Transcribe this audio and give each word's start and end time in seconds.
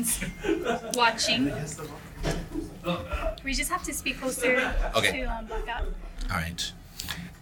everyone's 0.00 0.96
watching. 0.96 1.52
We 3.44 3.54
just 3.54 3.70
have 3.70 3.82
to 3.84 3.92
speak 3.94 4.18
closer 4.20 4.72
Okay. 4.96 5.20
to 5.20 5.24
um, 5.24 5.46
blackout. 5.46 5.84
All 6.30 6.36
right. 6.36 6.72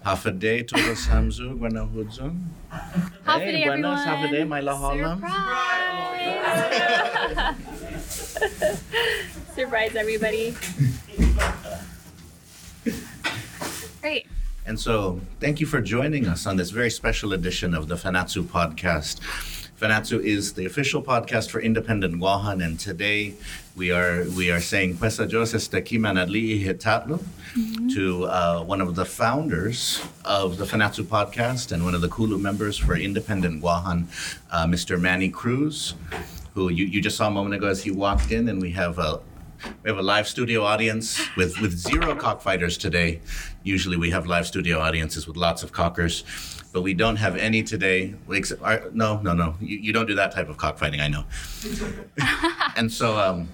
Half 0.04 0.26
a 0.26 0.30
day 0.30 0.62
to 0.62 0.74
the 0.74 0.94
Samzu, 0.94 1.58
Gwana 1.58 1.90
Hudzo. 1.92 2.34
Half 3.24 3.42
a 3.42 3.52
day, 3.52 3.64
everyone. 3.64 3.96
half 3.98 4.24
a 4.24 4.28
day, 4.30 4.44
my 4.44 4.60
laholam. 4.60 5.18
Surprise! 8.38 8.74
Surprise, 9.54 9.96
everybody. 9.96 10.54
Great. 14.00 14.26
And 14.66 14.78
so, 14.78 15.20
thank 15.40 15.60
you 15.60 15.66
for 15.66 15.80
joining 15.80 16.26
us 16.26 16.46
on 16.46 16.56
this 16.56 16.70
very 16.70 16.90
special 16.90 17.32
edition 17.32 17.74
of 17.74 17.88
the 17.88 17.96
Fanachu 17.96 18.44
podcast. 18.44 19.18
Fanachu 19.78 20.20
is 20.20 20.54
the 20.54 20.66
official 20.66 21.00
podcast 21.00 21.50
for 21.50 21.60
Independent 21.60 22.16
Guahan, 22.16 22.64
and 22.64 22.80
today 22.80 23.34
we 23.76 23.92
are 23.92 24.24
we 24.36 24.50
are 24.50 24.58
saying 24.58 24.96
Pesa 24.96 25.28
Joses 25.28 25.68
te 25.68 25.80
Kimanali 25.80 26.64
Hitatlu 26.64 27.22
to 27.94 28.24
uh, 28.24 28.64
one 28.64 28.80
of 28.80 28.96
the 28.96 29.04
founders 29.04 30.02
of 30.24 30.56
the 30.58 30.64
Fanachu 30.64 31.04
podcast 31.04 31.70
and 31.70 31.84
one 31.84 31.94
of 31.94 32.00
the 32.00 32.08
Kulu 32.08 32.38
members 32.38 32.76
for 32.76 32.96
Independent 32.96 33.62
Guahan, 33.62 34.06
uh, 34.50 34.66
Mr. 34.66 35.00
Manny 35.00 35.28
Cruz, 35.28 35.94
who 36.54 36.70
you, 36.70 36.84
you 36.84 37.00
just 37.00 37.16
saw 37.16 37.28
a 37.28 37.30
moment 37.30 37.54
ago 37.54 37.68
as 37.68 37.80
he 37.84 37.92
walked 37.92 38.32
in, 38.32 38.48
and 38.48 38.60
we 38.60 38.72
have 38.72 38.98
a 38.98 39.20
we 39.82 39.90
have 39.90 39.98
a 39.98 40.02
live 40.02 40.28
studio 40.28 40.62
audience 40.64 41.20
with, 41.36 41.60
with 41.60 41.76
zero 41.76 42.14
cockfighters 42.14 42.78
today. 42.78 43.20
Usually 43.62 43.96
we 43.96 44.10
have 44.10 44.26
live 44.26 44.46
studio 44.46 44.78
audiences 44.78 45.26
with 45.26 45.36
lots 45.36 45.62
of 45.62 45.72
cockers, 45.72 46.24
but 46.72 46.82
we 46.82 46.94
don't 46.94 47.16
have 47.16 47.36
any 47.36 47.62
today. 47.62 48.14
Except, 48.30 48.62
our, 48.62 48.90
no, 48.92 49.20
no, 49.20 49.34
no. 49.34 49.54
You, 49.60 49.78
you 49.78 49.92
don't 49.92 50.06
do 50.06 50.14
that 50.14 50.32
type 50.32 50.48
of 50.48 50.56
cockfighting, 50.56 51.00
I 51.00 51.08
know. 51.08 51.24
and 52.76 52.92
so, 52.92 53.18
um, 53.18 53.48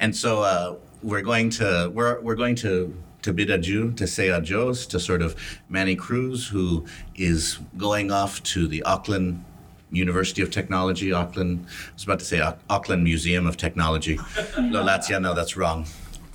and 0.00 0.14
so 0.14 0.42
uh, 0.42 0.76
we're 1.02 1.22
going 1.22 1.50
to 1.50 1.90
we're 1.92 2.20
we're 2.20 2.34
going 2.34 2.54
to 2.56 2.94
to 3.22 3.32
bid 3.32 3.50
adieu 3.50 3.92
to 3.92 4.06
say 4.06 4.30
adios 4.30 4.86
to 4.86 5.00
sort 5.00 5.20
of 5.20 5.34
Manny 5.68 5.96
Cruz, 5.96 6.46
who 6.46 6.86
is 7.16 7.58
going 7.76 8.12
off 8.12 8.42
to 8.44 8.68
the 8.68 8.82
Auckland 8.84 9.44
University 9.90 10.42
of 10.42 10.50
Technology, 10.50 11.12
Auckland. 11.12 11.66
I 11.68 11.92
was 11.94 12.04
about 12.04 12.18
to 12.18 12.24
say 12.24 12.40
Auckland 12.68 13.04
Museum 13.04 13.46
of 13.46 13.56
Technology. 13.56 14.16
no, 14.58 14.82
Latvia, 14.82 15.20
no, 15.20 15.34
that's 15.34 15.56
wrong. 15.56 15.86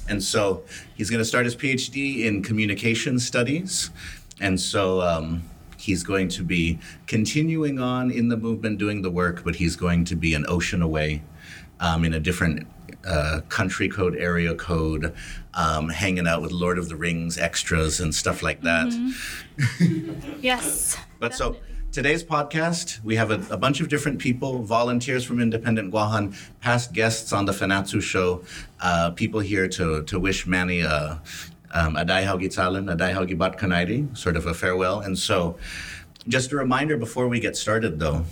And 0.08 0.24
so 0.24 0.64
he's 0.96 1.10
going 1.10 1.20
to 1.20 1.26
start 1.26 1.46
his 1.46 1.56
PhD 1.56 2.26
in 2.26 2.44
communication 2.44 3.20
studies. 3.20 3.92
And 4.40 4.60
so 4.60 5.02
um, 5.02 5.44
he's 5.78 6.04
going 6.04 6.28
to 6.30 6.44
be 6.44 6.80
continuing 7.08 7.80
on 7.80 8.12
in 8.12 8.30
the 8.30 8.38
movement, 8.38 8.78
doing 8.78 9.02
the 9.02 9.12
work, 9.12 9.44
but 9.44 9.56
he's 9.56 9.76
going 9.76 10.06
to 10.06 10.16
be 10.16 10.34
an 10.34 10.46
ocean 10.48 10.82
away 10.82 11.22
um, 11.80 12.04
in 12.04 12.14
a 12.14 12.20
different 12.20 12.68
uh, 13.06 13.42
country 13.50 13.90
code, 13.90 14.16
area 14.16 14.54
code, 14.56 15.14
um, 15.54 15.90
hanging 15.90 16.28
out 16.28 16.42
with 16.42 16.52
Lord 16.52 16.78
of 16.78 16.88
the 16.90 16.96
Rings 16.96 17.38
extras 17.38 18.00
and 18.00 18.14
stuff 18.14 18.44
like 18.44 18.62
that. 18.62 18.92
Yes. 20.42 20.98
But 21.20 21.36
so 21.36 21.52
definitely. 21.52 21.71
Today's 21.91 22.24
podcast, 22.24 23.03
we 23.03 23.18
have 23.18 23.31
a, 23.31 23.53
a 23.53 23.57
bunch 23.57 23.81
of 23.81 23.90
different 23.90 24.18
people, 24.18 24.63
volunteers 24.63 25.25
from 25.25 25.41
Independent 25.41 25.94
Guahan, 25.94 26.34
past 26.62 26.94
guests 26.94 27.34
on 27.34 27.44
the 27.44 27.52
Fanachu 27.52 28.02
show, 28.02 28.46
uh, 28.79 29.12
people 29.12 29.41
here 29.41 29.68
to 29.68 30.02
to 30.03 30.18
wish 30.18 30.47
Manny 30.47 30.84
uh, 30.84 31.16
um, 31.74 31.96
Adai 31.96 32.24
Haugi 32.24 32.47
Talan, 32.47 32.96
Adai 32.96 33.13
Haugi 33.13 33.38
Bat 33.38 33.57
Kanaidi, 33.57 34.18
sort 34.18 34.38
of 34.38 34.46
a 34.46 34.53
farewell. 34.53 35.02
And 35.02 35.19
so, 35.19 35.57
just 36.29 36.53
a 36.53 36.56
reminder 36.56 36.96
before 36.96 37.28
we 37.28 37.41
get 37.41 37.57
started, 37.57 38.00
though, 38.00 38.23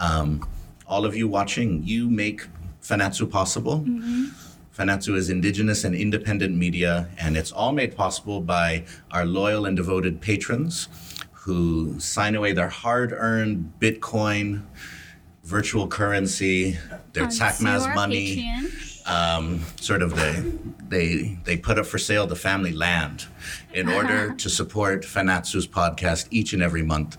um, 0.00 0.44
all 0.88 1.04
of 1.04 1.14
you 1.14 1.28
watching, 1.28 1.84
you 1.84 2.10
make 2.10 2.48
Fanachu 2.82 3.30
possible. 3.30 3.84
Fanachu 4.76 5.14
is 5.14 5.30
indigenous 5.30 5.84
and 5.84 5.94
independent 5.94 6.56
media, 6.56 7.08
and 7.18 7.36
it's 7.36 7.52
all 7.52 7.70
made 7.70 7.96
possible 7.96 8.40
by 8.40 8.84
our 9.12 9.24
loyal 9.24 9.64
and 9.64 9.76
devoted 9.76 10.20
patrons 10.20 10.88
who 11.46 11.94
sign 12.00 12.34
away 12.34 12.52
their 12.52 12.68
hard 12.68 13.12
earned 13.12 13.72
Bitcoin, 13.78 14.64
virtual 15.44 15.86
currency, 15.86 16.76
their 17.12 17.22
Onto 17.22 17.36
TACMAS 17.36 17.94
money. 17.94 18.52
Um, 19.06 19.60
sort 19.80 20.02
of 20.02 20.16
they, 20.16 20.42
they, 20.88 21.38
they 21.44 21.56
put 21.56 21.78
up 21.78 21.86
for 21.86 21.98
sale 21.98 22.26
the 22.26 22.34
family 22.34 22.72
land 22.72 23.26
in 23.72 23.88
order 23.88 24.34
to 24.38 24.50
support 24.50 25.04
Fanachu's 25.04 25.68
podcast 25.68 26.26
each 26.32 26.52
and 26.52 26.64
every 26.64 26.82
month. 26.82 27.16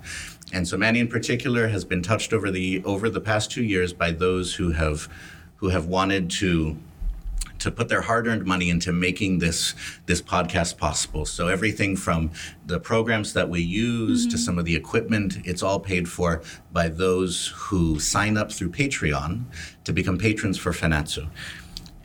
And 0.51 0.67
so 0.67 0.75
Manny 0.75 0.99
in 0.99 1.07
particular 1.07 1.69
has 1.69 1.85
been 1.85 2.01
touched 2.01 2.33
over 2.33 2.51
the 2.51 2.83
over 2.83 3.09
the 3.09 3.21
past 3.21 3.49
two 3.49 3.63
years 3.63 3.93
by 3.93 4.11
those 4.11 4.55
who 4.55 4.71
have 4.71 5.07
who 5.55 5.69
have 5.69 5.85
wanted 5.85 6.29
to 6.31 6.75
to 7.59 7.72
put 7.72 7.90
their 7.90 8.01
hard-earned 8.01 8.45
money 8.45 8.69
into 8.69 8.91
making 8.91 9.40
this 9.40 9.73
this 10.06 10.22
podcast 10.22 10.78
possible. 10.78 11.25
So 11.25 11.47
everything 11.47 11.95
from 11.95 12.31
the 12.66 12.79
programs 12.79 13.34
that 13.34 13.50
we 13.50 13.62
use 13.62 14.28
to 14.28 14.38
some 14.38 14.57
of 14.57 14.66
the 14.66 14.75
equipment, 14.75 15.38
it's 15.45 15.63
all 15.63 15.79
paid 15.79 16.07
for 16.09 16.41
by 16.72 16.90
those 16.90 17.53
who 17.56 18.00
sign 18.00 18.38
up 18.38 18.51
through 18.51 18.72
Patreon 18.72 19.46
to 19.84 19.94
become 19.94 20.17
patrons 20.17 20.57
for 20.57 20.72
Fanachu. 20.72 21.29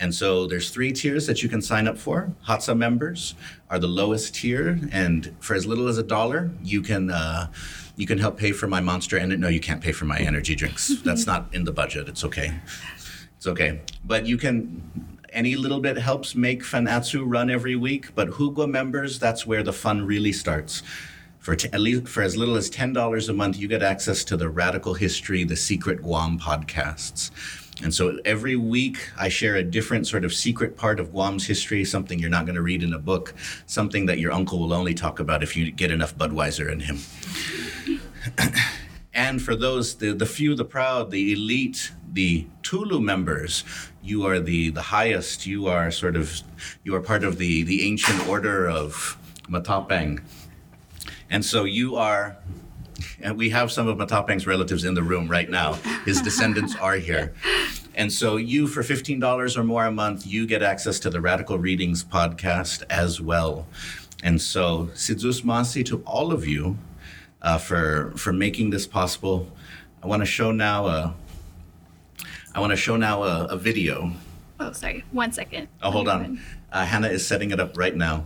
And 0.02 0.12
so 0.12 0.48
there's 0.48 0.70
three 0.70 0.90
tiers 0.90 1.28
that 1.28 1.44
you 1.44 1.48
can 1.48 1.62
sign 1.62 1.86
up 1.86 1.96
for. 1.96 2.32
Hatsa 2.48 2.76
members 2.76 3.36
are 3.70 3.78
the 3.78 3.86
lowest 3.86 4.34
tier, 4.34 4.80
and 4.90 5.32
for 5.38 5.54
as 5.54 5.64
little 5.64 5.86
as 5.86 5.96
a 5.96 6.02
dollar, 6.02 6.50
you 6.60 6.82
can 6.82 7.08
uh, 7.08 7.52
you 7.96 8.04
can 8.04 8.18
help 8.18 8.36
pay 8.36 8.50
for 8.50 8.66
my 8.66 8.80
monster. 8.80 9.16
And 9.16 9.38
no, 9.40 9.46
you 9.46 9.60
can't 9.60 9.80
pay 9.80 9.92
for 9.92 10.04
my 10.04 10.18
energy 10.18 10.56
drinks. 10.56 10.88
That's 11.04 11.24
not 11.24 11.54
in 11.54 11.62
the 11.62 11.72
budget. 11.72 12.08
It's 12.08 12.24
okay. 12.24 12.52
It's 13.36 13.46
okay. 13.46 13.80
But 14.04 14.26
you 14.26 14.38
can, 14.38 14.82
any 15.32 15.56
little 15.56 15.80
bit 15.80 15.96
helps 15.96 16.34
make 16.34 16.62
Fanachu 16.62 17.24
run 17.26 17.50
every 17.50 17.76
week. 17.76 18.14
But 18.14 18.30
Hugwa 18.30 18.68
members, 18.68 19.18
that's 19.18 19.46
where 19.46 19.62
the 19.62 19.72
fun 19.72 20.06
really 20.06 20.32
starts. 20.32 20.82
For 21.38 21.56
t- 21.56 21.68
at 21.72 21.80
least 21.80 22.06
for 22.08 22.22
as 22.22 22.36
little 22.36 22.56
as 22.56 22.70
ten 22.70 22.92
dollars 22.92 23.28
a 23.28 23.32
month, 23.32 23.58
you 23.58 23.66
get 23.66 23.82
access 23.82 24.22
to 24.24 24.36
the 24.36 24.48
Radical 24.48 24.94
History, 24.94 25.44
the 25.44 25.56
Secret 25.56 26.02
Guam 26.02 26.38
podcasts. 26.38 27.30
And 27.82 27.92
so 27.92 28.18
every 28.24 28.54
week, 28.54 29.10
I 29.18 29.28
share 29.28 29.56
a 29.56 29.62
different 29.62 30.06
sort 30.06 30.24
of 30.24 30.32
secret 30.32 30.76
part 30.76 31.00
of 31.00 31.10
Guam's 31.10 31.46
history, 31.46 31.84
something 31.84 32.18
you're 32.18 32.30
not 32.30 32.44
going 32.44 32.54
to 32.54 32.62
read 32.62 32.82
in 32.82 32.92
a 32.92 32.98
book, 32.98 33.34
something 33.66 34.06
that 34.06 34.18
your 34.18 34.30
uncle 34.30 34.60
will 34.60 34.72
only 34.72 34.94
talk 34.94 35.18
about 35.18 35.42
if 35.42 35.56
you 35.56 35.70
get 35.72 35.90
enough 35.90 36.16
Budweiser 36.16 36.70
in 36.70 36.80
him. 36.80 36.98
And 39.14 39.42
for 39.42 39.54
those, 39.54 39.96
the, 39.96 40.12
the 40.12 40.26
few, 40.26 40.54
the 40.54 40.64
proud, 40.64 41.10
the 41.10 41.32
elite, 41.32 41.92
the 42.12 42.46
Tulu 42.62 43.00
members, 43.00 43.64
you 44.02 44.26
are 44.26 44.40
the, 44.40 44.70
the 44.70 44.82
highest. 44.82 45.46
You 45.46 45.66
are 45.66 45.90
sort 45.90 46.16
of, 46.16 46.40
you 46.82 46.94
are 46.94 47.00
part 47.00 47.22
of 47.22 47.38
the, 47.38 47.62
the 47.62 47.86
ancient 47.86 48.26
order 48.26 48.68
of 48.68 49.18
Matapang. 49.48 50.22
And 51.30 51.44
so 51.44 51.64
you 51.64 51.96
are, 51.96 52.36
and 53.20 53.36
we 53.36 53.50
have 53.50 53.70
some 53.70 53.86
of 53.86 53.98
Matapang's 53.98 54.46
relatives 54.46 54.84
in 54.84 54.94
the 54.94 55.02
room 55.02 55.28
right 55.28 55.48
now. 55.48 55.74
His 56.04 56.22
descendants 56.28 56.74
are 56.76 56.96
here. 56.96 57.34
And 57.94 58.10
so 58.10 58.36
you, 58.36 58.66
for 58.66 58.82
$15 58.82 59.56
or 59.56 59.64
more 59.64 59.84
a 59.84 59.92
month, 59.92 60.26
you 60.26 60.46
get 60.46 60.62
access 60.62 60.98
to 61.00 61.10
the 61.10 61.20
Radical 61.20 61.58
Readings 61.58 62.02
podcast 62.02 62.82
as 62.88 63.20
well. 63.20 63.66
And 64.22 64.40
so, 64.40 64.88
Sidzus 64.94 65.42
Masi 65.42 65.84
to 65.86 66.02
all 66.06 66.32
of 66.32 66.46
you 66.46 66.78
uh, 67.42 67.58
for 67.58 68.12
for 68.16 68.32
making 68.32 68.70
this 68.70 68.86
possible. 68.86 69.50
I 70.02 70.06
want 70.06 70.20
to 70.22 70.26
show 70.26 70.50
now 70.52 70.86
a. 70.86 71.14
I 72.54 72.60
want 72.60 72.70
to 72.70 72.76
show 72.76 72.96
now 72.96 73.22
a, 73.22 73.44
a 73.46 73.56
video. 73.56 74.12
Oh, 74.60 74.72
sorry. 74.72 75.04
One 75.10 75.32
second. 75.32 75.68
Oh, 75.82 75.90
hold 75.90 76.08
on. 76.08 76.40
Uh, 76.70 76.84
Hannah 76.84 77.08
is 77.08 77.26
setting 77.26 77.50
it 77.50 77.58
up 77.60 77.76
right 77.76 77.96
now. 77.96 78.24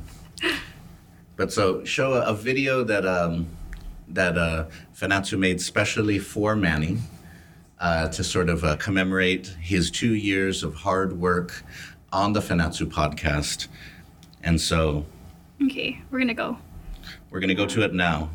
But 1.36 1.52
so 1.52 1.84
show 1.84 2.14
a, 2.14 2.22
a 2.22 2.34
video 2.34 2.82
that 2.84 3.06
um, 3.06 3.46
that 4.08 4.36
uh, 4.38 4.66
Fanachu 4.94 5.38
made 5.38 5.60
specially 5.60 6.18
for 6.18 6.56
Manny 6.56 6.98
uh, 7.78 8.08
to 8.08 8.24
sort 8.24 8.48
of 8.48 8.64
uh, 8.64 8.76
commemorate 8.76 9.48
his 9.60 9.90
two 9.90 10.14
years 10.14 10.62
of 10.62 10.74
hard 10.74 11.18
work 11.20 11.62
on 12.12 12.32
the 12.32 12.40
Fanachu 12.40 12.86
podcast. 12.86 13.68
And 14.42 14.60
so 14.60 15.04
Okay, 15.62 16.00
we're 16.10 16.18
gonna 16.18 16.34
go. 16.34 16.58
we're 17.30 17.40
going 17.40 17.48
to 17.48 17.54
go 17.54 17.66
to 17.66 17.82
it 17.82 17.92
now. 17.94 18.30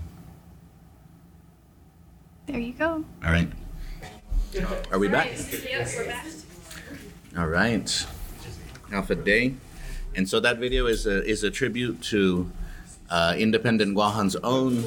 There 2.51 2.59
you 2.59 2.74
go. 2.74 3.06
All 3.24 3.31
right. 3.31 3.48
Are 4.92 5.00
we 5.00 5.07
back? 5.07 5.31
Yes, 5.63 5.95
we're 5.95 6.06
back. 6.06 6.25
All 7.38 7.48
right. 7.48 8.06
Alpha 8.92 9.15
Day. 9.15 9.53
And 10.15 10.27
so 10.27 10.42
that 10.42 10.57
video 10.57 10.88
is 10.88 11.07
a, 11.07 11.24
is 11.24 11.45
a 11.45 11.50
tribute 11.50 12.01
to 12.12 12.51
uh, 13.09 13.36
Independent 13.38 13.95
Guahan's 13.95 14.36
own 14.44 14.83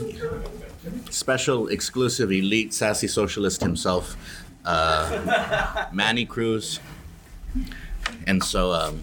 special, 1.08 1.68
exclusive, 1.68 2.30
elite, 2.30 2.74
sassy 2.74 3.06
socialist 3.08 3.62
himself, 3.62 4.14
uh, 4.66 5.86
Manny 5.90 6.26
Cruz. 6.26 6.80
and 8.26 8.44
so 8.44 8.72
um, 8.72 9.02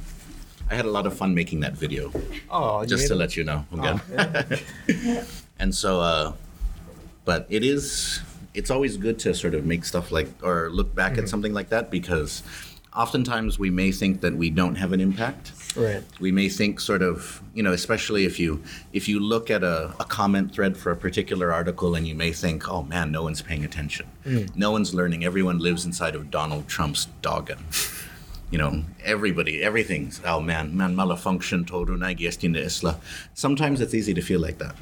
I 0.69 0.75
had 0.75 0.85
a 0.85 0.91
lot 0.91 1.07
of 1.07 1.17
fun 1.17 1.33
making 1.33 1.61
that 1.61 1.73
video. 1.73 2.11
Oh, 2.47 2.81
you 2.83 2.87
Just 2.87 3.07
to 3.07 3.13
it? 3.13 3.17
let 3.17 3.35
you 3.35 3.43
know, 3.43 3.65
I'm 3.71 3.79
Oh, 3.79 3.99
yeah. 4.13 5.23
And 5.59 5.73
so, 5.73 5.99
uh, 5.99 6.33
but 7.25 7.47
it 7.49 7.63
is, 7.63 8.21
it's 8.53 8.69
always 8.71 8.97
good 8.97 9.17
to 9.19 9.33
sort 9.33 9.53
of 9.53 9.65
make 9.65 9.85
stuff 9.85 10.11
like, 10.11 10.27
or 10.43 10.69
look 10.69 10.93
back 10.95 11.13
Mm-hmm. 11.13 11.21
at 11.23 11.29
something 11.29 11.53
like 11.53 11.69
that 11.69 11.89
because 11.91 12.43
oftentimes 12.93 13.57
we 13.57 13.69
may 13.69 13.91
think 13.91 14.21
that 14.21 14.35
we 14.35 14.49
don't 14.49 14.75
have 14.75 14.91
an 14.91 14.99
impact. 14.99 15.53
right. 15.77 16.03
We 16.19 16.31
may 16.33 16.49
think 16.49 16.81
sort 16.81 17.01
of, 17.01 17.41
you 17.53 17.63
know, 17.63 17.71
especially 17.71 18.25
if 18.25 18.37
you 18.39 18.61
if 18.91 19.07
you 19.07 19.19
look 19.21 19.49
at 19.49 19.63
a, 19.63 19.93
a 19.99 20.03
comment 20.03 20.53
thread 20.53 20.75
for 20.75 20.91
a 20.91 20.95
particular 20.97 21.53
article 21.53 21.95
and 21.95 22.05
you 22.05 22.15
may 22.15 22.33
think, 22.33 22.67
oh 22.69 22.83
man, 22.83 23.09
no 23.11 23.23
one's 23.23 23.41
paying 23.41 23.63
attention. 23.63 24.07
No 24.55 24.71
one's 24.71 24.93
learning. 24.93 25.23
Everyone 25.23 25.59
lives 25.59 25.85
inside 25.85 26.13
of 26.15 26.29
Donald 26.29 26.67
Trump's 26.67 27.07
doggen. 27.21 27.59
You 28.51 28.57
know, 28.57 28.83
everybody, 29.05 29.63
everything's, 29.63 30.19
oh 30.25 30.41
man, 30.41 30.75
man 30.75 30.93
malfunction 30.93 31.65
todo 31.65 31.95
na 31.95 32.07
na 32.11 32.59
isla. 32.59 32.99
Sometimes 33.33 33.79
it's 33.79 33.93
easy 33.93 34.13
to 34.13 34.21
feel 34.21 34.41
like 34.41 34.57
that. 34.57 34.75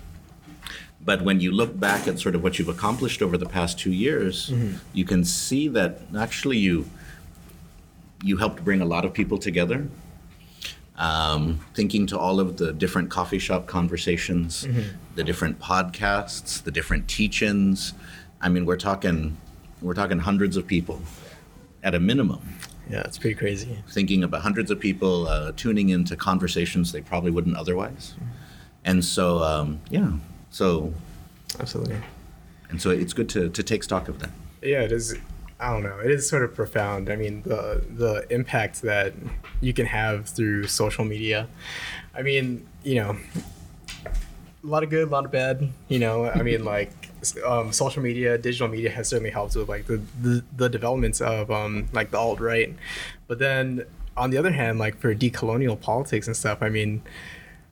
But 1.03 1.21
when 1.21 1.39
you 1.39 1.51
look 1.51 1.79
back 1.79 2.07
at 2.07 2.19
sort 2.19 2.35
of 2.35 2.43
what 2.43 2.59
you've 2.59 2.69
accomplished 2.69 3.21
over 3.21 3.37
the 3.37 3.45
past 3.45 3.79
two 3.79 3.91
years, 3.91 4.51
you 4.93 5.05
can 5.05 5.23
see 5.23 5.67
that 5.69 6.01
actually 6.17 6.57
you 6.57 6.85
you 8.23 8.35
helped 8.37 8.63
bring 8.65 8.81
a 8.81 8.85
lot 8.85 9.05
of 9.05 9.13
people 9.13 9.37
together. 9.37 9.87
Um, 10.97 11.61
thinking 11.73 12.05
to 12.07 12.19
all 12.19 12.41
of 12.41 12.57
the 12.57 12.73
different 12.73 13.09
coffee 13.09 13.39
shop 13.39 13.67
conversations, 13.67 14.67
the 15.15 15.23
different 15.23 15.57
podcasts, 15.59 16.61
the 16.61 16.71
different 16.71 17.07
teach-ins. 17.07 17.93
I 18.41 18.49
mean, 18.49 18.65
we're 18.65 18.75
talking 18.75 19.37
we're 19.81 19.93
talking 19.93 20.19
hundreds 20.19 20.57
of 20.57 20.67
people 20.67 21.01
at 21.83 21.95
a 21.95 21.99
minimum. 22.01 22.41
Yeah, 22.89 23.01
it's 23.01 23.17
pretty 23.17 23.35
crazy. 23.35 23.81
Thinking 23.89 24.23
about 24.23 24.41
hundreds 24.41 24.71
of 24.71 24.79
people 24.79 25.27
uh, 25.29 25.53
tuning 25.55 25.89
into 25.89 26.17
conversations 26.17 26.91
they 26.91 27.01
probably 27.01 27.31
wouldn't 27.31 27.55
otherwise. 27.55 28.15
And 28.83 29.05
so, 29.05 29.41
um, 29.43 29.79
yeah. 29.89 30.11
So, 30.51 30.93
Absolutely. 31.59 31.97
and 32.69 32.81
so 32.81 32.89
it's 32.89 33.13
good 33.13 33.29
to, 33.29 33.49
to 33.49 33.63
take 33.63 33.83
stock 33.83 34.07
of 34.07 34.19
that. 34.19 34.31
Yeah, 34.61 34.81
it 34.81 34.91
is. 34.91 35.15
I 35.59 35.73
don't 35.73 35.83
know. 35.83 35.99
It 35.99 36.11
is 36.11 36.27
sort 36.29 36.43
of 36.43 36.55
profound. 36.55 37.09
I 37.09 37.15
mean, 37.17 37.43
the 37.43 37.83
the 37.89 38.25
impact 38.33 38.81
that 38.83 39.13
you 39.59 39.73
can 39.73 39.85
have 39.85 40.27
through 40.27 40.67
social 40.67 41.03
media. 41.03 41.47
I 42.15 42.21
mean, 42.21 42.65
you 42.83 42.95
know, 42.95 43.17
a 44.05 44.67
lot 44.67 44.83
of 44.83 44.89
good, 44.89 45.07
a 45.07 45.11
lot 45.11 45.25
of 45.25 45.31
bad. 45.31 45.69
You 45.89 45.99
know, 45.99 46.25
I 46.29 46.43
mean, 46.43 46.63
like 46.63 46.91
um, 47.45 47.73
social 47.73 48.01
media, 48.01 48.37
digital 48.37 48.69
media 48.69 48.89
has 48.89 49.09
certainly 49.09 49.31
helped 49.31 49.55
with 49.55 49.67
like 49.67 49.87
the 49.87 50.01
the, 50.21 50.43
the 50.55 50.69
developments 50.69 51.19
of 51.21 51.51
um, 51.51 51.87
like 51.91 52.11
the 52.11 52.17
alt 52.17 52.39
right. 52.39 52.73
But 53.27 53.39
then 53.39 53.85
on 54.15 54.29
the 54.29 54.37
other 54.37 54.51
hand, 54.51 54.79
like 54.79 54.97
for 54.97 55.13
decolonial 55.13 55.79
politics 55.79 56.27
and 56.27 56.35
stuff, 56.35 56.59
I 56.61 56.69
mean. 56.69 57.01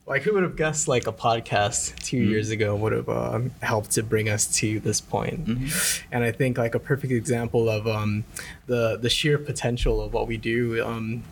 Like 0.08 0.22
who 0.24 0.34
would 0.36 0.44
have 0.44 0.56
guessed 0.56 0.88
like 0.88 1.06
a 1.06 1.12
podcast 1.12 1.94
2 2.06 2.16
years 2.18 2.50
ago 2.50 2.74
would 2.76 2.94
have 2.94 3.10
um, 3.10 3.52
helped 3.62 3.92
to 3.92 4.04
bring 4.04 4.30
us 4.30 4.48
to 4.60 4.80
this 4.80 5.02
point? 5.02 5.46
And 6.14 6.24
I 6.24 6.32
think 6.32 6.58
like 6.58 6.76
a 6.76 6.80
perfect 6.80 7.12
example 7.12 7.70
of 7.70 7.86
um, 7.88 8.24
the 8.68 8.98
the 8.98 9.10
sheer 9.10 9.38
potential 9.38 10.02
of 10.02 10.14
what 10.14 10.26
we 10.28 10.38
do. 10.38 10.82
Um, 10.84 11.24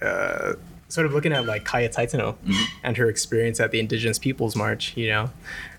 uh, 0.00 0.54
sort 0.88 1.06
of 1.06 1.12
looking 1.12 1.32
at 1.32 1.44
like 1.46 1.64
Kaya 1.64 1.88
Taitano 1.88 2.36
and 2.82 2.96
her 2.96 3.08
experience 3.08 3.60
at 3.60 3.70
the 3.72 3.78
Indigenous 3.80 4.18
Peoples 4.18 4.54
March. 4.56 4.96
You 4.96 5.08
know, 5.08 5.30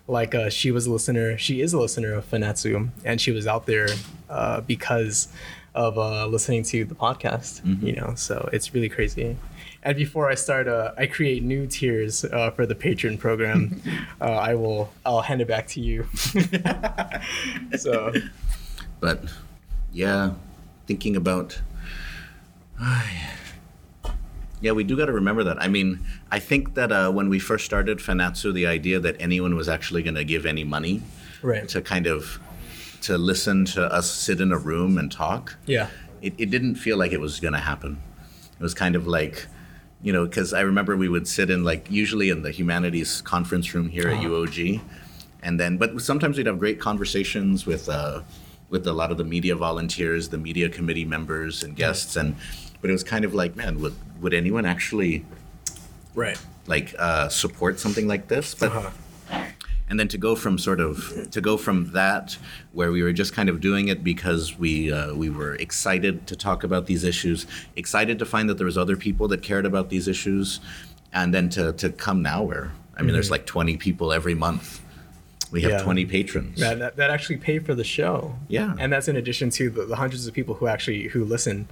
like 0.07 0.35
uh, 0.35 0.49
she 0.49 0.71
was 0.71 0.85
a 0.87 0.91
listener. 0.91 1.37
She 1.37 1.61
is 1.61 1.73
a 1.73 1.79
listener 1.79 2.13
of 2.13 2.29
Fanachu, 2.29 2.89
and 3.05 3.19
she 3.21 3.31
was 3.31 3.47
out 3.47 3.65
there 3.65 3.87
uh, 4.29 4.59
because 4.61 5.29
of 5.73 5.97
uh, 5.97 6.27
listening 6.27 6.63
to 6.63 6.83
the 6.83 6.95
podcast. 6.95 7.61
You 7.81 7.93
know, 7.93 8.13
so 8.15 8.49
it's 8.51 8.73
really 8.73 8.89
crazy. 8.89 9.37
And 9.83 9.97
before 9.97 10.29
I 10.29 10.35
start, 10.35 10.67
uh, 10.67 10.91
I 10.97 11.07
create 11.07 11.41
new 11.43 11.65
tiers 11.65 12.23
uh, 12.23 12.51
for 12.51 12.65
the 12.67 12.75
patron 12.75 13.17
program. 13.17 13.81
uh, 14.21 14.25
I 14.25 14.53
will. 14.55 14.91
I'll 15.05 15.21
hand 15.21 15.41
it 15.41 15.47
back 15.47 15.67
to 15.69 15.81
you. 15.81 16.07
so 17.77 18.13
But 18.99 19.25
yeah, 19.91 20.33
thinking 20.87 21.15
about. 21.15 21.61
Yeah, 24.63 24.73
we 24.73 24.83
do 24.83 24.95
got 24.95 25.07
to 25.07 25.11
remember 25.11 25.43
that. 25.45 25.59
I 25.59 25.67
mean, 25.67 26.01
I 26.31 26.37
think 26.37 26.75
that 26.75 26.91
uh, 26.91 27.11
when 27.11 27.29
we 27.29 27.39
first 27.39 27.65
started 27.65 27.97
Fanachu, 27.97 28.53
the 28.53 28.67
idea 28.67 28.99
that 28.99 29.15
anyone 29.19 29.55
was 29.55 29.67
actually 29.67 30.03
going 30.03 30.13
to 30.13 30.23
give 30.23 30.45
any 30.45 30.63
money 30.63 31.01
right. 31.41 31.67
to 31.69 31.81
kind 31.81 32.05
of 32.05 32.39
to 33.01 33.17
listen 33.17 33.65
to 33.65 33.91
us 33.91 34.07
sit 34.07 34.39
in 34.39 34.51
a 34.51 34.59
room 34.59 34.99
and 34.99 35.11
talk, 35.11 35.55
Yeah. 35.65 35.87
it, 36.21 36.35
it 36.37 36.51
didn't 36.51 36.75
feel 36.75 36.95
like 36.95 37.11
it 37.11 37.19
was 37.19 37.39
going 37.39 37.53
to 37.53 37.59
happen. 37.59 37.99
It 38.59 38.61
was 38.61 38.75
kind 38.75 38.95
of 38.95 39.07
like, 39.07 39.47
you 40.03 40.11
know, 40.11 40.25
because 40.25 40.53
I 40.53 40.61
remember 40.61 40.97
we 40.97 41.09
would 41.09 41.27
sit 41.27 41.49
in 41.49 41.63
like 41.63 41.89
usually 41.91 42.29
in 42.29 42.41
the 42.41 42.51
humanities 42.51 43.21
conference 43.21 43.73
room 43.73 43.89
here 43.89 44.07
at 44.09 44.17
Uh-huh. 44.17 44.29
UOG, 44.29 44.81
and 45.43 45.59
then 45.59 45.77
but 45.77 45.99
sometimes 46.01 46.37
we'd 46.37 46.47
have 46.47 46.59
great 46.59 46.79
conversations 46.79 47.65
with 47.65 47.87
uh, 47.89 48.21
with 48.69 48.87
a 48.87 48.93
lot 48.93 49.11
of 49.11 49.17
the 49.17 49.23
media 49.23 49.55
volunteers, 49.55 50.29
the 50.29 50.37
media 50.37 50.69
committee 50.69 51.05
members 51.05 51.63
and 51.63 51.75
guests, 51.75 52.15
and 52.15 52.35
but 52.81 52.89
it 52.89 52.93
was 52.93 53.03
kind 53.03 53.25
of 53.25 53.33
like, 53.33 53.55
man, 53.55 53.79
would 53.81 53.95
would 54.21 54.33
anyone 54.33 54.65
actually 54.65 55.25
Right. 56.15 56.37
like 56.67 56.93
uh, 56.99 57.29
support 57.29 57.79
something 57.79 58.07
like 58.07 58.27
this? 58.27 58.55
But 58.55 58.71
Uh-huh. 58.71 58.89
And 59.91 59.99
then 59.99 60.07
to 60.07 60.17
go 60.17 60.35
from 60.35 60.57
sort 60.57 60.79
of 60.79 61.29
to 61.31 61.41
go 61.41 61.57
from 61.57 61.91
that 61.91 62.37
where 62.71 62.93
we 62.93 63.03
were 63.03 63.11
just 63.11 63.33
kind 63.33 63.49
of 63.49 63.59
doing 63.59 63.89
it 63.89 64.05
because 64.05 64.57
we 64.57 64.91
uh, 64.91 65.13
we 65.13 65.29
were 65.29 65.55
excited 65.55 66.25
to 66.27 66.35
talk 66.35 66.63
about 66.63 66.85
these 66.85 67.03
issues 67.03 67.45
excited 67.75 68.17
to 68.17 68.25
find 68.25 68.49
that 68.49 68.57
there 68.57 68.65
was 68.65 68.77
other 68.77 68.95
people 68.95 69.27
that 69.27 69.43
cared 69.43 69.65
about 69.65 69.89
these 69.89 70.07
issues 70.07 70.61
and 71.11 71.33
then 71.33 71.49
to 71.49 71.73
to 71.73 71.91
come 71.91 72.21
now 72.21 72.41
where 72.41 72.71
i 72.97 73.01
mean 73.01 73.11
there's 73.11 73.29
like 73.29 73.45
20 73.45 73.75
people 73.75 74.13
every 74.13 74.33
month 74.33 74.80
we 75.51 75.61
have 75.63 75.71
Yeah. 75.71 75.81
20 75.83 76.05
patrons 76.05 76.59
that, 76.59 76.79
that, 76.79 76.95
that 76.95 77.09
actually 77.09 77.37
pay 77.37 77.59
for 77.59 77.75
the 77.75 77.83
show. 77.83 78.35
Yeah. 78.47 78.73
And 78.79 78.91
that's 78.91 79.07
in 79.07 79.15
addition 79.17 79.49
to 79.51 79.69
the, 79.69 79.85
the 79.85 79.95
hundreds 79.97 80.25
of 80.27 80.33
people 80.33 80.55
who 80.55 80.67
actually 80.67 81.03
who 81.09 81.25
listen, 81.25 81.67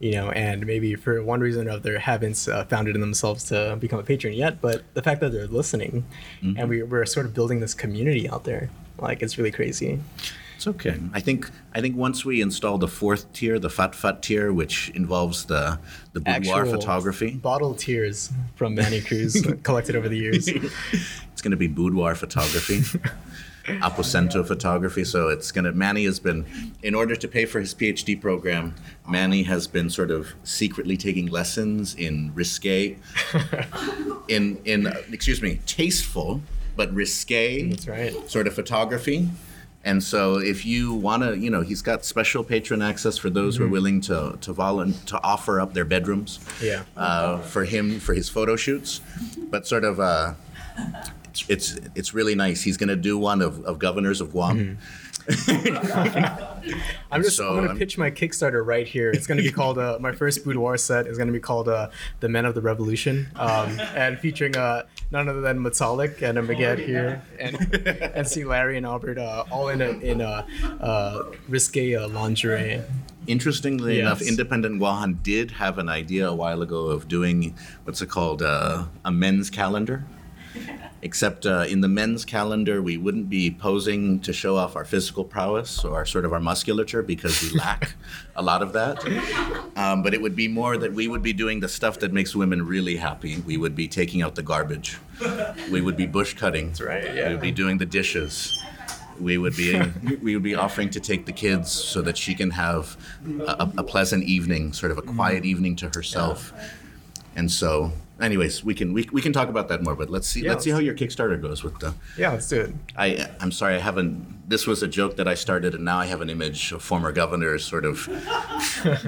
you 0.00 0.12
know, 0.12 0.30
and 0.30 0.66
maybe 0.66 0.94
for 0.94 1.22
one 1.22 1.40
reason 1.40 1.66
or 1.68 1.70
other 1.72 1.98
haven't 1.98 2.46
uh, 2.46 2.64
found 2.66 2.88
it 2.88 2.94
in 2.94 3.00
themselves 3.00 3.44
to 3.44 3.76
become 3.80 3.98
a 3.98 4.02
patron 4.02 4.32
yet. 4.34 4.60
But 4.60 4.82
the 4.94 5.02
fact 5.02 5.20
that 5.20 5.32
they're 5.32 5.46
listening, 5.46 6.04
Mm-hmm. 6.42 6.58
and 6.58 6.68
we, 6.68 6.82
we're 6.82 7.06
sort 7.06 7.24
of 7.26 7.32
building 7.34 7.60
this 7.60 7.72
community 7.74 8.28
out 8.28 8.44
there, 8.44 8.68
like 8.98 9.22
it's 9.22 9.38
really 9.38 9.50
crazy. 9.52 10.00
It's 10.62 10.68
okay 10.68 11.00
i 11.12 11.18
think 11.18 11.50
i 11.74 11.80
think 11.80 11.96
once 11.96 12.24
we 12.24 12.40
install 12.40 12.78
the 12.78 12.86
fourth 12.86 13.32
tier 13.32 13.58
the 13.58 13.68
fat 13.68 13.94
fat 13.94 14.22
tier 14.22 14.52
which 14.52 14.90
involves 14.90 15.46
the 15.46 15.78
the 16.12 16.20
boudoir 16.20 16.60
Actual 16.60 16.78
photography 16.78 17.34
Bottle 17.34 17.74
tears 17.74 18.30
from 18.54 18.74
Manny 18.74 19.00
Cruz 19.00 19.44
collected 19.62 19.96
over 19.96 20.08
the 20.08 20.16
years. 20.16 20.48
It's 20.48 21.42
going 21.42 21.50
to 21.50 21.56
be 21.56 21.66
boudoir 21.66 22.14
photography, 22.14 22.80
aposento 23.80 24.46
photography. 24.46 25.04
So 25.04 25.28
it's 25.28 25.50
going 25.50 25.64
to. 25.64 25.72
Manny 25.72 26.04
has 26.04 26.20
been, 26.20 26.46
in 26.82 26.94
order 26.94 27.16
to 27.16 27.28
pay 27.28 27.46
for 27.46 27.58
his 27.58 27.74
PhD 27.74 28.20
program, 28.20 28.74
Manny 29.08 29.42
has 29.44 29.66
been 29.66 29.90
sort 29.90 30.10
of 30.10 30.34
secretly 30.44 30.96
taking 30.96 31.26
lessons 31.26 31.94
in 31.94 32.32
risque, 32.34 32.96
in 34.28 34.60
in 34.64 34.86
uh, 34.86 34.94
excuse 35.10 35.42
me, 35.42 35.60
tasteful 35.66 36.40
but 36.76 36.92
risque 36.94 37.68
That's 37.68 37.88
right. 37.88 38.30
sort 38.30 38.46
of 38.46 38.54
photography. 38.54 39.28
And 39.84 40.02
so, 40.02 40.36
if 40.38 40.64
you 40.64 40.94
want 40.94 41.22
to, 41.24 41.36
you 41.36 41.50
know, 41.50 41.60
he's 41.62 41.82
got 41.82 42.04
special 42.04 42.44
patron 42.44 42.82
access 42.82 43.18
for 43.18 43.30
those 43.30 43.56
who 43.56 43.64
are 43.64 43.68
willing 43.68 44.00
to 44.02 44.38
to 44.40 44.54
volun 44.54 44.92
to 45.06 45.20
offer 45.22 45.60
up 45.60 45.74
their 45.74 45.84
bedrooms 45.84 46.38
Yeah. 46.60 46.82
uh, 46.96 47.38
for 47.38 47.64
him 47.64 47.98
for 47.98 48.14
his 48.14 48.28
photo 48.28 48.54
shoots, 48.56 49.00
but 49.50 49.66
sort 49.66 49.82
of 49.84 49.98
uh, 49.98 50.34
it's, 51.28 51.44
it's 51.48 51.78
it's 51.96 52.14
really 52.14 52.34
nice. 52.36 52.62
He's 52.62 52.76
going 52.76 52.90
to 52.90 52.96
do 53.10 53.18
one 53.18 53.42
of, 53.42 53.64
of 53.64 53.78
governors 53.78 54.20
of 54.20 54.30
Guam. 54.32 54.78
I'm 57.10 57.22
just 57.22 57.36
So, 57.36 57.48
I'm 57.50 57.56
gonna 57.56 57.70
um, 57.70 57.78
pitch 57.78 57.98
my 57.98 58.10
Kickstarter 58.10 58.64
right 58.64 58.86
here. 58.86 59.10
It's 59.10 59.26
gonna 59.26 59.42
be 59.42 59.50
called 59.60 59.78
uh, 59.78 59.98
my 60.00 60.12
first 60.12 60.44
boudoir 60.44 60.76
set 60.76 61.06
is 61.06 61.18
gonna 61.18 61.32
be 61.32 61.40
called 61.40 61.68
uh, 61.68 61.90
the 62.20 62.28
Men 62.28 62.44
of 62.44 62.54
the 62.54 62.60
Revolution, 62.60 63.28
um, 63.36 63.78
and 63.94 64.18
featuring 64.18 64.56
uh, 64.56 64.84
none 65.10 65.28
other 65.28 65.40
than 65.40 65.58
Matsalik 65.58 66.22
and 66.22 66.38
a 66.38 66.42
Maget 66.42 66.78
here, 66.78 67.22
and 67.38 67.56
and 68.14 68.26
see 68.26 68.44
Larry 68.44 68.76
and 68.76 68.86
Albert 68.86 69.18
uh, 69.18 69.44
all 69.50 69.68
in 69.68 69.80
a 69.82 69.90
in 70.00 70.20
a 70.20 70.46
uh, 70.80 71.22
risque 71.48 71.94
uh, 71.94 72.08
lingerie. 72.08 72.80
Interestingly 73.28 73.98
Yes. 73.98 74.02
enough, 74.02 74.22
Independent 74.22 74.80
Guahan 74.80 75.22
did 75.22 75.52
have 75.52 75.78
an 75.78 75.88
idea 75.88 76.28
a 76.28 76.34
while 76.34 76.60
ago 76.60 76.86
of 76.86 77.06
doing 77.06 77.54
what's 77.84 78.02
it 78.02 78.08
called 78.08 78.42
uh, 78.42 78.84
a 79.04 79.12
men's 79.12 79.48
calendar. 79.48 80.04
Except 81.04 81.46
uh, 81.46 81.64
in 81.68 81.80
the 81.80 81.88
men's 81.88 82.24
calendar, 82.24 82.80
we 82.80 82.96
wouldn't 82.96 83.28
be 83.28 83.50
posing 83.50 84.20
to 84.20 84.32
show 84.32 84.56
off 84.56 84.76
our 84.76 84.84
physical 84.84 85.24
prowess 85.24 85.84
or 85.84 86.06
sort 86.06 86.24
of 86.24 86.32
our 86.32 86.38
musculature 86.38 87.02
because 87.02 87.42
we 87.42 87.58
lack 87.58 87.94
a 88.36 88.42
lot 88.42 88.62
of 88.62 88.72
that. 88.74 89.04
Um, 89.74 90.04
but 90.04 90.14
it 90.14 90.22
would 90.22 90.36
be 90.36 90.46
more 90.46 90.76
that 90.76 90.92
we 90.92 91.08
would 91.08 91.22
be 91.22 91.32
doing 91.32 91.58
the 91.58 91.68
stuff 91.68 91.98
that 92.00 92.12
makes 92.12 92.36
women 92.36 92.64
really 92.64 92.94
happy. 92.96 93.40
We 93.40 93.56
would 93.56 93.74
be 93.74 93.88
taking 93.88 94.22
out 94.22 94.36
the 94.36 94.44
garbage. 94.44 94.96
We 95.72 95.80
would 95.80 95.96
be 95.96 96.06
bush 96.06 96.34
cutting. 96.34 96.68
That's 96.68 96.80
right, 96.80 97.04
Yeah. 97.04 97.26
We 97.28 97.34
would 97.34 97.42
be 97.42 97.50
doing 97.50 97.78
the 97.78 97.86
dishes. 97.86 98.62
We 99.20 99.38
would 99.38 99.56
be 99.56 99.80
we 100.22 100.34
would 100.34 100.42
be 100.42 100.54
offering 100.54 100.88
to 100.90 101.00
take 101.00 101.26
the 101.26 101.32
kids 101.32 101.70
so 101.70 102.00
that 102.02 102.16
she 102.16 102.34
can 102.34 102.50
have 102.50 102.96
a, 103.40 103.68
a 103.78 103.82
pleasant 103.82 104.24
evening, 104.24 104.72
sort 104.72 104.92
of 104.92 104.98
a 104.98 105.02
quiet 105.02 105.44
evening 105.44 105.74
to 105.76 105.88
herself. 105.94 106.52
and 107.36 107.50
so 107.50 107.92
anyways 108.22 108.64
we 108.64 108.74
can 108.74 108.92
we, 108.92 109.08
we 109.12 109.20
can 109.20 109.32
talk 109.32 109.48
about 109.48 109.68
that 109.68 109.82
more 109.82 109.94
but 109.94 110.08
let's 110.08 110.28
see 110.28 110.42
Yeah, 110.42 110.50
let's 110.50 110.64
see 110.64 110.70
how 110.70 110.78
your 110.78 110.94
kickstarter 110.94 111.40
goes 111.40 111.62
with 111.62 111.78
the 111.80 111.94
Yeah, 112.16 112.32
let's 112.32 112.48
do 112.48 112.60
it. 112.60 112.74
I, 112.96 113.28
I'm 113.40 113.52
sorry, 113.52 113.74
I 113.74 113.78
haven't. 113.78 114.48
This 114.48 114.66
was 114.66 114.82
a 114.82 114.88
joke 114.88 115.16
that 115.16 115.28
I 115.28 115.34
started, 115.34 115.74
and 115.74 115.84
now 115.84 115.98
I 115.98 116.06
have 116.06 116.20
an 116.20 116.30
image 116.30 116.72
of 116.72 116.82
former 116.82 117.12
governors 117.12 117.64
sort 117.64 117.84
of 117.84 118.08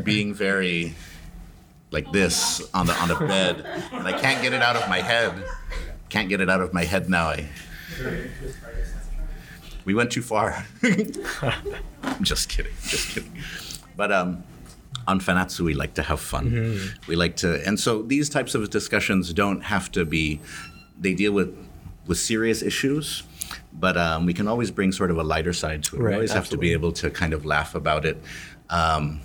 being 0.04 0.34
very 0.34 0.94
like 1.90 2.10
this 2.12 2.60
on 2.74 2.86
the 2.86 2.94
on 2.94 3.08
the 3.08 3.14
bed, 3.14 3.64
and 3.92 4.06
I 4.06 4.12
can't 4.18 4.42
get 4.42 4.52
it 4.52 4.62
out 4.62 4.76
of 4.76 4.88
my 4.88 5.00
head. 5.00 5.32
Can't 6.08 6.28
get 6.28 6.40
it 6.40 6.50
out 6.50 6.60
of 6.60 6.72
my 6.72 6.84
head 6.84 7.08
now. 7.08 7.28
I. 7.28 7.48
We 9.84 9.94
went 9.94 10.10
too 10.10 10.22
far. 10.22 10.64
I'm 10.82 12.22
just 12.22 12.48
kidding. 12.48 12.72
Just 12.82 13.10
kidding. 13.10 13.32
But 13.96 14.12
um, 14.12 14.44
on 15.06 15.20
Fanachu, 15.20 15.60
we 15.60 15.74
like 15.74 15.94
to 15.94 16.02
have 16.02 16.20
fun. 16.20 16.78
We 17.06 17.16
like 17.16 17.36
to, 17.36 17.66
and 17.66 17.78
so 17.78 18.02
these 18.02 18.28
types 18.28 18.54
of 18.54 18.70
discussions 18.70 19.32
don't 19.32 19.62
have 19.62 19.90
to 19.92 20.04
be. 20.04 20.40
They 20.98 21.14
deal 21.14 21.32
with 21.32 21.56
with 22.06 22.18
serious 22.18 22.62
issues, 22.62 23.22
but 23.72 23.96
um, 23.96 24.26
we 24.26 24.34
can 24.34 24.46
always 24.46 24.70
bring 24.70 24.92
sort 24.92 25.10
of 25.10 25.18
a 25.18 25.22
lighter 25.22 25.52
side 25.52 25.82
to 25.84 25.96
it. 25.96 25.98
we 25.98 26.04
Right, 26.06 26.14
always 26.14 26.32
have 26.32 26.48
to 26.50 26.56
be 26.58 26.72
able 26.72 26.92
to 26.92 27.10
kind 27.10 27.32
of 27.32 27.44
laugh 27.44 27.74
about 27.74 28.04
it. 28.04 28.22
Um, 28.70 29.20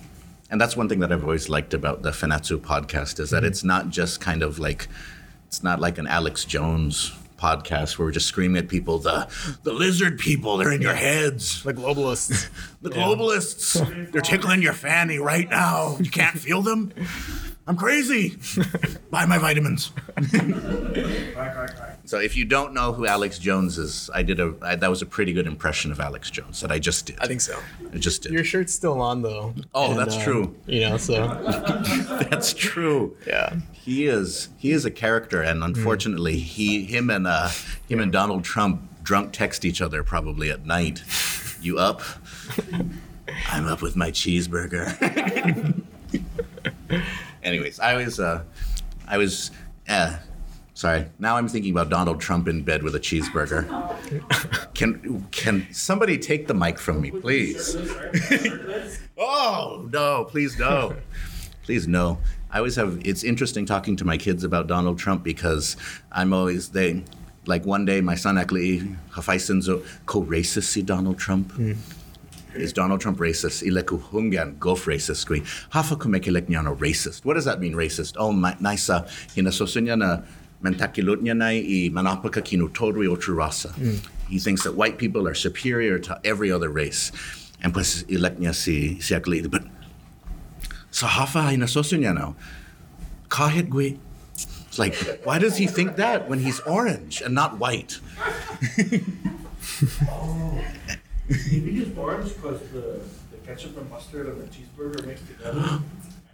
and 0.49 0.59
that's 0.59 0.75
one 0.75 0.89
thing 0.89 0.99
that 0.99 1.11
I've 1.11 1.23
always 1.23 1.47
liked 1.49 1.73
about 1.73 2.01
the 2.01 2.11
Fanachu 2.11 2.57
podcast 2.59 3.19
is 3.19 3.29
that 3.29 3.43
it's 3.43 3.63
not 3.63 3.89
just 3.89 4.19
kind 4.21 4.41
of 4.41 4.57
like 4.59 4.87
it's 5.47 5.61
not 5.63 5.79
like 5.79 5.97
an 5.97 6.07
Alex 6.07 6.45
Jones 6.45 7.11
podcast 7.39 7.97
where 7.97 8.07
we're 8.07 8.11
just 8.11 8.27
screaming 8.27 8.57
at 8.57 8.67
people 8.67 8.99
the 8.99 9.27
the 9.63 9.73
lizard 9.73 10.19
people 10.19 10.57
they're 10.57 10.71
in 10.71 10.81
your 10.81 10.93
heads. 10.93 11.63
The 11.63 11.73
globalists. 11.73 12.49
the 12.81 12.89
globalists. 12.89 14.11
They're 14.11 14.21
tickling 14.21 14.61
your 14.61 14.73
fanny 14.73 15.17
right 15.19 15.49
now. 15.49 15.97
You 15.99 16.09
can't 16.09 16.37
feel 16.37 16.61
them 16.61 16.93
I'm 17.69 17.77
crazy. 17.77 18.35
Buy 19.11 19.27
my 19.27 19.37
vitamins. 19.37 19.91
So 22.03 22.17
if 22.17 22.35
you 22.35 22.43
don't 22.43 22.73
know 22.73 22.93
who 22.93 23.05
Alex 23.05 23.37
Jones 23.37 23.77
is 23.77 24.09
I 24.11 24.23
did 24.23 24.39
a 24.39 24.55
I, 24.63 24.75
that 24.75 24.89
was 24.89 25.03
a 25.03 25.05
pretty 25.05 25.33
good 25.33 25.45
impression 25.45 25.91
of 25.91 25.99
Alex 25.99 26.31
Jones 26.31 26.61
that 26.61 26.71
I 26.71 26.79
just 26.79 27.05
did. 27.05 27.19
I 27.19 27.27
think 27.27 27.41
so. 27.41 27.59
I 27.93 27.97
just 27.97 28.23
did. 28.23 28.31
Your 28.31 28.43
shirt's 28.43 28.73
still 28.73 28.99
on 28.99 29.21
though. 29.21 29.53
Oh, 29.75 29.93
that's 29.93 30.17
true. 30.17 30.55
You 30.65 30.89
know, 30.89 30.97
so. 30.97 31.27
That's 32.31 32.53
true. 32.53 33.15
Yeah. 33.27 33.57
he 33.71 34.07
is 34.07 34.49
he 34.57 34.71
is 34.71 34.83
a 34.85 34.91
character 34.91 35.43
and 35.43 35.63
unfortunately 35.63 36.39
he 36.39 36.85
him 36.85 37.11
and 37.11 37.27
uh 37.27 37.49
him 37.87 37.99
and 37.99 38.11
donald 38.11 38.43
trump 38.43 38.81
drunk 39.03 39.31
text 39.31 39.63
each 39.63 39.79
other 39.79 40.03
probably 40.03 40.49
at 40.49 40.65
night. 40.65 41.03
You 41.61 41.77
up? 41.77 42.01
I'm 43.51 43.67
up 43.67 43.83
with 43.83 43.95
my 43.95 44.09
cheeseburger 44.09 44.87
anyways 47.43 47.79
i 47.79 47.93
was 47.95 48.19
uh 48.19 48.43
i 49.07 49.17
was 49.17 49.51
uh 49.87 50.17
sorry. 50.73 51.05
Now 51.19 51.35
i'm 51.37 51.47
thinking 51.47 51.71
about 51.71 51.89
donald 51.89 52.19
trump 52.21 52.47
in 52.47 52.63
bed 52.63 52.83
with 52.83 52.95
a 52.95 52.99
cheeseburger. 52.99 53.65
Can 54.73 55.25
can 55.31 55.67
somebody 55.73 56.17
take 56.17 56.47
the 56.47 56.53
mic 56.53 56.79
from 56.79 57.01
me 57.01 57.11
please? 57.11 57.75
Oh 59.17 59.85
no 59.91 60.23
please 60.25 60.57
no. 60.57 60.95
Please 61.63 61.85
no. 61.87 62.19
I 62.51 62.59
always 62.59 62.77
have 62.77 63.01
it's 63.03 63.23
interesting 63.25 63.65
talking 63.65 63.95
to 63.97 64.05
my 64.05 64.17
kids 64.17 64.43
about 64.45 64.67
donald 64.67 64.97
trump 64.97 65.23
because 65.23 65.75
i'm 66.11 66.31
always 66.33 66.69
they 66.69 67.03
like 67.45 67.65
one 67.65 67.83
day 67.85 67.99
my 68.01 68.15
son 68.15 68.37
actually 68.37 68.79
hafaisenzo 69.11 69.83
co-racist 70.05 70.63
si 70.63 70.81
donald 70.81 71.17
trump 71.17 71.51
is 72.55 72.73
Donald 72.73 73.01
Trump 73.01 73.19
racist? 73.19 73.63
Ileku 73.63 74.01
hungan 74.09 74.57
gof 74.59 74.85
racist 74.85 75.25
kui. 75.27 75.41
Hafa 75.71 75.95
kumekilek 75.95 76.47
niya 76.47 76.77
racist. 76.77 77.25
What 77.25 77.35
does 77.35 77.45
that 77.45 77.59
mean, 77.59 77.73
racist? 77.73 78.15
Oh, 78.17 78.31
ma- 78.31 78.55
naisa 78.55 79.07
hinasoso 79.35 79.81
niya 79.81 79.97
na 79.97 80.21
mentakilot 80.63 81.21
niya 81.21 81.35
na 81.35 81.47
i 81.49 81.89
manapaka 81.89 82.41
kinutorui 82.41 83.07
o 83.07 83.15
rasa. 83.33 83.69
Hmm. 83.69 83.95
He 84.29 84.39
thinks 84.39 84.63
that 84.63 84.75
white 84.75 84.97
people 84.97 85.27
are 85.27 85.33
superior 85.33 85.99
to 85.99 86.19
every 86.23 86.51
other 86.51 86.69
race. 86.69 87.11
And 87.61 87.73
pues 87.73 88.03
ilek 88.03 88.37
niya 88.37 88.55
si, 88.55 88.99
si 88.99 89.15
Akli. 89.15 89.49
But 89.49 89.63
sa 90.91 91.07
hafa 91.07 91.55
hinasoso 91.55 91.97
niya 91.99 92.35
kahit 93.29 93.69
gui. 93.69 93.99
It's 94.67 94.77
like, 94.77 94.93
why 95.23 95.39
does 95.39 95.57
he 95.57 95.65
think 95.65 95.95
that 95.95 96.29
when 96.29 96.39
he's 96.39 96.59
orange 96.61 97.21
and 97.21 97.33
not 97.33 97.57
white? 97.57 97.99
Maybe 101.29 101.79
just 101.79 101.97
orange 101.97 102.33
because 102.33 102.59
the, 102.71 102.99
the 103.31 103.37
ketchup 103.45 103.77
and 103.77 103.89
mustard 103.89 104.27
and 104.27 104.41
the 104.41 104.47
cheeseburger 104.47 105.05
mixed 105.05 105.27
together. 105.27 105.79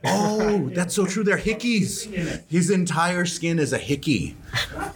Oh, 0.07 0.69
that's 0.69 0.93
so 0.93 1.07
true. 1.07 1.23
They're 1.23 1.35
hickeys. 1.35 2.05
His 2.47 2.69
entire 2.69 3.25
skin 3.25 3.57
is 3.57 3.73
a 3.73 3.79
hickey 3.79 4.35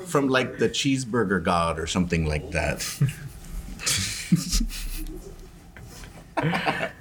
from 0.06 0.30
like 0.30 0.60
the 0.60 0.70
cheeseburger 0.70 1.42
god 1.44 1.80
or 1.80 1.88
something 1.88 2.28
like 2.28 2.52
that. 2.52 2.86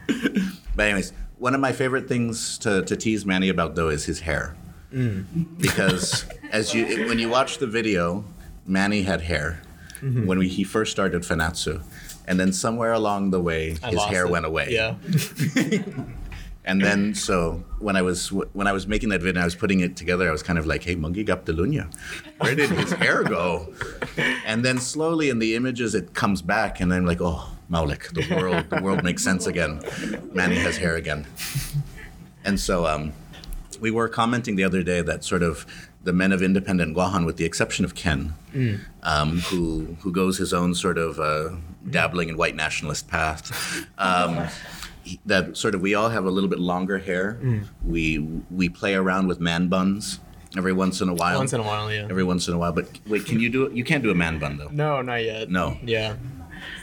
but 0.74 0.86
anyways, 0.86 1.12
one 1.38 1.54
of 1.54 1.60
my 1.60 1.72
favorite 1.72 2.08
things 2.08 2.56
to, 2.58 2.82
to 2.84 2.96
tease 2.96 3.26
Manny 3.26 3.50
about 3.50 3.74
though 3.74 3.90
is 3.90 4.06
his 4.06 4.20
hair. 4.20 4.56
Mm. 4.90 5.58
Because 5.58 6.24
as 6.50 6.72
you 6.72 7.08
when 7.08 7.18
you 7.18 7.28
watch 7.28 7.58
the 7.58 7.66
video, 7.66 8.24
Manny 8.66 9.02
had 9.02 9.20
hair 9.20 9.60
mm-hmm. 10.00 10.26
when 10.26 10.38
we, 10.38 10.48
he 10.48 10.64
first 10.64 10.90
started 10.90 11.22
Fanatsu. 11.22 11.82
And 12.28 12.38
then 12.38 12.52
somewhere 12.52 12.92
along 12.92 13.30
the 13.30 13.40
way, 13.40 13.76
I 13.82 13.90
his 13.90 14.04
hair 14.04 14.26
it. 14.26 14.30
went 14.30 14.46
away. 14.46 14.68
Yeah. 14.70 14.94
And 16.68 16.82
then, 16.82 17.14
so 17.14 17.64
when 17.78 17.96
I 17.96 18.02
was 18.02 18.30
when 18.30 18.66
I 18.66 18.72
was 18.72 18.86
making 18.86 19.08
that 19.08 19.22
video, 19.22 19.40
I 19.40 19.44
was 19.46 19.54
putting 19.54 19.80
it 19.80 19.96
together. 19.96 20.28
I 20.28 20.32
was 20.32 20.42
kind 20.42 20.58
of 20.58 20.66
like, 20.66 20.82
"Hey, 20.82 20.96
Mungi 20.96 21.24
Gaptalunya, 21.26 21.88
where 22.40 22.54
did 22.54 22.68
his 22.68 22.92
hair 22.92 23.24
go?" 23.24 23.72
And 24.44 24.62
then 24.62 24.76
slowly 24.76 25.30
in 25.30 25.38
the 25.38 25.54
images, 25.54 25.94
it 25.94 26.12
comes 26.12 26.42
back, 26.42 26.78
and 26.80 26.92
I'm 26.92 27.06
like, 27.06 27.22
"Oh, 27.22 27.40
Maulik, 27.70 28.12
the 28.12 28.36
world, 28.36 28.68
the 28.68 28.82
world 28.82 29.02
makes 29.02 29.24
sense 29.24 29.46
again. 29.46 29.80
Manny 30.34 30.56
has 30.56 30.76
hair 30.76 30.96
again." 30.96 31.26
And 32.44 32.60
so, 32.60 32.84
um, 32.84 33.12
we 33.80 33.90
were 33.90 34.08
commenting 34.08 34.56
the 34.56 34.64
other 34.64 34.82
day 34.82 35.00
that 35.00 35.24
sort 35.24 35.42
of 35.42 35.64
the 36.08 36.12
men 36.22 36.32
of 36.32 36.40
independent 36.42 36.96
Guahan, 36.96 37.26
with 37.26 37.36
the 37.36 37.44
exception 37.50 37.84
of 37.84 37.92
Ken, 37.94 38.32
um, 39.02 39.30
who 39.50 39.96
who 40.02 40.10
goes 40.20 40.38
his 40.38 40.52
own 40.60 40.74
sort 40.74 40.96
of 41.06 41.20
uh, 41.20 41.50
dabbling 41.96 42.28
in 42.30 42.36
white 42.42 42.56
nationalist 42.56 43.08
path. 43.08 43.42
Um, 43.98 44.48
he- 45.04 45.20
that 45.26 45.56
sort 45.56 45.74
of 45.74 45.80
we 45.82 45.92
all 45.98 46.08
have 46.16 46.24
a 46.24 46.30
little 46.36 46.48
bit 46.54 46.58
longer 46.72 46.96
hair. 46.98 47.26
We 47.94 48.04
we 48.60 48.66
play 48.80 48.94
around 49.02 49.28
with 49.28 49.38
man 49.50 49.68
buns 49.68 50.18
every 50.56 50.72
once 50.84 50.96
in 51.04 51.08
a 51.10 51.14
while. 51.22 51.38
Once 51.44 51.52
in 51.52 51.60
a 51.60 51.68
while, 51.72 51.92
yeah. 51.92 52.06
Every 52.14 52.24
once 52.32 52.48
in 52.48 52.54
a 52.54 52.58
while, 52.62 52.72
but 52.72 52.86
wait, 53.06 53.26
can 53.26 53.38
you 53.44 53.50
do 53.56 53.60
it? 53.66 53.72
You 53.78 53.84
can't 53.84 54.02
do 54.02 54.10
a 54.10 54.14
man 54.24 54.38
bun 54.38 54.56
though. 54.56 54.70
No, 54.72 55.02
not 55.02 55.22
yet. 55.22 55.50
No. 55.50 55.76
Yeah. 55.84 56.16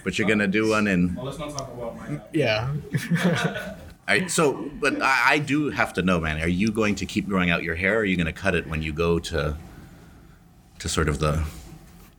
But 0.04 0.18
you're 0.20 0.28
gonna 0.28 0.48
do 0.60 0.70
one 0.70 0.86
in. 0.94 1.16
Well, 1.16 1.26
let's 1.26 1.40
not 1.40 1.50
talk 1.58 1.70
about 1.74 1.98
mine. 1.98 2.22
Yeah. 2.32 2.70
All 4.08 4.14
right, 4.16 4.30
so, 4.30 4.70
but 4.80 5.02
I, 5.02 5.34
I 5.34 5.38
do 5.40 5.70
have 5.72 5.94
to 5.94 6.02
know, 6.04 6.20
man. 6.20 6.40
Are 6.42 6.48
you 6.48 6.72
going 6.72 6.94
to 6.96 7.06
keep 7.08 7.28
growing 7.28 7.50
out 7.50 7.64
your 7.64 7.74
hair? 7.76 7.96
or 7.96 8.00
Are 8.02 8.06
you 8.06 8.16
going 8.16 8.28
to 8.28 8.34
cut 8.34 8.54
it 8.54 8.68
when 8.68 8.82
you 8.84 8.94
go 8.94 9.18
to, 9.20 9.56
to 10.80 10.90
sort 10.90 11.10
of 11.10 11.18
the? 11.20 11.44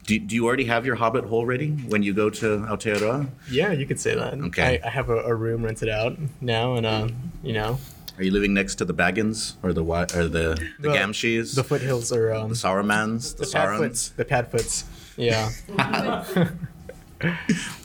Do, 0.05 0.19
do 0.19 0.35
you 0.35 0.47
already 0.47 0.65
have 0.65 0.85
your 0.87 0.97
hobbit 0.97 1.25
hole 1.25 1.47
ready 1.47 1.71
when 1.71 2.03
you 2.03 2.13
go 2.13 2.29
to 2.31 2.47
Aotearoa? 2.59 3.29
yeah, 3.51 3.71
you 3.73 3.87
could 3.87 4.01
say 4.01 4.15
that. 4.17 4.35
Okay. 4.35 4.81
I, 4.83 4.87
I 4.87 4.91
have 4.91 5.11
a, 5.11 5.17
a 5.19 5.35
room 5.35 5.65
rented 5.65 5.89
out 5.89 6.17
now, 6.41 6.75
and 6.75 6.87
uh, 6.87 7.09
you 7.45 7.53
know, 7.53 7.79
Are 8.17 8.23
you 8.25 8.31
living 8.33 8.53
next 8.55 8.77
to 8.77 8.85
the 8.85 8.95
Baggins 8.95 9.55
or 9.63 9.73
the 9.73 9.83
Wi- 9.83 10.07
or 10.15 10.25
the 10.29 10.55
the, 10.81 10.89
The- 10.89 10.89
Gamgees, 10.89 11.55
the 11.55 11.65
foothills 11.65 12.11
are 12.13 12.33
um, 12.35 12.49
the 12.51 12.55
Sauermans, 12.57 13.33
the, 13.37 13.41
the 13.45 13.47
Saurons? 13.47 14.11
The 14.17 14.25
padfoots. 14.25 14.85
Yeah. 15.17 15.51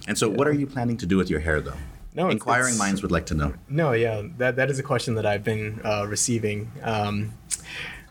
And 0.08 0.17
so, 0.17 0.29
what 0.29 0.48
are 0.48 0.53
you 0.53 0.67
planning 0.67 0.98
to 0.98 1.05
do 1.05 1.15
with 1.17 1.29
your 1.29 1.39
hair, 1.39 1.62
though? 1.62 1.77
No, 2.13 2.29
Inquiring 2.29 2.77
minds 2.77 3.01
would 3.01 3.11
like 3.11 3.27
to 3.27 3.33
know. 3.33 3.53
No, 3.69 3.93
yeah, 3.93 4.21
that 4.37 4.57
that 4.57 4.69
is 4.69 4.79
a 4.79 4.83
question 4.83 5.15
that 5.15 5.25
I've 5.25 5.43
been 5.43 5.79
uh, 5.85 6.05
receiving, 6.07 6.69
um, 6.83 7.31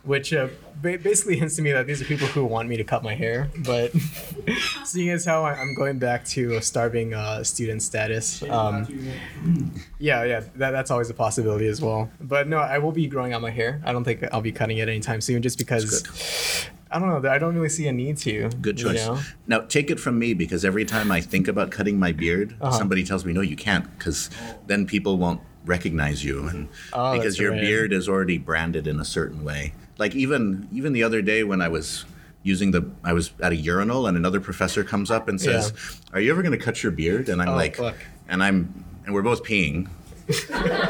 which 0.04 0.32
uh, 0.32 0.48
ba- 0.80 0.96
basically 0.98 1.36
hints 1.36 1.56
to 1.56 1.62
me 1.62 1.72
that 1.72 1.86
these 1.86 2.00
are 2.00 2.06
people 2.06 2.26
who 2.28 2.44
want 2.46 2.68
me 2.68 2.78
to 2.78 2.84
cut 2.84 3.02
my 3.02 3.14
hair. 3.14 3.50
But 3.58 3.92
seeing 4.84 5.10
as 5.10 5.26
how 5.26 5.44
I'm 5.44 5.74
going 5.74 5.98
back 5.98 6.24
to 6.26 6.56
a 6.56 6.62
starving 6.62 7.12
uh, 7.12 7.44
student 7.44 7.82
status, 7.82 8.42
um, 8.44 8.86
yeah, 9.98 10.24
yeah, 10.24 10.40
that, 10.56 10.70
that's 10.70 10.90
always 10.90 11.10
a 11.10 11.14
possibility 11.14 11.66
as 11.66 11.82
well. 11.82 12.10
But 12.20 12.48
no, 12.48 12.56
I 12.58 12.78
will 12.78 12.92
be 12.92 13.06
growing 13.06 13.34
out 13.34 13.42
my 13.42 13.50
hair. 13.50 13.82
I 13.84 13.92
don't 13.92 14.04
think 14.04 14.24
I'll 14.32 14.40
be 14.40 14.52
cutting 14.52 14.78
it 14.78 14.88
anytime 14.88 15.20
soon, 15.20 15.42
just 15.42 15.58
because. 15.58 16.02
I 16.90 16.98
don't 16.98 17.22
know. 17.22 17.30
I 17.30 17.38
don't 17.38 17.54
really 17.54 17.68
see 17.68 17.86
a 17.86 17.92
need 17.92 18.16
to. 18.18 18.48
Good 18.60 18.80
you 18.80 18.86
choice. 18.86 19.06
know? 19.06 19.20
Now, 19.46 19.60
take 19.60 19.90
it 19.90 20.00
from 20.00 20.18
me 20.18 20.34
because 20.34 20.64
every 20.64 20.84
time 20.84 21.12
I 21.12 21.20
think 21.20 21.46
about 21.48 21.70
cutting 21.70 21.98
my 21.98 22.12
beard, 22.12 22.56
Uh-huh. 22.60 22.76
somebody 22.76 23.04
tells 23.04 23.24
me, 23.24 23.32
"No, 23.32 23.40
you 23.42 23.56
can't," 23.56 23.86
because 23.98 24.28
then 24.66 24.86
people 24.86 25.16
won't 25.16 25.40
recognize 25.64 26.24
you, 26.24 26.48
and 26.48 26.68
Oh, 26.92 27.16
because 27.16 27.38
your 27.38 27.52
right. 27.52 27.60
beard 27.60 27.92
is 27.92 28.08
already 28.08 28.38
branded 28.38 28.86
in 28.86 28.98
a 28.98 29.04
certain 29.04 29.44
way. 29.44 29.72
Like 29.98 30.14
even 30.16 30.66
even 30.72 30.92
the 30.92 31.02
other 31.04 31.22
day 31.22 31.44
when 31.44 31.60
I 31.62 31.68
was 31.68 32.06
using 32.42 32.70
the, 32.70 32.82
I 33.04 33.12
was 33.12 33.32
at 33.40 33.52
a 33.52 33.56
urinal 33.56 34.06
and 34.06 34.16
another 34.16 34.40
professor 34.40 34.82
comes 34.82 35.10
up 35.10 35.28
and 35.28 35.38
says, 35.40 35.72
"Are 36.14 36.20
you 36.20 36.30
ever 36.32 36.42
going 36.42 36.58
to 36.58 36.64
cut 36.64 36.82
your 36.82 36.90
beard?" 36.90 37.28
And 37.28 37.40
I'm 37.42 37.50
Oh, 37.50 37.54
like, 37.54 37.76
fuck. 37.76 37.96
and 38.28 38.42
I'm 38.42 38.84
and 39.04 39.14
we're 39.14 39.22
both 39.22 39.44
peeing. 39.44 39.88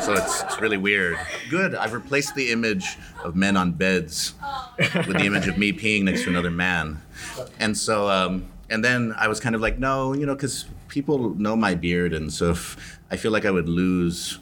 so 0.01 0.13
it's, 0.15 0.43
it's 0.43 0.61
really 0.61 0.77
weird. 0.77 1.17
Good. 1.49 1.75
I've 1.75 1.93
replaced 1.93 2.35
the 2.35 2.51
image 2.53 2.99
of 3.25 3.35
men 3.37 3.57
on 3.57 3.73
beds 3.73 4.35
with 4.79 5.17
the 5.17 5.25
image 5.25 5.49
of 5.49 5.57
me 5.59 5.73
peeing 5.73 6.05
next 6.05 6.25
to 6.25 6.31
another 6.31 6.51
man. 6.51 7.01
And 7.59 7.77
so, 7.77 8.09
um, 8.09 8.47
and 8.69 8.85
then 8.85 9.15
I 9.17 9.29
was 9.29 9.41
kind 9.41 9.55
of 9.55 9.61
like, 9.61 9.79
no, 9.79 10.13
you 10.13 10.27
know, 10.27 10.35
because 10.35 10.67
people 10.89 11.31
know 11.35 11.57
my 11.57 11.75
beard, 11.75 12.13
and 12.13 12.33
so 12.33 12.51
if 12.51 12.99
I 13.11 13.17
feel 13.17 13.33
like 13.33 13.45
I 13.45 13.51
would 13.51 13.69
lose. 13.69 14.39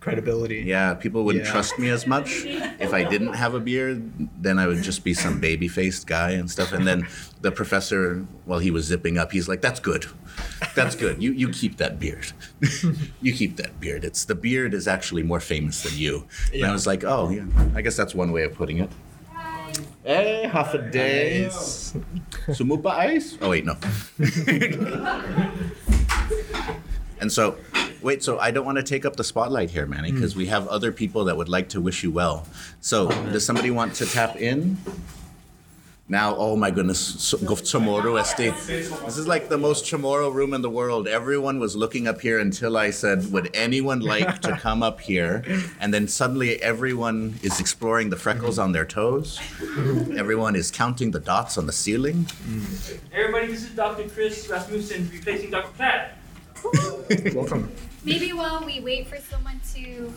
Credibility. 0.00 0.62
Yeah, 0.66 0.94
people 0.94 1.24
wouldn't 1.24 1.44
Yeah. 1.44 1.50
trust 1.52 1.78
me 1.78 1.88
as 1.90 2.06
much 2.06 2.44
if 2.46 2.94
I 2.94 3.04
didn't 3.04 3.34
have 3.34 3.54
a 3.54 3.60
beard. 3.60 4.10
Then 4.40 4.58
I 4.58 4.66
would 4.66 4.82
just 4.82 5.04
be 5.04 5.12
some 5.12 5.40
baby-faced 5.40 6.06
guy 6.06 6.30
and 6.32 6.50
stuff. 6.50 6.72
And 6.72 6.86
then 6.86 7.06
the 7.42 7.52
professor, 7.52 8.24
while 8.46 8.58
he 8.60 8.70
was 8.70 8.86
zipping 8.86 9.18
up, 9.18 9.30
he's 9.32 9.46
like, 9.46 9.60
"That's 9.60 9.78
good, 9.80 10.06
that's 10.74 10.94
good. 10.94 11.22
You 11.22 11.32
you 11.32 11.48
keep 11.48 11.78
that 11.78 11.98
beard. 11.98 12.32
you 13.22 13.32
keep 13.32 13.56
that 13.56 13.80
beard. 13.80 14.04
It's 14.04 14.24
the 14.24 14.34
beard 14.34 14.74
is 14.74 14.86
actually 14.86 15.22
more 15.22 15.40
famous 15.40 15.82
than 15.82 15.96
you." 15.96 16.26
And 16.52 16.64
I 16.64 16.72
was 16.72 16.86
like, 16.86 17.04
"Oh 17.04 17.30
yeah, 17.30 17.46
I 17.74 17.82
guess 17.82 17.96
that's 17.96 18.14
one 18.14 18.32
way 18.32 18.44
of 18.44 18.54
putting 18.54 18.78
it." 18.78 18.90
Hey, 20.04 20.48
half 20.50 20.74
a 20.74 20.78
day. 20.78 21.46
Sumupa 21.50 22.90
ice? 22.90 23.36
Oh 23.40 23.50
wait, 23.50 23.64
no. 23.64 23.76
and 27.20 27.30
so, 27.30 27.56
wait. 28.02 28.22
So 28.22 28.38
I 28.38 28.50
don't 28.50 28.64
want 28.64 28.78
to 28.78 28.82
take 28.82 29.04
up 29.04 29.16
the 29.16 29.24
spotlight 29.24 29.70
here, 29.70 29.86
Manny, 29.86 30.10
because 30.10 30.32
hmm. 30.32 30.40
we 30.40 30.46
have 30.46 30.66
other 30.68 30.90
people 30.90 31.24
that 31.26 31.36
would 31.36 31.48
like 31.48 31.68
to 31.70 31.80
wish 31.80 32.02
you 32.02 32.10
well. 32.10 32.46
So, 32.80 33.08
does 33.30 33.44
somebody 33.44 33.70
want 33.70 33.94
to 33.96 34.06
tap 34.06 34.36
in? 34.36 34.78
Now, 36.10 36.34
oh 36.36 36.56
my 36.56 36.72
goodness, 36.72 36.98
so- 36.98 37.38
go 37.38 37.54
Chamorro 37.54 38.18
este. 38.18 38.50
This 38.66 39.16
is 39.16 39.28
like 39.28 39.48
the 39.48 39.56
most 39.56 39.84
Chamorro 39.84 40.34
room 40.34 40.52
in 40.54 40.60
the 40.60 40.68
world. 40.68 41.06
Everyone 41.06 41.60
was 41.60 41.76
looking 41.76 42.08
up 42.08 42.20
here 42.20 42.40
until 42.40 42.76
I 42.76 42.90
said, 42.90 43.30
"Would 43.30 43.48
anyone 43.54 44.00
like 44.00 44.40
to 44.42 44.56
come 44.66 44.82
up 44.82 45.00
here?" 45.00 45.44
And 45.78 45.94
then 45.94 46.08
suddenly, 46.08 46.60
everyone 46.62 47.38
is 47.44 47.60
exploring 47.60 48.10
the 48.10 48.16
freckles 48.16 48.58
on 48.58 48.72
their 48.72 48.84
toes. 48.84 49.38
Everyone 50.18 50.56
is 50.56 50.72
counting 50.72 51.12
the 51.12 51.20
dots 51.20 51.56
on 51.56 51.66
the 51.66 51.72
ceiling. 51.72 52.26
Everybody, 53.12 53.46
this 53.46 53.62
is 53.62 53.70
Dr. 53.70 54.08
Chris 54.08 54.48
Rasmussen 54.50 55.08
replacing 55.12 55.50
Dr. 55.52 55.70
Platt. 55.76 56.18
Welcome. 57.36 57.70
Maybe 58.04 58.32
while 58.32 58.64
we 58.66 58.80
wait 58.80 59.06
for 59.06 59.18
someone 59.30 59.60
to 59.74 60.12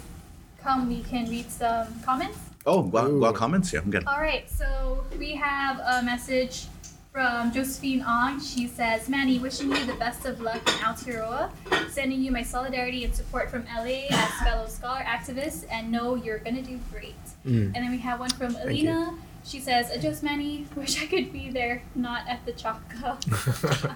come, 0.58 0.90
we 0.90 1.04
can 1.04 1.30
read 1.30 1.52
some 1.52 2.02
comments. 2.02 2.40
Oh, 2.66 2.82
well, 2.82 3.08
Ooh. 3.12 3.20
well 3.20 3.34
comments. 3.34 3.74
Yeah, 3.74 3.82
I'm 3.82 3.92
good. 3.92 4.06
All 4.08 4.20
right, 4.22 4.50
so 4.50 5.04
we 5.20 5.32
have 5.36 5.80
a 5.80 6.04
message 6.04 6.66
from 7.12 7.52
Josephine 7.52 8.02
Ong. 8.08 8.40
She 8.42 8.68
says, 8.68 9.10
Manny, 9.10 9.38
wishing 9.38 9.70
you 9.72 9.86
the 9.86 9.94
best 9.96 10.26
of 10.26 10.40
luck 10.42 10.62
in 10.68 10.74
Aotearoa, 10.76 11.52
sending 11.90 12.22
you 12.22 12.32
my 12.32 12.42
solidarity 12.42 13.04
and 13.04 13.14
support 13.14 13.50
from 13.52 13.66
LA 13.66 14.08
as 14.10 14.32
fellow 14.44 14.66
scholar 14.68 15.02
activist, 15.02 15.66
and 15.70 15.92
know 15.92 16.16
you're 16.16 16.40
gonna 16.40 16.62
do 16.62 16.80
great. 16.92 17.16
Mm. 17.46 17.66
And 17.66 17.76
then 17.76 17.92
we 17.92 18.00
have 18.00 18.20
one 18.20 18.30
from 18.32 18.56
Alina. 18.56 19.14
She 19.46 19.60
says, 19.60 19.92
Adios, 19.92 20.24
Manny. 20.24 20.66
Wish 20.76 21.04
I 21.04 21.06
could 21.06 21.34
be 21.34 21.50
there, 21.52 21.84
not 21.96 22.22
at 22.30 22.46
the 22.46 22.54
Chaka. 22.54 23.18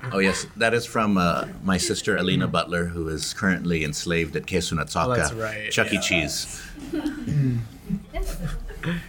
Oh 0.12 0.20
yes, 0.20 0.46
that 0.58 0.74
is 0.74 0.86
from 0.86 1.18
uh, 1.18 1.48
my 1.64 1.78
sister 1.78 2.18
Alina 2.18 2.48
Butler, 2.48 2.86
who 2.86 3.08
is 3.08 3.34
currently 3.34 3.84
enslaved 3.86 4.36
at 4.36 4.46
Kesunatsaka, 4.46 5.06
Oh, 5.06 5.16
that's 5.16 5.32
right, 5.34 5.72
Chuck 5.72 5.88
E. 5.88 5.96
yeah. 5.96 6.02
Cheese. 6.02 6.62
Yes. 8.28 8.38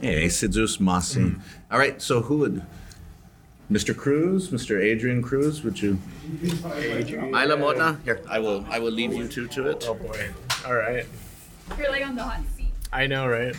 Hey, 0.00 0.26
Sidzus 0.26 0.78
Masi. 0.78 1.40
All 1.70 1.78
right, 1.78 2.00
so 2.02 2.22
who 2.22 2.38
would? 2.38 2.62
Mr. 3.70 3.96
Cruz, 3.96 4.48
Mr. 4.50 4.82
Adrian 4.82 5.22
Cruz, 5.22 5.62
would 5.62 5.80
you? 5.80 5.98
Ayla 6.42 7.58
Mona, 7.58 8.00
here. 8.04 8.20
I 8.28 8.38
will. 8.40 8.64
I 8.68 8.80
will 8.80 8.90
leave 8.90 9.12
you 9.12 9.28
two 9.28 9.46
to 9.48 9.68
it. 9.68 9.84
Oh 9.88 9.94
boy. 9.94 10.28
All 10.66 10.74
right. 10.74 11.06
You're 11.78 11.90
like 11.90 12.04
on 12.04 12.16
the 12.16 12.22
hot 12.24 12.40
seat. 12.56 12.72
I 12.92 13.06
know, 13.06 13.28
right? 13.28 13.54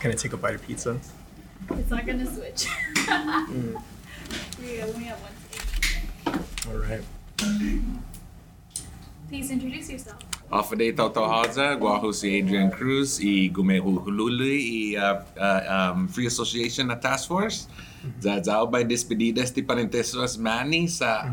Can 0.00 0.10
I 0.10 0.14
take 0.14 0.32
a 0.34 0.36
bite 0.36 0.54
of 0.54 0.62
pizza? 0.66 0.98
It's 1.70 1.90
not 1.90 2.06
gonna 2.06 2.26
switch. 2.26 2.66
We 4.60 4.82
only 4.82 5.04
have 5.04 5.18
one 5.20 5.32
seat. 5.50 6.68
All 6.68 6.76
right. 6.76 7.02
Please 9.28 9.50
introduce 9.50 9.88
yourself. 9.88 10.18
Ofaday 10.50 10.96
Totohaza, 10.96 11.76
Guaho 11.76 12.12
si 12.14 12.40
Adrian 12.40 12.70
Cruz, 12.70 13.20
i 13.20 13.50
Gumehulhululi, 13.52 14.56
i 14.56 14.96
uh, 14.96 15.20
uh, 15.36 15.92
um, 15.92 16.08
Free 16.08 16.26
Association 16.26 16.88
na 16.88 16.96
Task 16.96 17.28
Force. 17.28 17.68
Zazao 18.20 18.70
by 18.70 18.84
despedidas 18.84 19.52
ti 19.52 19.60
parentesos 19.60 20.38
mani 20.38 20.86
sa 20.86 21.28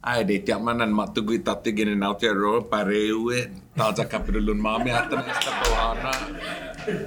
Ay, 0.00 0.24
de 0.24 0.40
tiamanan 0.40 0.88
matugui 0.96 1.44
tatigin 1.44 1.92
in 1.92 2.00
Aotearoa, 2.00 2.64
pareuit, 2.64 3.52
taza 3.76 4.08
mami 4.08 4.90
esta 4.90 5.52
pohana. 5.60 6.12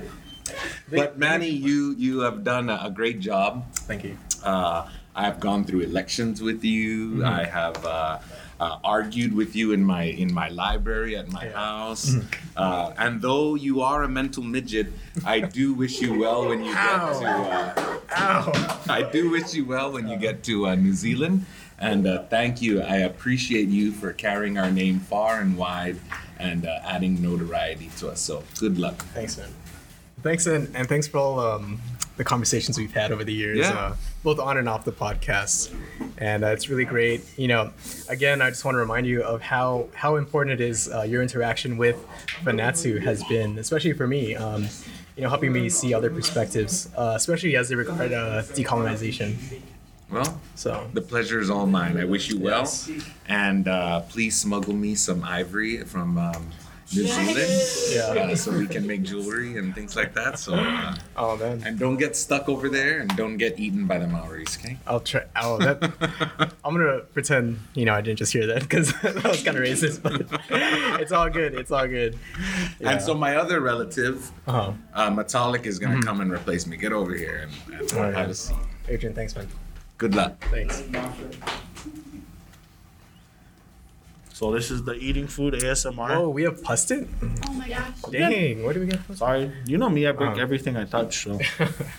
But 0.94 1.18
Manny, 1.18 1.50
you 1.50 1.96
you 1.98 2.20
have 2.22 2.44
done 2.44 2.70
a, 2.70 2.86
a 2.86 2.92
great 2.92 3.20
job. 3.20 3.66
Thank 3.89 4.04
you. 4.04 4.16
Uh, 4.46 4.86
I 5.16 5.24
have 5.26 5.39
gone 5.39 5.66
through 5.66 5.82
elections 5.82 6.42
with 6.42 6.63
you. 6.63 7.26
I 7.26 7.46
have 7.46 7.84
uh, 7.84 8.20
uh, 8.60 8.78
argued 8.84 9.34
with 9.34 9.56
you 9.56 9.72
in 9.74 9.84
my 9.84 10.04
in 10.04 10.34
my 10.34 10.50
library 10.50 11.16
at 11.18 11.32
my 11.32 11.46
Yeah. 11.46 11.54
house. 11.54 12.16
Uh, 12.56 12.94
and 12.98 13.22
though 13.22 13.56
you 13.56 13.82
are 13.82 14.04
a 14.04 14.08
mental 14.10 14.44
midget, 14.44 14.88
I 15.26 15.39
do 15.42 15.74
wish 15.74 16.02
you 16.02 16.20
well 16.20 16.48
when 16.48 16.63
you 16.63 16.74
get 16.74 16.98
to. 17.20 17.28
Uh, 17.28 18.00
Ow. 18.18 18.82
I 18.89 19.02
do 19.02 19.32
wish 19.32 19.54
you 19.54 19.66
well 19.66 19.92
when 19.92 20.08
you 20.08 20.18
get 20.18 20.44
to 20.44 20.68
uh, 20.68 20.76
New 20.76 20.94
Zealand. 20.94 21.46
And 21.80 22.06
uh, 22.08 22.24
thank 22.30 22.62
you. 22.62 22.82
I 22.82 22.98
appreciate 22.98 23.68
you 23.68 23.92
for 23.92 24.13
carrying 24.13 24.58
our 24.58 24.72
name 24.72 25.00
far 25.00 25.42
and 25.42 25.58
wide 25.58 25.98
and 26.39 26.66
uh, 26.66 26.80
adding 26.84 27.22
notoriety 27.22 27.89
to 27.98 28.10
us. 28.10 28.22
So 28.22 28.44
good 28.60 28.78
luck. 28.78 29.04
Thanks, 29.13 29.38
man. 29.38 29.50
Thanks, 30.22 30.46
and, 30.46 30.74
and 30.76 30.88
thanks 30.88 31.08
for 31.08 31.18
all 31.18 31.39
um, 31.39 31.82
the 32.17 32.23
conversations 32.23 32.78
we've 32.78 32.93
had 32.93 33.12
over 33.12 33.23
the 33.23 33.34
years, 33.34 33.60
Yeah. 33.60 33.69
uh, 33.71 33.95
both 34.23 34.39
on 34.39 34.58
and 34.58 34.69
off 34.69 34.86
the 34.86 34.91
podcast. 34.91 35.73
And 36.17 36.43
uh, 36.43 36.47
it's 36.47 36.69
really 36.69 36.86
great. 36.86 37.21
You 37.38 37.47
know, 37.47 37.71
again, 38.10 38.41
I 38.41 38.49
just 38.49 38.63
want 38.65 38.76
to 38.76 38.80
remind 38.80 39.08
you 39.08 39.23
of 39.23 39.41
how 39.41 39.88
how 39.95 40.15
important 40.17 40.62
it 40.62 40.63
is 40.63 40.89
uh, 40.91 41.02
your 41.02 41.21
interaction 41.21 41.78
with 41.78 41.97
Fanachu 42.43 43.02
has 43.04 43.23
been, 43.26 43.58
especially 43.58 43.93
for 43.93 44.08
me. 44.08 44.36
Um, 44.36 44.67
you 45.15 45.21
know, 45.21 45.30
helping 45.30 45.52
me 45.54 45.69
see 45.69 45.93
other 45.93 46.10
perspectives, 46.10 46.89
uh, 46.97 47.13
especially 47.15 47.56
as 47.56 47.69
they 47.69 47.76
regard 47.76 48.12
uh, 48.13 48.41
decolonization. 48.43 49.36
Well, 50.10 50.39
So 50.56 50.88
The 50.93 51.02
pleasure 51.02 51.39
is 51.39 51.49
all 51.49 51.65
mine. 51.67 51.97
I 51.99 52.06
wish 52.06 52.30
you 52.30 52.39
well. 52.39 52.60
Yes. 52.62 52.89
And 53.28 53.67
uh, 53.67 54.02
please 54.02 54.36
smuggle 54.36 54.73
me 54.73 54.95
some 54.95 55.23
ivory 55.23 55.84
from 55.84 56.17
um, 56.17 56.49
New 56.96 57.08
Zealand 57.08 57.38
Yeah. 57.92 58.24
uh, 58.24 58.36
so 58.36 58.52
we 58.52 58.68
can 58.68 58.86
make 58.86 59.04
jewelry 59.04 59.58
and 59.58 59.74
things 59.74 59.96
like 59.96 60.14
that. 60.14 60.40
So, 60.40 60.54
uh, 60.56 60.96
oh 61.18 61.38
man, 61.38 61.62
and 61.66 61.80
don't 61.80 61.98
get 61.98 62.16
stuck 62.16 62.48
over 62.50 62.70
there 62.70 63.00
and 63.00 63.16
don't 63.16 63.38
get 63.38 63.60
eaten 63.60 63.86
by 63.88 63.98
the 63.98 64.08
Maoris, 64.08 64.58
okay? 64.58 64.78
I'll 64.88 65.00
try. 65.00 65.24
Oh, 65.42 65.58
that, 65.60 65.82
I'm 66.66 66.74
gonna 66.76 67.00
pretend 67.14 67.60
you 67.74 67.86
know 67.86 67.94
I 67.94 68.02
didn't 68.02 68.20
just 68.20 68.34
hear 68.34 68.48
that 68.48 68.62
because 68.62 68.94
that 69.02 69.24
was 69.24 69.44
kind 69.44 69.58
of 69.58 69.64
racist, 69.64 70.02
but 70.02 70.22
it's 71.02 71.12
all 71.12 71.30
good. 71.30 71.54
It's 71.56 71.72
all 71.72 71.88
good. 71.88 72.18
And 72.82 73.02
so 73.02 73.14
my 73.14 73.36
other 73.36 73.60
relative, 73.62 74.32
uh-huh. 74.48 74.74
uh, 74.94 75.10
Matalik, 75.10 75.66
is 75.66 75.80
going 75.80 76.00
to 76.00 76.06
come 76.06 76.22
and 76.22 76.32
replace 76.32 76.68
me. 76.68 76.78
Get 76.78 76.94
over 76.94 77.14
here 77.14 77.48
and, 77.68 77.80
and 77.80 77.94
All 77.94 78.04
right. 78.04 78.14
have 78.16 78.30
a 78.30 78.34
seat. 78.34 78.56
Adrian, 78.88 79.16
thanks, 79.16 79.36
man. 79.36 79.48
Good 79.98 80.16
luck. 80.16 80.44
Thanks. 80.52 80.84
So 84.34 84.52
this 84.52 84.72
is 84.72 84.84
the 84.84 84.93
eating 84.96 85.28
food 85.28 85.54
ASMR. 85.54 86.15
Oh, 86.17 86.30
we 86.30 86.43
have 86.43 86.63
pusted. 86.63 87.08
Oh 87.48 87.54
my 87.54 87.69
gosh. 87.69 88.02
Dang, 88.12 88.63
where 88.63 88.74
do 88.74 88.80
we 88.80 88.88
get 88.88 88.98
pusted? 89.06 89.17
Sorry, 89.17 89.52
you 89.65 89.78
know 89.78 89.89
me. 89.89 90.08
I 90.08 90.12
break 90.12 90.32
Uh-huh. 90.32 90.41
everything 90.41 90.76
I 90.76 90.86
touch. 90.86 91.24
So 91.26 91.39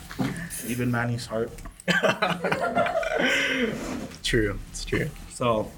even 0.67 0.91
Manny's 0.91 1.27
heart. 1.27 1.51
true. 4.23 4.59
It's 4.71 4.85
true. 4.85 5.09
So 5.31 5.71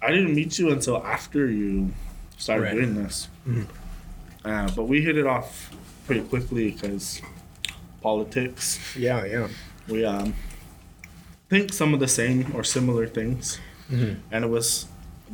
I 0.00 0.10
didn't 0.12 0.34
meet 0.34 0.58
you 0.58 0.70
until 0.70 0.98
after 1.04 1.50
you 1.50 1.92
started 2.38 2.62
Right. 2.64 2.74
doing 2.74 2.94
this. 2.94 3.28
Mhm. 3.46 3.66
Uh, 4.44 4.70
but 4.76 4.84
we 4.84 5.02
hit 5.02 5.16
it 5.18 5.26
off 5.26 5.70
pretty 6.06 6.20
quickly 6.22 6.70
because 6.70 7.20
politics. 8.02 8.78
Yeah, 8.96 9.24
yeah. 9.24 9.48
We 9.88 10.04
um, 10.04 10.34
think 11.48 11.72
some 11.72 11.92
of 11.94 12.00
the 12.00 12.08
same 12.08 12.52
or 12.54 12.62
similar 12.62 13.06
things, 13.06 13.58
Mhm. 13.90 14.18
and 14.30 14.44
it 14.44 14.48
was 14.48 14.86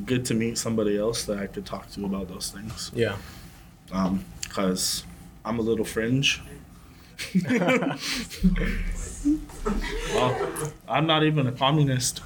good 0.06 0.24
to 0.26 0.34
meet 0.34 0.58
somebody 0.58 0.96
else 0.96 1.24
that 1.24 1.38
I 1.38 1.46
could 1.46 1.66
talk 1.66 1.90
to 1.92 2.04
about 2.04 2.28
those 2.28 2.50
things. 2.50 2.90
Yeah. 2.94 3.16
Um, 3.92 4.24
because 4.42 5.04
I'm 5.44 5.58
a 5.58 5.62
little 5.62 5.84
fringe. 5.84 6.40
well, 7.44 7.98
I'm 10.88 11.06
not 11.06 11.22
even 11.22 11.46
a 11.46 11.52
communist. 11.52 12.22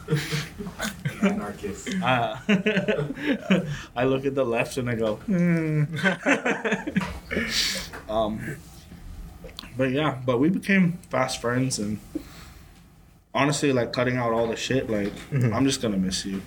Anarchist. 1.22 1.88
Uh, 2.03 2.37
I 3.96 4.05
look 4.05 4.24
at 4.27 4.35
the 4.35 4.44
left 4.44 4.77
and 4.77 4.88
I 4.90 4.94
go, 4.94 5.16
hmm. 5.16 5.85
um, 8.09 8.57
but 9.77 9.90
yeah, 9.90 10.18
but 10.24 10.38
we 10.38 10.48
became 10.50 10.98
fast 11.11 11.40
friends 11.40 11.79
and 11.79 11.98
honestly, 13.35 13.72
like 13.72 13.92
cutting 13.92 14.16
out 14.16 14.33
all 14.33 14.46
the 14.46 14.57
shit, 14.57 14.88
like 14.90 15.12
Mhm. 15.31 15.53
I'm 15.53 15.64
just 15.64 15.81
gonna 15.83 15.96
miss 15.96 16.24
you. 16.24 16.42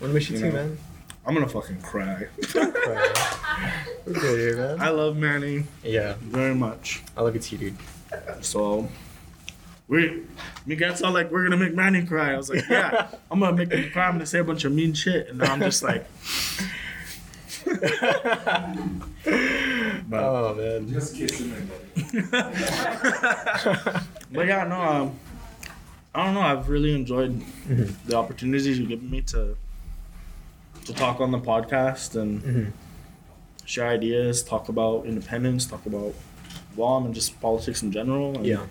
Wanna 0.00 0.14
miss 0.14 0.30
you 0.30 0.36
You 0.36 0.42
too, 0.42 0.48
know. 0.48 0.52
man. 0.54 0.78
I'm 1.26 1.34
gonna 1.34 1.48
fucking 1.48 1.82
cry. 1.82 2.26
We're 2.54 2.70
good 4.14 4.38
here, 4.38 4.56
man. 4.56 4.80
I 4.80 4.88
love 4.88 5.16
Manny 5.16 5.64
Yeah, 5.84 6.14
very 6.20 6.54
much. 6.54 7.02
I 7.16 7.20
love 7.22 7.34
you 7.34 7.40
too, 7.40 7.58
dude. 7.58 7.76
So 8.40 8.88
we 9.88 10.22
Miguel's 10.66 11.02
all 11.02 11.12
like, 11.12 11.30
we're 11.30 11.42
gonna 11.42 11.56
make 11.58 11.74
Manny 11.74 12.04
cry. 12.06 12.32
I 12.32 12.36
was 12.36 12.48
like, 12.48 12.66
yeah, 12.68 13.08
I'm 13.30 13.40
gonna 13.40 13.56
make 13.56 13.70
him 13.70 13.90
cry. 13.92 14.06
I'm 14.06 14.14
gonna 14.14 14.26
say 14.26 14.38
a 14.38 14.44
bunch 14.44 14.64
of 14.64 14.72
mean 14.72 14.94
shit. 14.94 15.28
And 15.28 15.38
now 15.38 15.52
I'm 15.52 15.60
just 15.60 15.82
like, 15.82 16.06
but, 17.64 17.74
Oh 20.12 20.54
man. 20.56 20.88
Just 20.90 21.14
kissing 21.16 21.50
my 21.50 21.56
but 24.32 24.46
yeah, 24.46 24.64
no, 24.64 24.80
um, 24.80 25.18
I 26.14 26.24
don't 26.24 26.34
know. 26.34 26.40
I've 26.40 26.68
really 26.68 26.94
enjoyed 26.94 27.40
the 28.06 28.16
opportunities 28.16 28.78
you've 28.78 28.88
given 28.88 29.10
me 29.10 29.20
to 29.22 29.56
to 30.92 30.98
talk 30.98 31.20
on 31.20 31.30
the 31.30 31.38
podcast 31.38 32.20
and 32.20 32.42
Mhm. 32.42 32.72
share 33.64 33.88
ideas, 33.88 34.42
talk 34.42 34.68
about 34.68 35.06
independence, 35.06 35.64
talk 35.66 35.86
about 35.86 36.14
WOM 36.76 37.06
and 37.06 37.14
just 37.14 37.40
politics 37.40 37.82
in 37.82 37.92
general. 37.92 38.34
And 38.36 38.46
Yeah. 38.46 38.66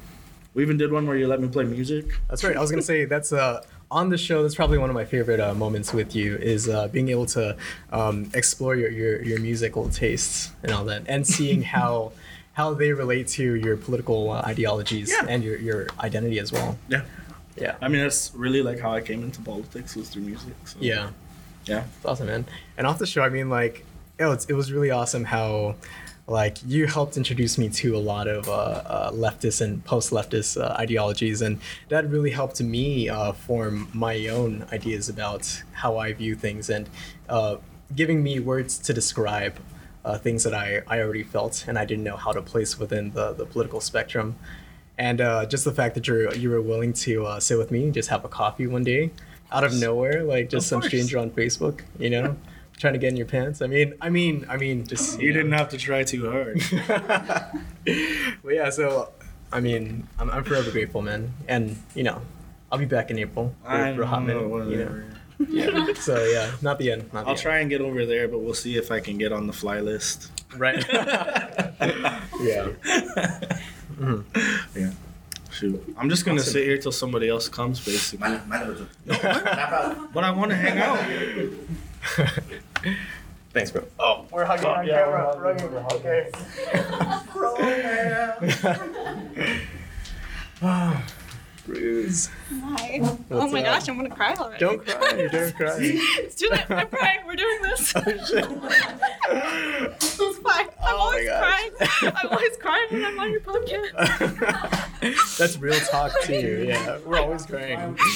We 0.55 0.63
even 0.63 0.77
did 0.77 0.91
one 0.91 1.05
where 1.08 1.15
you 1.15 1.27
let 1.27 1.39
me 1.41 1.47
play 1.47 1.63
music. 1.63 2.05
That's 2.29 2.43
right. 2.43 2.58
I 2.58 2.60
was 2.60 2.71
gonna 2.71 2.82
say 2.82 3.05
that's 3.05 3.32
uh 3.32 3.62
on 3.91 4.10
the 4.10 4.17
show. 4.17 4.41
That's 4.43 4.55
probably 4.55 4.77
one 4.77 4.89
of 4.89 4.95
my 4.95 5.05
favorite 5.05 5.39
uh, 5.39 5.53
moments 5.55 5.93
with 5.93 6.15
you 6.15 6.36
is 6.38 6.67
uh, 6.69 6.88
being 6.89 7.10
able 7.10 7.25
to 7.27 7.55
um, 7.91 8.29
explore 8.34 8.75
your, 8.75 8.89
your 8.91 9.21
your 9.23 9.39
musical 9.39 9.89
tastes 9.89 10.51
and 10.63 10.71
all 10.71 10.86
that, 10.86 11.03
and 11.08 11.25
seeing 11.25 11.62
how 11.77 12.12
how 12.53 12.73
they 12.73 12.91
relate 12.93 13.27
to 13.39 13.55
your 13.55 13.77
political 13.77 14.32
uh, 14.32 14.41
ideologies 14.45 15.10
Yeah. 15.12 15.25
and 15.29 15.43
your 15.43 15.58
your 15.58 15.88
identity 16.01 16.39
as 16.39 16.51
well. 16.51 16.77
Yeah. 16.89 17.03
Yeah. 17.58 17.75
I 17.82 17.88
mean, 17.88 18.01
that's 18.01 18.32
really 18.36 18.62
like 18.62 18.79
how 18.79 18.91
I 18.91 19.01
came 19.01 19.23
into 19.23 19.41
politics 19.41 19.95
was 19.95 20.10
through 20.10 20.23
music. 20.23 20.53
So. 20.65 20.77
Yeah. 20.82 21.10
Yeah. 21.69 21.84
It's 21.97 22.05
awesome, 22.05 22.27
man. 22.27 22.45
And 22.77 22.88
off 22.88 22.97
the 22.97 23.05
show, 23.05 23.21
I 23.21 23.29
mean, 23.29 23.49
like, 23.49 23.86
it 24.17 24.25
was, 24.25 24.45
it 24.49 24.53
was 24.53 24.71
really 24.71 24.91
awesome 24.91 25.23
how, 25.23 25.75
like, 26.27 26.58
you 26.65 26.88
helped 26.88 27.15
introduce 27.15 27.58
me 27.58 27.69
to 27.69 27.95
a 27.95 27.99
lot 28.13 28.27
of 28.27 28.49
uh, 28.49 28.51
uh, 28.51 29.12
leftist 29.12 29.62
and 29.62 29.84
post-leftist 29.86 30.62
uh, 30.62 30.73
ideologies, 30.73 31.41
and 31.41 31.60
that 31.89 32.10
really 32.10 32.32
helped 32.32 32.60
me 32.62 33.08
uh, 33.08 33.32
form 33.32 33.88
my 33.93 34.27
own 34.27 34.65
ideas 34.73 35.10
about 35.10 35.63
how 35.71 35.97
I 35.97 36.13
view 36.13 36.36
things, 36.36 36.69
and 36.69 36.89
uh, 37.29 37.58
giving 37.95 38.21
me 38.23 38.39
words 38.39 38.77
to 38.79 38.93
describe 38.93 39.60
uh, 40.05 40.17
things 40.17 40.43
that 40.43 40.53
I, 40.53 40.82
I 40.88 40.99
already 41.01 41.23
felt 41.23 41.65
and 41.67 41.77
I 41.77 41.86
didn't 41.86 42.03
know 42.03 42.17
how 42.17 42.32
to 42.32 42.41
place 42.41 42.79
within 42.79 43.12
the, 43.12 43.34
the 43.34 43.45
political 43.45 43.82
spectrum. 43.82 44.36
And 44.97 45.19
just 45.49 45.63
the 45.63 45.71
fact 45.71 45.95
that 45.95 46.08
you're 46.08 46.34
you 46.36 46.49
were 46.49 46.62
willing 46.62 46.91
to 47.05 47.38
sit 47.39 47.58
with 47.58 47.71
me 47.71 47.86
and 47.86 47.93
just 47.93 48.10
have 48.10 48.25
a 48.25 48.27
coffee 48.27 48.67
one 48.67 48.84
day, 48.84 49.12
out 49.52 49.64
of 49.64 49.74
nowhere, 49.80 50.24
like 50.24 50.50
just 50.50 50.68
some 50.68 50.82
stranger 50.82 51.18
on 51.18 51.32
Facebook, 51.32 51.82
you 51.98 52.10
know, 52.10 52.36
trying 52.78 52.94
to 52.94 53.00
get 53.00 53.10
in 53.10 53.18
your 53.18 53.26
pants. 53.26 53.62
I 53.62 53.68
mean, 53.68 53.94
I 54.02 54.10
mean, 54.10 54.46
I 54.50 54.58
mean, 54.58 54.86
just 54.86 55.20
You 55.20 55.34
didn't 55.34 55.52
have 55.54 55.70
to 55.70 55.78
try 55.78 56.04
too 56.04 56.30
hard. 56.30 56.62
but 58.44 58.54
yeah, 58.54 58.70
so 58.70 59.12
I 59.52 59.60
mean, 59.60 60.08
I'm, 60.20 60.30
I'm 60.30 60.44
forever 60.44 60.72
grateful, 60.72 61.02
man. 61.02 61.34
And 61.48 61.78
you 61.96 62.04
know, 62.04 62.22
I'll 62.72 62.80
be 62.80 62.86
back 62.86 63.10
in 63.12 63.18
April 63.20 63.56
for, 63.64 63.70
I 63.70 63.96
for 63.96 64.04
a 64.04 64.08
hot 64.08 64.24
minute. 64.24 64.42
You 64.70 64.86
know? 64.86 65.04
Yeah. 65.48 65.94
So 65.94 66.24
yeah, 66.26 66.52
not 66.62 66.80
the 66.80 66.92
end. 66.92 67.12
Not 67.14 67.24
the 67.24 67.30
I'll 67.30 67.30
end. 67.30 67.40
try 67.40 67.60
and 67.60 67.70
get 67.70 67.82
over 67.82 68.06
there, 68.06 68.28
but 68.28 68.40
we'll 68.40 68.54
see 68.54 68.78
if 68.78 68.92
I 68.92 69.00
can 69.00 69.18
get 69.18 69.32
on 69.32 69.48
the 69.48 69.54
fly 69.54 69.80
list. 69.80 70.32
Right. 70.58 70.86
yeah. 70.94 72.70
Mhm. 73.98 74.24
Yeah. 74.76 74.92
Shoot. 75.60 75.93
I'm 75.98 76.10
just 76.10 76.26
gonna 76.26 76.39
Awesome. 76.39 76.54
sit 76.54 76.63
here 76.63 76.78
till 76.78 76.91
somebody 76.93 77.28
else 77.28 77.50
comes, 77.50 77.84
basically. 77.84 78.19
Man- 78.30 78.48
man- 78.48 78.88
no, 79.06 79.13
tap 79.15 79.72
out. 79.74 80.13
But 80.13 80.24
I 80.24 80.32
want 80.32 80.52
to 80.52 80.56
hang 80.56 80.78
out. 80.78 80.98
Thanks, 83.52 83.72
bro. 83.72 83.84
Oh, 84.00 84.26
we're 84.32 84.45
hugging 84.45 84.67
Oh, 84.67 84.69
on 84.76 84.88
yeah, 84.88 85.04
camera. 85.04 85.36
we're 85.36 85.82
hugging. 85.82 86.30
Okay. 90.62 91.02
Bruce. 91.69 92.29
Hi. 92.63 92.99
oh 93.32 93.47
my 93.47 93.60
up? 93.60 93.65
gosh, 93.65 93.88
I'm 93.88 93.95
gonna 93.97 94.10
cry 94.10 94.34
already. 94.34 94.60
Don't 94.60 94.84
cry. 94.86 95.27
Don't 95.32 95.55
cry. 95.55 95.77
it's 95.79 96.36
too 96.36 96.49
late. 96.49 96.65
I'm 96.69 96.88
crying. 96.88 97.19
We're 97.27 97.36
doing 97.36 97.62
this. 97.62 97.93
it's 98.01 98.32
fine. 100.39 100.65
I'm 100.65 100.69
Oh 100.82 100.82
my 100.82 100.91
always 100.93 101.27
gosh. 101.27 101.39
crying. 101.39 101.71
I'm 102.17 102.27
always 102.29 102.58
crying 102.58 102.88
when 102.91 103.05
I'm 103.05 103.19
on 103.19 103.32
your 103.32 103.41
podcast. 103.41 103.91
That's 105.38 105.58
real 105.58 105.79
talk 105.79 106.12
too. 106.23 106.65
Yeah, 106.67 106.97
we're 107.05 107.19
always 107.19 107.45
crying. 107.45 107.97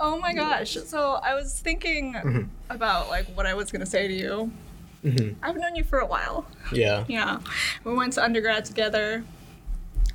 Oh 0.00 0.18
my 0.18 0.32
gosh. 0.34 0.76
So 0.86 1.20
I 1.22 1.34
was 1.34 1.60
thinking 1.60 2.14
Mhm. 2.14 2.48
about 2.68 3.08
like 3.10 3.26
what 3.36 3.46
I 3.46 3.54
was 3.54 3.70
gonna 3.70 3.86
say 3.86 4.08
to 4.08 4.14
you. 4.14 4.50
Mhm. 5.04 5.36
I've 5.42 5.56
known 5.56 5.76
you 5.76 5.84
for 5.84 6.00
a 6.00 6.06
while. 6.06 6.46
Yeah. 6.72 7.04
Yeah. 7.06 7.38
We 7.84 7.94
went 7.94 8.14
to 8.14 8.24
undergrad 8.24 8.64
together. 8.64 9.22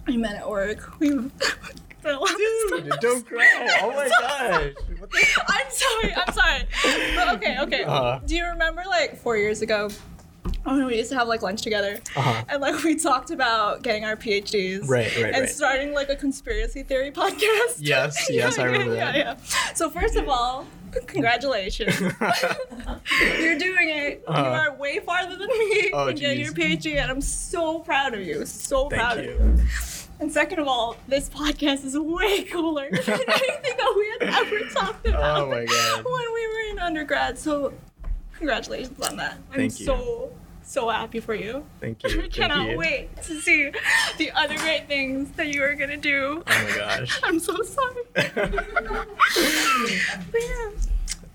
We 0.06 0.18
met 0.18 0.36
at 0.36 0.50
work. 0.50 1.00
We 1.00 1.10
Dude, 2.04 2.92
don't 3.00 3.26
cry. 3.26 3.80
Oh 3.82 3.92
my 3.92 4.10
gosh. 4.22 4.74
What 5.00 5.10
the 5.10 5.44
I'm 5.48 5.72
sorry. 5.72 6.14
I'm 6.14 6.34
sorry. 6.34 7.16
But 7.16 7.36
okay, 7.36 7.60
okay. 7.62 7.84
Uh-huh. 7.84 8.20
Do 8.26 8.36
you 8.36 8.46
remember 8.46 8.84
like 8.88 9.16
four 9.18 9.38
years 9.38 9.62
ago 9.62 9.90
when 10.64 10.86
we 10.86 10.98
used 10.98 11.10
to 11.12 11.16
have 11.18 11.30
like 11.30 11.42
lunch 11.42 11.62
together? 11.62 12.00
Uh-huh. 12.16 12.44
And 12.50 12.62
like 12.62 12.84
we 12.84 12.96
talked 12.96 13.32
about 13.32 13.84
getting 13.84 14.04
our 14.04 14.18
PhDs. 14.18 14.82
Right, 14.88 15.16
right, 15.16 15.26
And 15.34 15.42
right. 15.42 15.50
starting 15.50 15.94
like 15.94 16.10
a 16.10 16.16
conspiracy 16.18 16.84
theory 16.84 17.12
podcast. 17.16 17.78
Yes, 17.80 18.28
yes, 18.30 18.60
I 18.60 18.66
remember 18.66 18.96
yeah, 18.96 19.12
that. 19.12 19.16
Yeah, 19.16 19.74
So 19.74 19.90
first 19.90 20.18
of 20.18 20.28
all, 20.28 20.66
congratulations. 21.08 22.00
You're 23.40 23.58
doing 23.60 23.90
it. 23.90 24.24
Uh-huh. 24.28 24.42
You 24.42 24.48
are 24.50 24.76
way 24.78 25.00
farther 25.00 25.36
than 25.36 25.48
me 25.48 25.92
Oh, 25.94 26.08
in 26.08 26.16
getting 26.16 26.40
your 26.42 26.54
PhD, 26.54 26.96
and 26.96 27.10
I'm 27.12 27.22
so 27.22 27.80
proud 27.80 28.14
of 28.14 28.22
you. 28.22 28.46
So 28.46 28.88
proud 28.90 29.18
Thank 29.18 29.30
of 29.40 29.60
you. 29.60 29.66
And 30.20 30.32
second 30.32 30.60
of 30.60 30.68
all, 30.68 30.96
this 31.08 31.30
podcast 31.30 31.84
is 31.84 31.98
way 31.98 32.44
cooler 32.44 32.90
than 32.90 33.00
anything 33.08 33.78
that 33.78 33.94
we 33.98 34.26
had 34.28 34.36
ever 34.36 34.60
talked 34.70 35.08
about 35.08 35.42
Oh 35.42 35.50
my 35.50 35.66
God. 35.66 36.06
when 36.06 36.34
we 36.34 36.48
were 36.48 36.72
in 36.72 36.80
undergrad. 36.80 37.38
So, 37.38 37.74
congratulations 38.38 39.00
on 39.02 39.18
that. 39.18 39.34
I'm 39.52 39.58
Thank 39.58 39.80
you. 39.80 39.86
so 39.86 40.32
so 40.64 40.90
happy 40.90 41.20
for 41.20 41.36
you. 41.36 41.66
Thank 41.80 42.04
you. 42.12 42.24
I 42.24 42.28
cannot 42.30 42.70
you. 42.72 42.78
wait 42.78 43.16
to 43.24 43.40
see 43.42 43.72
the 44.18 44.32
other 44.32 44.58
great 44.58 44.88
things 44.88 45.30
that 45.38 45.54
you 45.54 45.64
are 45.64 45.76
gonna 45.76 45.98
do. 45.98 46.44
Oh 46.46 46.64
my 46.70 46.76
gosh. 46.76 47.20
I'm 47.24 47.40
so 47.40 47.56
sorry. 47.64 48.04
but 48.14 50.42
yeah. 50.42 50.70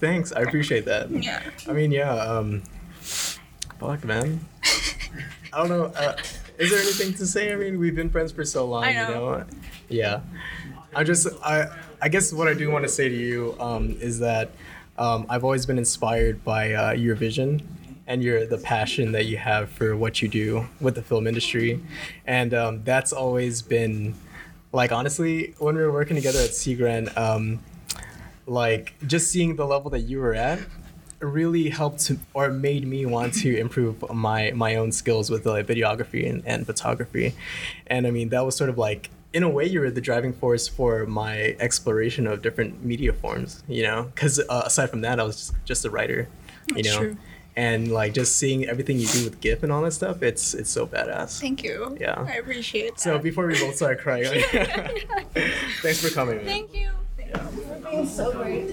Thanks. 0.01 0.33
I 0.33 0.43
appreciate 0.43 0.85
that. 0.85 1.11
Yeah. 1.11 1.43
I 1.69 1.73
mean, 1.73 1.91
yeah. 1.91 2.13
Um, 2.13 2.63
fuck, 3.01 4.05
man. 4.05 4.41
I 5.53 5.59
don't 5.59 5.69
know. 5.69 5.85
Uh, 5.87 6.17
is 6.59 6.71
there 6.71 6.81
anything 6.81 7.15
to 7.15 7.27
say? 7.27 7.53
I 7.53 7.57
mean, 7.57 7.79
we've 7.79 7.97
been 7.97 8.11
friends 8.11 8.33
for 8.33 8.45
so 8.45 8.67
long. 8.67 8.85
I 8.85 8.91
You 8.91 8.97
know. 8.97 9.09
know. 9.39 9.45
Yeah. 9.89 10.21
I 10.95 11.05
just. 11.05 11.27
I. 11.45 11.67
I 12.01 12.09
guess 12.09 12.33
what 12.33 12.47
I 12.47 12.55
do 12.55 12.71
want 12.71 12.85
to 12.85 12.89
say 12.89 13.09
to 13.09 13.15
you 13.15 13.57
um, 13.59 13.97
is 14.01 14.21
that 14.21 14.51
um, 14.99 15.27
I've 15.29 15.43
always 15.43 15.67
been 15.67 15.79
inspired 15.79 16.45
by 16.45 16.73
uh, 16.73 16.93
your 16.93 17.17
vision 17.17 17.61
and 18.09 18.25
your 18.25 18.47
the 18.47 18.59
passion 18.59 19.13
that 19.13 19.27
you 19.27 19.37
have 19.37 19.71
for 19.71 19.97
what 19.97 20.21
you 20.21 20.27
do 20.27 20.67
with 20.81 20.97
the 20.97 21.03
film 21.03 21.29
industry, 21.29 21.81
and 22.27 22.53
um, 22.55 22.83
that's 22.83 23.13
always 23.13 23.63
been 23.63 24.15
like 24.73 24.91
honestly 24.91 25.55
when 25.59 25.77
we 25.77 25.83
were 25.83 25.93
working 25.93 26.17
together 26.17 26.41
at 26.41 26.51
Seagran. 26.51 27.17
Um, 27.17 27.61
like 28.47 28.95
just 29.07 29.31
seeing 29.31 29.57
the 29.57 29.67
level 29.67 29.91
that 29.91 30.01
you 30.01 30.19
were 30.19 30.35
at 30.35 30.59
really 31.21 31.69
helped 31.69 32.01
to, 32.01 32.19
or 32.33 32.51
made 32.51 32.87
me 32.87 33.05
want 33.05 33.35
to 33.35 33.57
improve 33.59 34.03
my 34.11 34.53
my 34.53 34.77
own 34.77 34.93
skills 34.93 35.31
with 35.31 35.45
like 35.45 35.67
videography 35.67 36.29
and, 36.29 36.43
and 36.47 36.65
photography 36.65 37.35
and 37.89 38.07
i 38.07 38.11
mean 38.11 38.29
that 38.29 38.45
was 38.47 38.57
sort 38.57 38.71
of 38.71 38.79
like 38.79 39.11
in 39.33 39.43
a 39.43 39.49
way 39.49 39.67
you 39.67 39.81
were 39.81 39.91
the 39.91 40.01
driving 40.01 40.33
force 40.33 40.69
for 40.69 41.05
my 41.07 41.57
exploration 41.59 42.27
of 42.27 42.41
different 42.41 42.85
media 42.85 43.13
forms 43.13 43.63
you 43.69 43.83
know 43.83 44.05
because 44.15 44.39
uh, 44.49 44.63
aside 44.65 44.89
from 44.89 45.01
that 45.01 45.19
i 45.19 45.23
was 45.25 45.37
just, 45.37 45.55
just 45.65 45.85
a 45.85 45.91
writer 45.91 46.29
you 46.69 46.77
That's 46.77 46.89
know 46.89 46.99
true. 47.01 47.17
And 47.59 47.91
like 47.91 48.15
just 48.15 48.37
seeing 48.37 48.67
everything 48.67 48.97
you 49.01 49.09
do 49.09 49.25
with 49.25 49.41
gif 49.41 49.65
and 49.65 49.73
all 49.73 49.83
that 49.83 49.91
stuff 49.91 50.23
it's 50.23 50.55
it's 50.55 50.71
so 50.71 50.87
badass 50.87 51.41
Thank 51.41 51.65
you. 51.65 51.97
Yeah. 52.01 52.25
I 52.27 52.35
appreciate 52.35 52.95
that. 52.95 53.01
so 53.01 53.19
before 53.19 53.49
we 53.49 53.59
both 53.59 53.75
start 53.75 53.99
crying 53.99 54.27
thanks 55.83 56.01
for 56.01 56.15
coming 56.15 56.37
man. 56.37 56.47
Thank 56.47 56.73
you. 56.73 56.91
You're 57.19 57.91
being 57.91 58.07
so 58.09 58.33
great. 58.33 58.71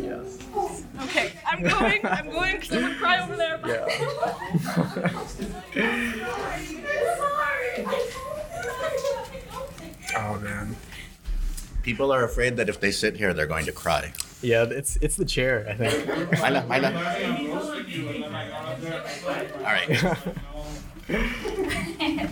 Okay, 1.03 1.33
I'm 1.45 1.61
going. 1.61 2.05
I'm 2.05 2.29
going 2.29 2.55
because 2.55 2.71
I'm 2.71 2.81
gonna 2.83 2.95
cry 2.95 3.21
over 3.21 3.35
there. 3.35 3.59
Yeah. 3.65 3.85
oh 10.17 10.39
man 10.39 10.75
People 11.83 12.13
are 12.13 12.23
afraid 12.23 12.55
that 12.57 12.69
if 12.69 12.79
they 12.79 12.91
sit 12.91 13.15
here, 13.17 13.31
they're 13.31 13.45
going 13.45 13.65
to 13.65 13.71
cry. 13.71 14.11
Yeah 14.41 14.63
it's 14.63 14.97
it's 14.97 15.15
the 15.15 15.25
chair 15.25 15.65
i 15.69 15.73
think 15.73 16.07
Mila, 16.41 16.65
Mila. 16.69 16.91
All 19.59 19.71
right. 19.71 20.17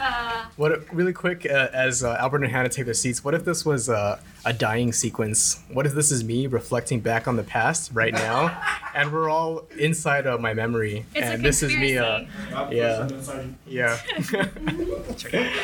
Uh, 0.00 0.46
What 0.56 0.92
really 0.92 1.12
quick 1.12 1.46
uh, 1.48 1.68
as 1.72 2.02
uh, 2.02 2.16
Albert 2.18 2.42
and 2.42 2.50
Hannah 2.52 2.68
take 2.68 2.84
their 2.84 2.94
seats? 2.94 3.22
What 3.24 3.32
if 3.32 3.44
this 3.44 3.64
was 3.64 3.88
uh, 3.88 4.18
a 4.44 4.52
dying 4.52 4.92
sequence? 4.92 5.62
What 5.72 5.86
if 5.86 5.94
this 5.94 6.10
is 6.10 6.24
me 6.24 6.46
reflecting 6.48 7.00
back 7.00 7.28
on 7.28 7.36
the 7.36 7.44
past 7.44 7.90
right 7.94 8.12
now, 8.12 8.60
and 8.94 9.12
we're 9.12 9.30
all 9.30 9.64
inside 9.78 10.26
of 10.26 10.40
my 10.40 10.52
memory, 10.52 11.06
It's 11.14 11.26
a 11.26 11.32
and 11.34 11.44
this 11.44 11.62
is 11.62 11.74
me. 11.76 11.96
Uh, 11.96 12.24
Yeah. 12.70 13.06
person 13.06 13.16
inside 13.16 13.54
yeah. 13.66 13.98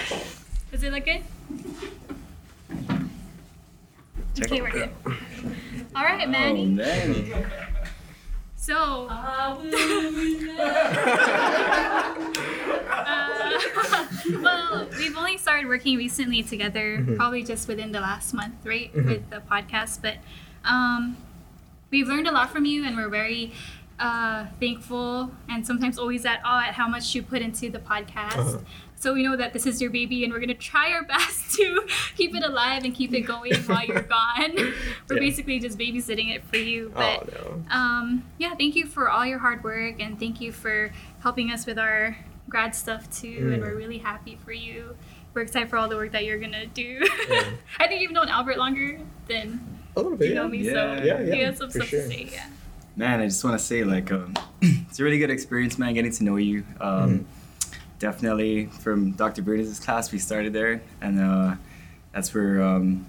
Does 0.71 0.85
it 0.85 0.93
look 0.93 1.05
good? 1.05 1.23
Okay, 4.39 4.61
we're 4.61 4.71
good. 4.71 4.91
All 5.95 6.05
right, 6.05 6.29
Manny. 6.29 6.67
Manny. 6.67 7.33
So, 8.57 9.09
uh, 9.11 9.57
well, 14.43 14.89
we've 14.99 15.17
only 15.17 15.39
started 15.39 15.67
working 15.67 15.97
recently 15.97 16.43
together, 16.43 16.99
Mm-hmm. 16.99 17.17
probably 17.17 17.43
just 17.43 17.69
within 17.69 17.93
the 17.93 18.01
last 18.01 18.33
month, 18.35 18.55
right, 18.65 18.95
with 18.95 19.29
the 19.31 19.43
podcast. 19.51 20.03
But 20.03 20.17
um, 20.65 21.17
we've 21.91 22.07
learned 22.09 22.29
a 22.29 22.33
lot 22.33 22.51
from 22.51 22.65
you, 22.65 22.85
and 22.85 22.97
we're 22.97 23.09
very 23.09 23.53
uh, 23.99 24.47
thankful 24.59 25.31
and 25.49 25.67
sometimes 25.67 25.99
always 25.99 26.25
at 26.25 26.41
awe 26.45 26.65
at 26.67 26.75
how 26.75 26.89
much 26.89 27.15
you 27.15 27.23
put 27.23 27.43
into 27.43 27.71
the 27.71 27.79
podcast. 27.79 28.37
Uh-huh. 28.37 28.59
So 29.01 29.15
we 29.15 29.23
know 29.23 29.35
that 29.35 29.55
this 29.55 29.65
is 29.67 29.81
your 29.81 29.91
baby, 29.91 30.25
and 30.25 30.33
we're 30.33 30.41
gonna 30.41 30.53
try 30.55 30.93
our 30.93 31.03
best 31.15 31.55
to 31.57 31.87
keep 32.17 32.35
it 32.37 32.45
alive 32.45 32.85
and 32.85 32.95
keep 32.95 33.15
it 33.15 33.23
going 33.23 33.55
while 33.67 33.83
you're 33.85 34.03
gone. 34.03 34.55
We're 35.09 35.17
Yeah. 35.17 35.19
basically 35.21 35.59
just 35.59 35.79
babysitting 35.79 36.35
it 36.35 36.45
for 36.45 36.59
you, 36.59 36.93
but 36.95 37.29
oh 37.43 37.63
no. 37.67 37.75
um, 37.75 38.25
yeah, 38.39 38.55
thank 38.57 38.77
you 38.77 38.87
for 38.87 39.09
all 39.09 39.25
your 39.25 39.39
hard 39.39 39.65
work 39.65 40.01
and 40.01 40.21
thank 40.21 40.39
you 40.41 40.53
for 40.53 40.93
helping 41.23 41.51
us 41.51 41.65
with 41.65 41.79
our 41.79 42.15
grad 42.49 42.75
stuff 42.75 43.11
too. 43.11 43.49
And 43.53 43.55
Mm. 43.55 43.61
we're 43.63 43.75
really 43.75 43.99
happy 43.99 44.39
for 44.45 44.53
you. 44.53 44.95
We're 45.33 45.43
excited 45.43 45.71
for 45.71 45.79
all 45.79 45.89
the 45.89 45.97
work 45.97 46.13
that 46.13 46.25
you're 46.27 46.39
gonna 46.39 46.67
do. 46.67 47.01
Yeah. 47.31 47.45
I 47.81 47.87
think 47.89 48.03
you've 48.03 48.13
known 48.13 48.29
Albert 48.29 48.59
longer 48.59 48.99
than 49.29 49.61
A 49.97 50.01
little 50.01 50.13
you 50.13 50.19
bit. 50.19 50.35
know 50.35 50.47
me, 50.47 50.63
so 50.65 50.73
Yeah, 50.75 51.05
yeah, 51.05 51.21
yeah, 51.23 51.35
you 51.37 51.45
have 51.47 51.57
some 51.57 51.71
for 51.71 51.79
stuff 51.79 51.89
sure. 51.89 52.03
to 52.03 52.09
say. 52.09 52.29
Yeah. 52.33 52.47
Man, 52.97 53.21
I 53.21 53.25
just 53.27 53.43
want 53.43 53.59
to 53.59 53.65
say, 53.65 53.83
like, 53.83 54.13
um, 54.13 54.35
it's 54.61 55.01
a 55.01 55.05
really 55.05 55.19
good 55.19 55.31
experience, 55.31 55.79
man, 55.79 55.95
getting 55.95 56.13
to 56.13 56.25
know 56.25 56.37
you. 56.37 56.65
Um, 56.83 57.27
Definitely 58.01 58.65
from 58.81 59.13
Dr. 59.13 59.43
Burns' 59.43 59.79
class, 59.79 60.11
we 60.11 60.19
started 60.19 60.55
there, 60.55 60.81
and 61.03 61.21
uh, 61.21 61.55
that's 62.15 62.33
where 62.35 62.63
um, 62.63 63.07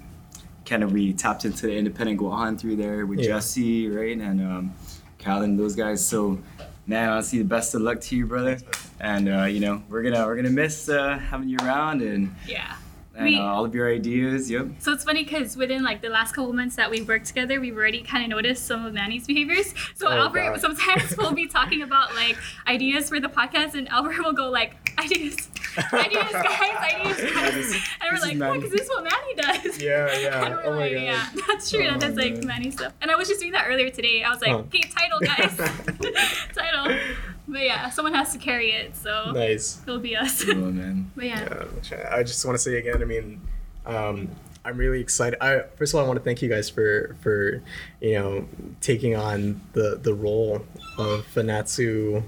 kind 0.65 0.83
of 0.83 0.91
we 0.91 1.13
tapped 1.13 1.45
into 1.45 1.67
the 1.67 1.73
independent 1.77 2.19
Guahan 2.19 2.59
through 2.59 2.75
there 2.75 3.05
with 3.05 3.19
Yeah. 3.19 3.27
Jesse, 3.35 3.87
right, 3.87 4.17
and 4.17 4.41
um, 4.41 4.73
Cal 5.17 5.43
and 5.43 5.57
those 5.57 5.75
guys. 5.77 6.05
So, 6.05 6.39
man, 6.87 7.07
honestly, 7.07 7.39
the 7.39 7.45
best 7.45 7.73
of 7.73 7.81
luck 7.83 8.01
to 8.01 8.17
you, 8.17 8.25
brother. 8.25 8.57
And 8.99 9.29
uh, 9.29 9.43
you 9.45 9.61
know, 9.61 9.81
we're 9.89 10.03
gonna 10.03 10.25
we're 10.25 10.35
gonna 10.35 10.49
miss 10.49 10.89
uh, 10.89 11.17
having 11.17 11.47
you 11.47 11.57
around 11.63 12.01
and, 12.01 12.35
Yeah. 12.45 12.75
And 13.21 13.29
We- 13.29 13.39
uh, 13.39 13.43
all 13.43 13.65
of 13.65 13.73
your 13.75 13.89
ideas. 13.91 14.49
Yep. 14.49 14.67
So 14.79 14.91
it's 14.93 15.03
funny 15.03 15.23
because 15.23 15.55
within 15.55 15.83
like 15.83 16.01
the 16.01 16.09
last 16.09 16.33
couple 16.33 16.51
months 16.53 16.75
that 16.75 16.89
we've 16.89 17.07
worked 17.07 17.25
together, 17.27 17.59
we've 17.59 17.75
already 17.77 18.01
kind 18.01 18.23
of 18.23 18.29
noticed 18.29 18.65
some 18.65 18.85
of 18.85 18.93
Manny's 18.93 19.25
behaviors. 19.27 19.73
So 19.95 20.07
Oh, 20.07 20.11
Albert 20.11 20.51
God. 20.51 20.61
sometimes 20.61 21.15
will 21.17 21.33
be 21.33 21.47
talking 21.47 21.81
about 21.81 22.13
like 22.15 22.37
ideas 22.67 23.09
for 23.09 23.19
the 23.19 23.27
podcast, 23.29 23.75
and 23.75 23.87
Albert 23.89 24.17
will 24.23 24.33
go 24.33 24.49
like 24.49 24.75
ideas, 24.99 25.49
ideas, 25.93 26.31
guys, 26.31 26.93
ideas, 26.93 27.31
guys, 27.33 27.73
and 28.01 28.11
we're 28.11 28.19
like, 28.19 28.35
yeah, 28.37 28.51
because 28.53 28.71
this 28.71 28.81
is 28.81 28.89
what 28.89 29.03
Manny 29.03 29.35
does. 29.35 29.81
Yeah, 29.81 30.07
And 30.11 30.21
yeah. 30.21 30.49
we're 30.49 30.63
Oh 30.65 30.75
my 30.75 30.91
god. 30.93 31.01
yeah, 31.01 31.25
that's 31.47 31.69
true. 31.71 31.87
Oh, 31.87 31.97
that's 31.97 32.15
like. 32.17 32.43
Manny 32.43 32.71
stuff. 32.71 32.93
And 33.01 33.09
I 33.11 33.15
was 33.15 33.27
just 33.27 33.39
doing 33.39 33.53
that 33.53 33.65
earlier 33.67 33.89
today. 33.89 34.23
I 34.23 34.29
was 34.29 34.41
like, 34.41 34.51
Huh. 34.51 34.57
okay, 34.59 34.81
title, 34.81 35.19
guys, 35.19 35.55
title. 36.55 36.97
But 37.47 37.61
yeah, 37.63 37.89
someone 37.89 38.13
has 38.13 38.31
to 38.33 38.37
carry 38.39 38.71
it, 38.71 38.95
so 38.95 39.31
Nice. 39.31 39.81
it'll 39.83 39.99
be 39.99 40.15
us. 40.15 40.43
Oh 40.47 40.53
man. 40.55 41.11
But 41.15 41.25
yeah. 41.25 41.63
Yeah, 41.91 42.09
I 42.11 42.23
just 42.23 42.45
want 42.45 42.55
to 42.55 42.59
say 42.63 42.77
again. 42.77 43.01
I 43.01 43.05
mean, 43.05 43.41
um, 43.85 44.29
I'm 44.63 44.77
really 44.77 45.01
excited. 45.01 45.41
I 45.43 45.63
first 45.75 45.93
of 45.93 45.99
all, 45.99 46.05
I 46.05 46.07
want 46.07 46.19
to 46.19 46.23
thank 46.23 46.41
you 46.41 46.49
guys 46.49 46.69
for 46.69 47.15
for 47.21 47.61
you 47.99 48.13
know 48.19 48.47
taking 48.79 49.15
on 49.15 49.59
the 49.73 49.99
the 50.01 50.13
role 50.13 50.63
of 50.97 51.25
Fanachu 51.33 52.23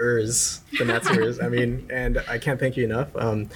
ers 0.00 0.60
Fanachu 0.72 1.42
I 1.44 1.48
mean, 1.48 1.86
and 1.90 2.18
I 2.28 2.38
can't 2.38 2.58
thank 2.58 2.76
you 2.76 2.84
enough. 2.84 3.14
Um, 3.16 3.48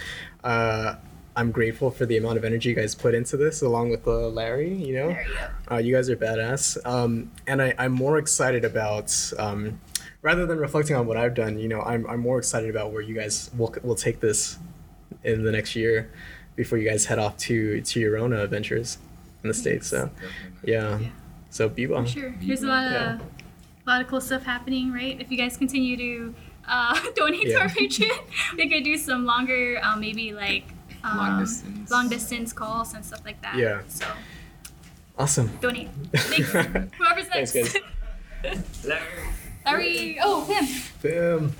uh, 0.45 0.97
I'm 1.35 1.51
grateful 1.53 1.91
for 1.91 2.05
the 2.05 2.17
amount 2.17 2.37
of 2.37 2.45
energy 2.45 2.69
you 2.71 2.75
guys 2.75 2.95
put 2.95 3.15
into 3.15 3.37
this, 3.37 3.63
along 3.63 3.91
with 3.91 4.07
uh, 4.07 4.29
Larry. 4.29 4.73
You 4.75 4.95
know, 4.95 5.09
There 5.09 5.23
you 5.27 5.35
go. 5.69 5.75
uh, 5.75 5.79
you 5.79 5.95
guys 5.95 6.11
are 6.11 6.17
badass. 6.17 6.85
Um, 6.85 7.31
and 7.47 7.63
I, 7.63 7.75
I'm 7.79 7.93
more 7.93 8.19
excited 8.19 8.65
about, 8.65 9.15
um, 9.39 9.79
rather 10.23 10.47
than 10.47 10.59
reflecting 10.59 10.97
on 10.97 11.07
what 11.07 11.17
I've 11.17 11.35
done, 11.35 11.59
you 11.59 11.69
know, 11.69 11.81
I'm, 11.83 12.07
I'm 12.09 12.21
more 12.21 12.39
excited 12.39 12.71
about 12.71 12.93
where 12.93 13.03
you 13.03 13.15
guys 13.15 13.51
will, 13.57 13.75
will 13.83 13.95
take 13.95 14.21
this 14.21 14.59
in 15.25 15.45
the 15.45 15.53
next 15.53 15.77
year 15.77 16.11
before 16.57 16.79
you 16.79 16.89
guys 16.89 17.05
head 17.07 17.19
off 17.19 17.37
to, 17.39 17.81
to 17.83 18.01
your 18.01 18.17
own 18.19 18.33
adventures 18.33 18.99
in 19.43 19.49
the 19.49 19.55
States. 19.55 19.87
So, 19.87 20.11
yeah. 20.65 20.99
So, 21.51 21.69
Biba. 21.71 22.03
For 22.03 22.09
sure. 22.09 22.35
There's 22.41 22.63
a 22.63 22.67
lot 22.67 22.85
of 22.87 22.93
Yeah. 22.93 23.19
a 23.19 23.89
lot 23.89 24.01
of 24.03 24.09
cool 24.09 24.21
stuff 24.21 24.43
happening, 24.45 24.93
right? 24.93 25.19
If 25.21 25.31
you 25.31 25.39
guys 25.39 25.57
continue 25.57 25.97
to 25.97 26.35
uh, 26.67 27.01
donate 27.15 27.45
to 27.45 27.55
our 27.55 27.69
Patreon, 27.69 28.19
we 28.57 28.69
could 28.69 28.85
do 28.85 28.97
some 28.99 29.25
longer, 29.25 29.79
um, 29.83 30.01
maybe 30.01 30.33
like 30.33 30.65
um, 31.05 31.17
Long 31.17 31.41
distance. 31.41 31.91
long 31.91 32.09
distance 32.09 32.53
calls 32.53 32.93
and 32.95 33.05
stuff 33.05 33.25
like 33.25 33.41
that. 33.43 33.57
Yeah. 33.57 33.81
So 33.89 34.05
Awesome. 35.17 35.57
donate. 35.61 35.89
Thanks. 36.15 36.51
Whoever's 36.97 37.27
Thanks, 37.29 37.55
next. 37.55 37.77
guys. 38.43 38.91
Larry. 39.69 40.19
Oh, 40.23 40.45
him. 40.45 40.67
Boom. 41.03 41.55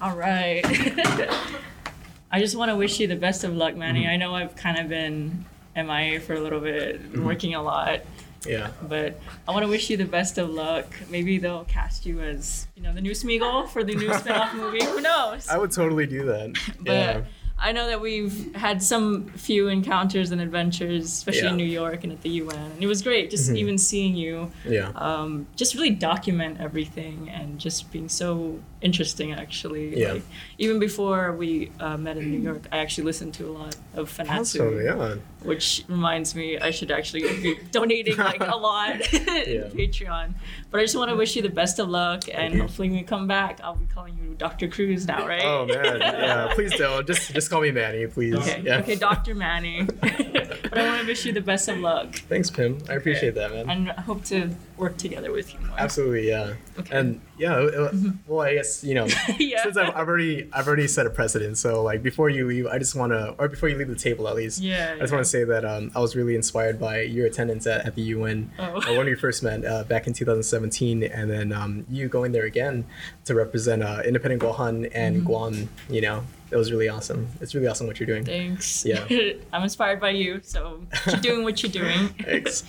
All 0.00 0.16
right. 0.16 0.62
I 2.30 2.38
just 2.38 2.56
want 2.56 2.70
to 2.70 2.76
wish 2.76 3.00
you 3.00 3.08
the 3.08 3.16
best 3.16 3.42
of 3.42 3.56
luck, 3.56 3.74
Manny. 3.74 4.02
Mm-hmm. 4.02 4.10
I 4.10 4.16
know 4.16 4.34
I've 4.34 4.54
kind 4.54 4.78
of 4.78 4.88
been 4.88 5.44
MIA 5.76 6.20
for 6.20 6.34
a 6.34 6.40
little 6.40 6.60
bit, 6.60 7.02
mm-hmm. 7.02 7.24
working 7.24 7.54
a 7.54 7.62
lot, 7.62 8.02
Yeah. 8.46 8.70
but 8.82 9.20
I 9.48 9.50
want 9.50 9.64
to 9.64 9.68
wish 9.68 9.90
you 9.90 9.96
the 9.96 10.04
best 10.04 10.38
of 10.38 10.50
luck. 10.50 10.86
Maybe 11.10 11.38
they'll 11.38 11.64
cast 11.64 12.06
you 12.06 12.20
as, 12.20 12.68
you 12.76 12.82
know, 12.82 12.92
the 12.92 13.00
new 13.00 13.12
Smeagol 13.12 13.68
for 13.68 13.82
the 13.82 13.94
new 13.94 14.12
spin-off 14.18 14.54
movie. 14.54 14.84
Who 14.84 15.00
knows? 15.00 15.48
I 15.48 15.58
would 15.58 15.72
totally 15.72 16.06
do 16.06 16.26
that. 16.26 16.52
But 16.80 16.92
yeah. 16.92 17.20
I 17.64 17.72
know 17.72 17.86
that 17.86 17.98
we've 18.00 18.54
had 18.54 18.82
some 18.82 19.26
few 19.48 19.68
encounters 19.68 20.30
and 20.32 20.40
adventures, 20.40 21.04
especially 21.06 21.44
Yeah. 21.44 21.50
in 21.52 21.56
New 21.56 21.64
York 21.82 22.04
and 22.04 22.12
at 22.12 22.20
the 22.20 22.28
UN. 22.42 22.56
And 22.74 22.82
it 22.82 22.86
was 22.86 23.00
great 23.00 23.30
just 23.30 23.50
Mhm. 23.50 23.56
even 23.56 23.78
seeing 23.78 24.14
you 24.14 24.52
Yeah. 24.68 24.90
um, 24.94 25.46
just 25.56 25.74
really 25.74 25.88
document 25.90 26.58
everything 26.60 27.30
and 27.30 27.58
just 27.58 27.90
being 27.90 28.10
so 28.10 28.58
interesting 28.82 29.32
actually 29.32 29.98
Yeah. 29.98 30.12
like 30.14 30.22
even 30.58 30.78
before 30.78 31.32
we 31.32 31.70
uh, 31.80 31.96
met 31.96 32.18
in 32.18 32.30
new 32.30 32.38
york 32.48 32.62
i 32.70 32.76
actually 32.76 33.04
listened 33.04 33.32
to 33.32 33.46
a 33.50 33.52
lot 33.60 33.74
of 33.94 34.10
fanachu 34.14 34.40
Awesome. 34.40 34.84
Yeah. 34.84 35.14
Which 35.44 35.84
reminds 35.88 36.34
me 36.34 36.58
i 36.58 36.70
should 36.70 36.90
actually 36.90 37.22
be 37.42 37.56
donating 37.70 38.16
like 38.16 38.40
a 38.40 38.56
lot 38.56 38.94
in 39.12 39.70
patreon 39.72 40.32
but 40.70 40.80
i 40.80 40.82
just 40.82 40.96
want 40.96 41.10
to 41.10 41.16
wish 41.16 41.36
you 41.36 41.42
the 41.42 41.48
best 41.48 41.78
of 41.78 41.88
luck 41.88 42.24
and 42.32 42.54
hopefully 42.60 42.88
when 42.88 42.98
you 42.98 43.04
come 43.04 43.26
back 43.26 43.60
i'll 43.62 43.74
be 43.76 43.86
calling 43.86 44.16
you 44.22 44.34
dr 44.36 44.66
cruz 44.68 45.06
now 45.06 45.26
right 45.32 45.42
Oh 45.44 45.66
man. 45.66 46.00
Yeah. 46.00 46.52
Please 46.54 46.74
don't. 46.76 47.06
Just 47.06 47.32
just 47.34 47.50
call 47.50 47.60
me 47.60 47.70
Manny, 47.70 48.06
please. 48.06 48.34
okay 48.34 48.62
Yeah. 48.64 48.78
okay 48.78 48.96
dr 48.96 49.34
manny 49.34 49.84
but 49.84 50.78
i 50.78 50.86
want 50.88 51.00
to 51.02 51.06
wish 51.06 51.24
you 51.26 51.32
the 51.32 51.40
best 51.40 51.68
of 51.68 51.78
luck 51.78 52.14
Thanks, 52.28 52.50
Pim. 52.50 52.78
I 52.88 52.94
appreciate 52.94 53.34
that, 53.34 53.52
man. 53.52 53.68
and 53.70 53.90
I 53.92 54.00
hope 54.00 54.24
to 54.24 54.50
work 54.76 54.96
together 54.96 55.30
with 55.30 55.52
you 55.54 55.60
more 55.60 55.78
Absolutely, 55.78 56.28
yeah. 56.28 56.54
Okay. 56.78 56.98
And 56.98 57.20
yeah, 57.38 57.60
it- 57.60 57.74
it- 57.74 58.12
well, 58.26 58.40
I 58.40 58.54
guess 58.54 58.82
you 58.82 58.94
know, 58.94 59.06
yeah 59.38 59.62
since 59.62 59.76
I've, 59.76 59.90
I've 59.94 60.08
already 60.08 60.48
I've 60.52 60.66
already 60.66 60.88
set 60.88 61.06
a 61.06 61.10
precedent. 61.10 61.58
So 61.58 61.82
like 61.82 62.02
before 62.02 62.28
you 62.28 62.46
leave, 62.46 62.66
I 62.66 62.78
just 62.78 62.94
want 62.96 63.12
to, 63.12 63.34
or 63.38 63.48
before 63.48 63.68
you 63.68 63.76
leave 63.76 63.88
the 63.88 63.94
table 63.94 64.26
at 64.28 64.34
least, 64.34 64.60
yeah 64.60 64.94
I 64.96 65.00
just 65.00 65.12
want 65.12 65.24
to 65.24 65.30
say 65.30 65.44
that 65.44 65.64
um, 65.64 65.92
I 65.94 66.00
was 66.00 66.16
really 66.16 66.34
inspired 66.34 66.80
by 66.80 67.02
your 67.02 67.26
attendance 67.26 67.66
at, 67.66 67.86
at 67.86 67.94
the 67.94 68.02
UN 68.02 68.50
Oh. 68.58 68.80
uh, 68.82 68.96
when 68.96 69.06
we 69.06 69.14
first 69.14 69.42
met 69.42 69.64
uh, 69.64 69.84
back 69.84 70.06
in 70.06 70.12
2017, 70.12 71.02
and 71.04 71.30
then 71.30 71.52
um, 71.52 71.86
you 71.90 72.08
going 72.08 72.32
there 72.32 72.44
again 72.44 72.84
to 73.26 73.34
represent 73.34 73.82
uh, 73.82 74.02
Independent 74.04 74.42
Guahan 74.42 74.90
and 74.94 75.16
Mm-hmm. 75.16 75.26
Guam. 75.26 75.68
You 75.88 76.00
know, 76.00 76.24
it 76.50 76.56
was 76.56 76.72
really 76.72 76.88
awesome. 76.88 77.28
It's 77.40 77.54
really 77.54 77.68
awesome 77.68 77.86
what 77.86 78.00
you're 78.00 78.06
doing. 78.06 78.24
Thanks. 78.24 78.84
Yeah. 78.84 79.04
I'm 79.52 79.62
inspired 79.62 80.00
by 80.00 80.10
you, 80.10 80.40
so 80.42 80.80
keep 81.06 81.20
doing 81.20 81.44
what 81.44 81.62
you're 81.62 81.70
doing. 81.72 82.08
Thanks. 82.24 82.64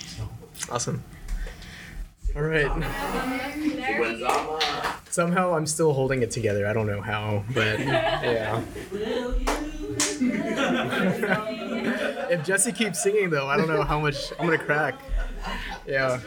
Awesome. 0.70 1.04
All 2.36 2.42
right. 2.42 2.70
Somehow 5.10 5.56
I'm 5.56 5.66
still 5.66 5.94
holding 5.94 6.22
it 6.22 6.32
together. 6.32 6.68
I 6.68 6.74
don't 6.74 6.88
know 6.88 7.02
how, 7.02 7.44
but 7.54 7.80
yeah. 8.26 8.62
if 12.30 12.44
Jesse 12.46 12.74
keeps 12.74 13.02
singing 13.02 13.30
though, 13.30 13.48
I 13.48 13.56
don't 13.56 13.70
know 13.70 13.84
how 13.84 14.00
much 14.00 14.34
I'm 14.38 14.46
gonna 14.48 14.58
crack. 14.58 14.96
Yeah. 15.88 16.20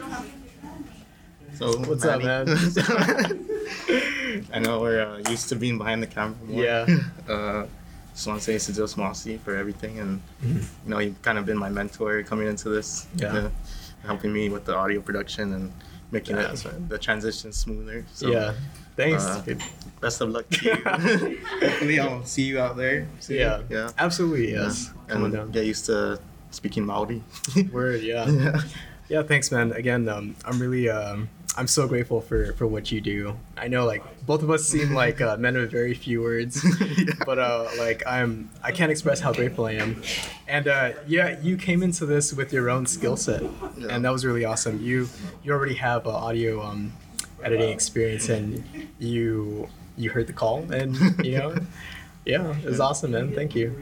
So 1.55 1.77
What's 1.79 2.05
up, 2.05 2.23
man? 2.23 2.47
I 4.53 4.59
know 4.59 4.79
we're 4.79 5.05
uh, 5.05 5.29
used 5.29 5.49
to 5.49 5.55
being 5.55 5.77
behind 5.77 6.01
the 6.01 6.07
camera. 6.07 6.35
More. 6.47 6.63
Yeah. 6.63 6.85
Uh, 7.29 7.67
just 8.15 8.27
want 8.27 8.41
to 8.41 8.43
say 8.43 8.55
Sajil 8.73 8.91
Smossi 8.93 9.39
for 9.39 9.55
everything, 9.55 9.99
and 9.99 10.19
Mhm. 10.43 10.55
you 10.83 10.89
know 10.89 10.97
you've 10.99 11.21
kind 11.21 11.37
of 11.37 11.45
been 11.45 11.57
my 11.57 11.69
mentor 11.69 12.21
coming 12.23 12.47
into 12.47 12.67
this. 12.69 13.05
Yeah. 13.15 13.33
Uh, 13.37 13.49
helping 14.03 14.33
me 14.33 14.49
with 14.49 14.65
the 14.65 14.75
audio 14.75 14.99
production 14.99 15.53
and 15.53 15.71
making 16.11 16.37
it 16.37 16.45
Thanks, 16.45 16.63
the 16.87 16.97
transition 16.97 17.51
smoother. 17.51 18.05
So, 18.13 18.31
yeah. 18.31 18.53
Thanks. 18.95 19.25
uh. 19.25 19.43
Best 20.01 20.21
of 20.21 20.29
luck 20.29 20.47
to 20.49 20.65
you. 20.65 20.75
Hopefully, 21.61 21.99
I'll 21.99 22.23
see 22.25 22.43
you 22.43 22.59
out 22.59 22.75
there. 22.77 23.07
soon. 23.19 23.37
yeah. 23.37 23.61
Yeah. 23.69 23.91
Absolutely. 23.97 24.51
Yeah. 24.53 24.63
Yes. 24.63 24.93
On 25.11 25.23
And 25.23 25.33
down. 25.33 25.51
get 25.51 25.65
used 25.65 25.85
to 25.85 26.19
speaking 26.51 26.85
Maori. 26.85 27.21
Word. 27.71 28.01
Yeah. 28.01 28.27
yeah. 28.29 28.61
Yeah, 29.09 29.23
thanks, 29.23 29.51
man. 29.51 29.71
Again, 29.71 30.07
um, 30.07 30.35
I'm 30.45 30.59
really, 30.59 30.87
um, 30.89 31.29
I'm 31.59 31.67
so 31.67 31.89
grateful 31.89 32.21
for 32.21 32.53
for 32.53 32.65
what 32.67 32.89
you 32.89 33.01
do. 33.01 33.35
I 33.57 33.67
know, 33.67 33.85
like, 33.85 34.01
both 34.25 34.43
of 34.43 34.49
us 34.49 34.63
seem 34.65 34.93
like 34.93 35.19
uh, 35.19 35.35
men 35.35 35.57
of 35.57 35.69
very 35.69 35.93
few 35.93 36.21
words, 36.21 36.65
but 37.25 37.37
uh, 37.37 37.67
like, 37.77 38.01
I'm, 38.07 38.49
I 38.63 38.71
can't 38.71 38.89
express 38.89 39.19
how 39.19 39.33
grateful 39.33 39.65
I 39.65 39.73
am. 39.73 40.01
And 40.47 40.69
uh, 40.69 40.91
yeah, 41.05 41.37
you 41.41 41.57
came 41.57 41.83
into 41.83 42.05
this 42.05 42.31
with 42.31 42.53
your 42.53 42.69
own 42.69 42.85
skill 42.85 43.17
set, 43.17 43.43
Yeah. 43.77 43.87
and 43.89 44.05
that 44.05 44.13
was 44.13 44.23
really 44.25 44.45
awesome. 44.45 44.79
You, 44.81 45.09
you 45.43 45.51
already 45.51 45.75
have 45.75 46.07
uh, 46.07 46.11
audio 46.11 46.61
um, 46.63 46.93
editing 47.43 47.71
experience, 47.71 48.29
and 48.29 48.63
you, 48.97 49.67
you 49.97 50.11
heard 50.11 50.27
the 50.27 50.33
call, 50.33 50.59
and 50.71 50.95
you 51.25 51.39
know, 51.39 51.55
yeah, 52.25 52.55
it 52.57 52.63
was 52.65 52.79
awesome, 52.79 53.11
man. 53.11 53.33
Thank 53.35 53.53
you. 53.53 53.75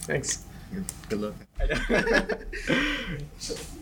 Thanks. 0.00 0.44
Good 1.08 1.20
luck. 1.22 1.34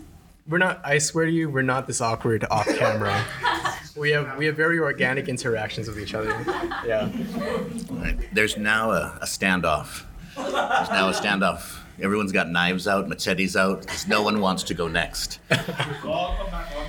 We're 0.47 0.59
not. 0.59 0.79
I 0.83 0.97
swear 0.97 1.25
to 1.25 1.31
you, 1.31 1.49
we're 1.49 1.61
not 1.61 1.87
this 1.87 2.01
awkward 2.01 2.45
off 2.49 2.67
camera. 2.67 3.23
We 3.97 4.11
have 4.11 4.37
we 4.37 4.45
have 4.45 4.55
very 4.55 4.77
organic 4.77 5.27
interactions 5.27 5.87
with 5.87 5.97
each 5.99 6.13
other. 6.13 6.29
Yeah. 6.85 7.09
All 7.89 7.97
right. 7.97 8.15
There's 8.31 8.55
now 8.55 8.91
a, 8.91 9.17
a 9.21 9.25
standoff. 9.25 10.03
There's 10.35 10.53
now 10.53 11.09
a 11.09 11.13
standoff. 11.13 11.79
Everyone's 11.99 12.31
got 12.31 12.47
knives 12.47 12.87
out, 12.87 13.09
machetes 13.09 13.55
out, 13.55 13.81
because 13.81 14.07
no 14.07 14.21
one 14.21 14.39
wants 14.39 14.61
to 14.63 14.75
go 14.75 14.87
next. 14.87 15.39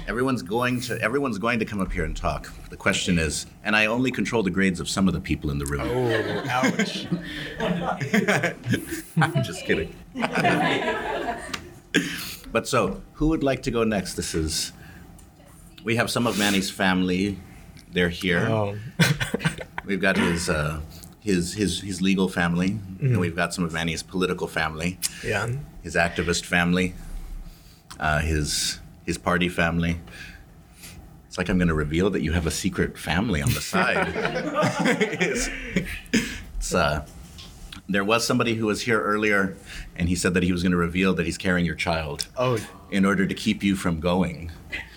Everyone's 0.07 0.43
going 0.43 0.83
to 0.83 1.01
everyone's 1.01 1.39
going 1.39 1.59
to 1.61 1.65
come 1.65 1.81
up 1.81 1.91
here 1.91 2.05
and 2.05 2.15
talk. 2.15 2.53
The 2.69 2.77
question 2.77 3.19
is, 3.19 3.47
and 3.65 3.75
I 3.75 3.87
only 3.87 4.11
control 4.11 4.43
the 4.43 4.51
grades 4.51 4.79
of 4.79 4.87
some 4.87 5.09
of 5.09 5.15
the 5.15 5.21
people 5.21 5.51
in 5.51 5.57
the 5.59 5.65
room. 5.65 5.81
Oh, 5.83 6.45
ouch. 6.51 7.07
I'm 9.17 9.43
just 9.43 9.65
kidding. 9.65 9.95
but 12.53 12.67
so, 12.69 13.03
who 13.15 13.29
would 13.29 13.43
like 13.43 13.63
to 13.65 13.71
go 13.71 13.85
next? 13.85 14.15
This 14.15 14.35
is. 14.35 14.73
We 15.85 15.97
have 15.97 16.11
some 16.11 16.27
of 16.27 16.39
Manny's 16.39 16.71
family. 16.71 17.39
They're 17.93 18.09
here. 18.09 18.47
Oh. 18.49 18.77
We've 19.85 20.01
got 20.01 20.17
his 20.17 20.51
uh, 20.51 20.81
his 21.21 21.55
his 21.55 21.81
his 21.81 22.03
legal 22.03 22.29
family, 22.29 22.79
and 23.01 23.19
we've 23.19 23.35
got 23.37 23.55
some 23.55 23.65
of 23.65 23.73
Manny's 23.73 24.03
political 24.03 24.47
family, 24.47 24.99
Yeah. 25.25 25.49
his 25.83 25.95
activist 25.95 26.45
family, 26.45 26.95
uh, 27.99 28.21
his 28.21 28.81
his 29.07 29.17
party 29.17 29.49
family. 29.49 29.99
It's 31.27 31.39
like 31.39 31.49
I'm 31.49 31.57
going 31.59 31.69
to 31.69 31.75
reveal 31.75 32.11
that 32.11 32.21
you 32.21 32.33
have 32.33 32.47
a 32.47 32.51
secret 32.51 32.99
family 32.99 33.41
on 33.41 33.51
the 33.55 33.61
side. 33.63 34.09
it's, 35.21 35.49
it's, 36.13 36.75
uh, 36.75 37.07
there 37.89 38.05
was 38.05 38.27
somebody 38.27 38.55
who 38.55 38.67
was 38.67 38.83
here 38.83 39.01
earlier, 39.01 39.57
and 39.97 40.09
he 40.09 40.15
said 40.15 40.35
that 40.35 40.43
he 40.43 40.53
was 40.53 40.63
going 40.63 40.73
to 40.73 40.77
reveal 40.79 41.15
that 41.15 41.25
he's 41.27 41.39
carrying 41.39 41.65
your 41.67 41.75
child 41.75 42.27
Oh. 42.37 42.59
in 42.91 43.05
order 43.05 43.27
to 43.27 43.35
keep 43.35 43.63
you 43.63 43.77
from 43.77 43.99
going. 44.01 44.51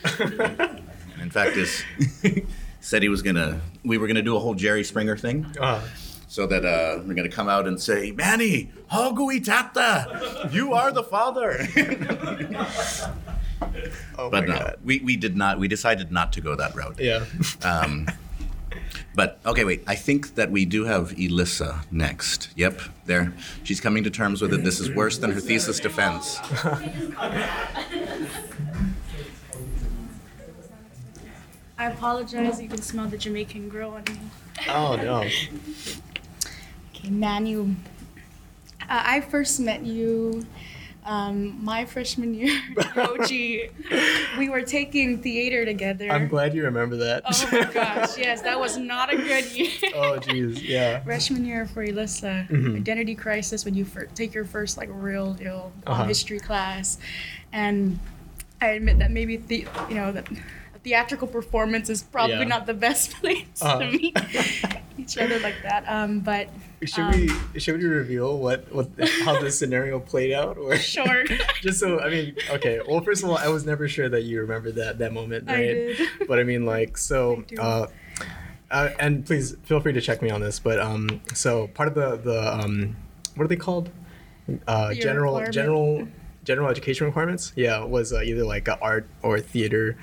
and 0.19 0.82
in 1.21 1.30
fact, 1.30 1.56
is 1.58 1.84
said 2.82 3.01
he 3.04 3.10
was 3.10 3.21
gonna. 3.21 3.62
We 3.84 3.97
were 3.97 4.08
gonna 4.08 4.21
do 4.21 4.36
a 4.36 4.39
whole 4.39 4.56
Jerry 4.56 4.84
Springer 4.84 5.15
thing, 5.15 5.45
Uh, 5.60 5.82
so 6.27 6.47
that 6.47 6.65
uh, 6.65 7.01
we're 7.06 7.13
gonna 7.13 7.30
come 7.30 7.47
out 7.47 7.67
and 7.67 7.80
say, 7.82 8.12
"Manny, 8.12 8.71
Hogui 8.91 9.43
Tata, 9.43 10.49
you 10.51 10.73
are 10.73 10.91
the 10.91 11.04
father." 11.04 11.67
oh 14.17 14.30
but 14.30 14.47
no, 14.47 14.54
god. 14.58 14.77
we, 14.84 14.99
we 14.99 15.15
did 15.15 15.36
not. 15.38 15.60
We 15.60 15.67
decided 15.67 16.12
not 16.12 16.34
to 16.34 16.41
go 16.41 16.56
that 16.56 16.75
route. 16.75 16.95
Yeah. 16.99 17.25
Um, 17.63 18.08
but 19.15 19.39
okay, 19.45 19.63
wait. 19.65 19.84
I 19.88 19.95
think 19.95 20.36
that 20.36 20.52
we 20.52 20.65
do 20.65 20.86
have 20.86 21.13
Elissa 21.19 21.84
next. 21.91 22.50
Yep, 22.56 22.82
there. 23.06 23.34
She's 23.63 23.82
coming 23.82 24.04
to 24.04 24.10
terms 24.10 24.41
with 24.41 24.54
it. 24.54 24.63
This 24.63 24.80
is 24.80 24.89
worse 24.91 25.17
than 25.17 25.32
her 25.32 25.39
thesis 25.39 25.80
defense. 25.80 26.39
I 31.78 31.89
apologize. 31.89 32.62
You 32.62 32.69
can 32.69 32.82
smell 32.82 33.08
the 33.08 33.17
Jamaican 33.17 33.69
grill 33.69 33.91
on 33.91 34.04
me. 34.04 34.19
Oh 34.69 34.95
no. 34.95 35.24
Okay, 36.93 37.10
Manu. 37.10 37.76
Uh, 38.82 39.02
I 39.04 39.21
first 39.21 39.60
met 39.60 39.84
you 39.84 40.45
um, 41.05 41.63
my 41.63 41.85
freshman 41.85 42.33
year, 42.33 42.61
Yoji. 42.75 43.71
we 44.37 44.49
were 44.49 44.61
taking 44.61 45.21
theater 45.21 45.65
together. 45.65 46.09
I'm 46.09 46.27
glad 46.27 46.53
you 46.53 46.63
remember 46.63 46.97
that. 46.97 47.23
Oh 47.25 47.49
my 47.51 47.63
gosh, 47.73 48.17
yes, 48.17 48.41
that 48.43 48.59
was 48.59 48.77
not 48.77 49.11
a 49.13 49.17
good 49.17 49.51
year. 49.51 49.69
oh 49.95 50.19
jeez. 50.21 50.61
Yeah. 50.61 50.99
Freshman 51.03 51.45
year 51.45 51.65
for 51.65 51.83
Elissa, 51.83 52.45
Mhm. 52.49 52.75
identity 52.77 53.15
crisis 53.15 53.65
when 53.65 53.73
you 53.73 53.85
fir- 53.85 54.09
take 54.13 54.33
your 54.33 54.45
first 54.45 54.77
like 54.77 54.89
real 54.91 55.33
deal 55.33 55.71
Uh-huh. 55.87 56.05
history 56.05 56.39
class, 56.39 56.97
and 57.51 57.99
I 58.61 58.67
admit 58.67 58.99
that 58.99 59.09
maybe 59.11 59.37
the 59.37 59.67
you 59.89 59.95
know 59.95 60.11
that 60.11 60.27
theatrical 60.83 61.27
performance 61.27 61.89
is 61.89 62.01
probably 62.01 62.35
Yeah. 62.37 62.43
not 62.45 62.65
the 62.65 62.73
best 62.73 63.11
place 63.21 63.45
Uh-huh. 63.61 63.79
to 63.79 63.91
meet 63.91 64.17
each 64.97 65.17
other 65.17 65.39
like 65.39 65.61
that. 65.63 65.83
Um, 65.87 66.19
but 66.21 66.49
Should 66.83 67.03
um, 67.03 67.11
we 67.53 67.59
should 67.59 67.77
we 67.77 67.85
reveal 67.85 68.37
what 68.39 68.71
what 68.73 68.89
how 69.23 69.39
the 69.39 69.51
scenario 69.51 69.99
played 69.99 70.33
out 70.33 70.57
or 70.57 70.75
Sure. 70.95 71.23
just 71.61 71.79
so 71.79 71.99
I 71.99 72.09
mean 72.09 72.35
okay 72.49 72.79
well 72.87 73.01
first 73.01 73.23
of 73.23 73.29
all 73.29 73.37
I 73.37 73.47
was 73.49 73.65
never 73.65 73.87
sure 73.87 74.09
that 74.09 74.23
you 74.23 74.41
remember 74.41 74.71
that 74.71 74.97
that 74.99 75.13
moment 75.13 75.45
right? 75.47 75.53
I 75.53 75.57
right 75.59 75.97
did. 75.97 76.07
but 76.27 76.39
I 76.39 76.43
mean 76.43 76.65
like 76.65 76.97
so 76.97 77.43
uh, 77.59 77.85
uh 78.71 78.89
and 78.99 79.25
please 79.25 79.55
feel 79.63 79.79
free 79.79 79.93
to 79.93 80.01
check 80.01 80.21
me 80.23 80.29
on 80.31 80.41
this 80.41 80.59
but 80.59 80.79
um 80.79 81.21
so 81.33 81.67
part 81.67 81.87
of 81.87 81.93
the 81.95 82.17
the 82.17 82.53
um 82.53 82.95
what 83.35 83.43
are 83.45 83.47
they 83.47 83.55
called 83.55 83.89
uh 84.67 84.93
general 84.95 85.39
general 85.51 86.07
general 86.43 86.67
education 86.67 87.06
requirements 87.06 87.54
yeah 87.56 87.84
was 87.84 88.12
uh, 88.13 88.21
either 88.21 88.43
like 88.43 88.67
art 88.82 89.08
or 89.21 89.39
theater 89.39 89.97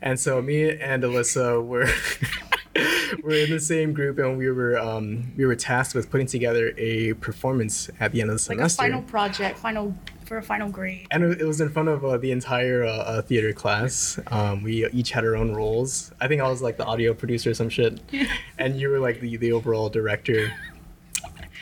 and 0.00 0.18
so 0.18 0.40
me 0.40 0.70
and 0.70 1.02
Alyssa 1.02 1.64
were 1.64 1.88
we're 3.22 3.44
in 3.44 3.50
the 3.50 3.60
same 3.60 3.92
group 3.92 4.18
and 4.18 4.38
we 4.38 4.50
were 4.50 4.78
um, 4.78 5.32
we 5.36 5.44
were 5.44 5.56
tasked 5.56 5.94
with 5.94 6.10
putting 6.10 6.26
together 6.26 6.72
a 6.76 7.14
performance 7.14 7.90
at 7.98 8.12
the 8.12 8.20
end 8.20 8.30
of 8.30 8.36
the 8.38 8.50
like 8.50 8.58
a 8.58 8.68
semester 8.68 8.82
final 8.82 9.02
project, 9.02 9.58
final 9.58 9.94
for 10.24 10.38
a 10.38 10.42
final 10.42 10.70
grade. 10.70 11.06
and 11.10 11.24
it 11.24 11.40
it 11.40 11.44
was 11.44 11.60
in 11.60 11.68
front 11.68 11.88
of 11.88 12.04
uh, 12.04 12.16
the 12.16 12.30
entire 12.30 12.84
uh, 12.84 12.88
uh, 12.88 13.22
theater 13.22 13.52
class. 13.52 14.18
Um, 14.28 14.62
we 14.62 14.86
each 14.90 15.10
had 15.10 15.24
our 15.24 15.36
own 15.36 15.54
roles. 15.54 16.12
I 16.20 16.28
think 16.28 16.40
I 16.40 16.48
was 16.48 16.62
like 16.62 16.76
the 16.76 16.86
audio 16.86 17.14
producer 17.14 17.50
or 17.50 17.54
some 17.54 17.68
shit, 17.68 18.00
and 18.58 18.80
you 18.80 18.88
were 18.88 19.00
like 19.00 19.20
the, 19.20 19.36
the 19.36 19.52
overall 19.52 19.88
director. 19.88 20.52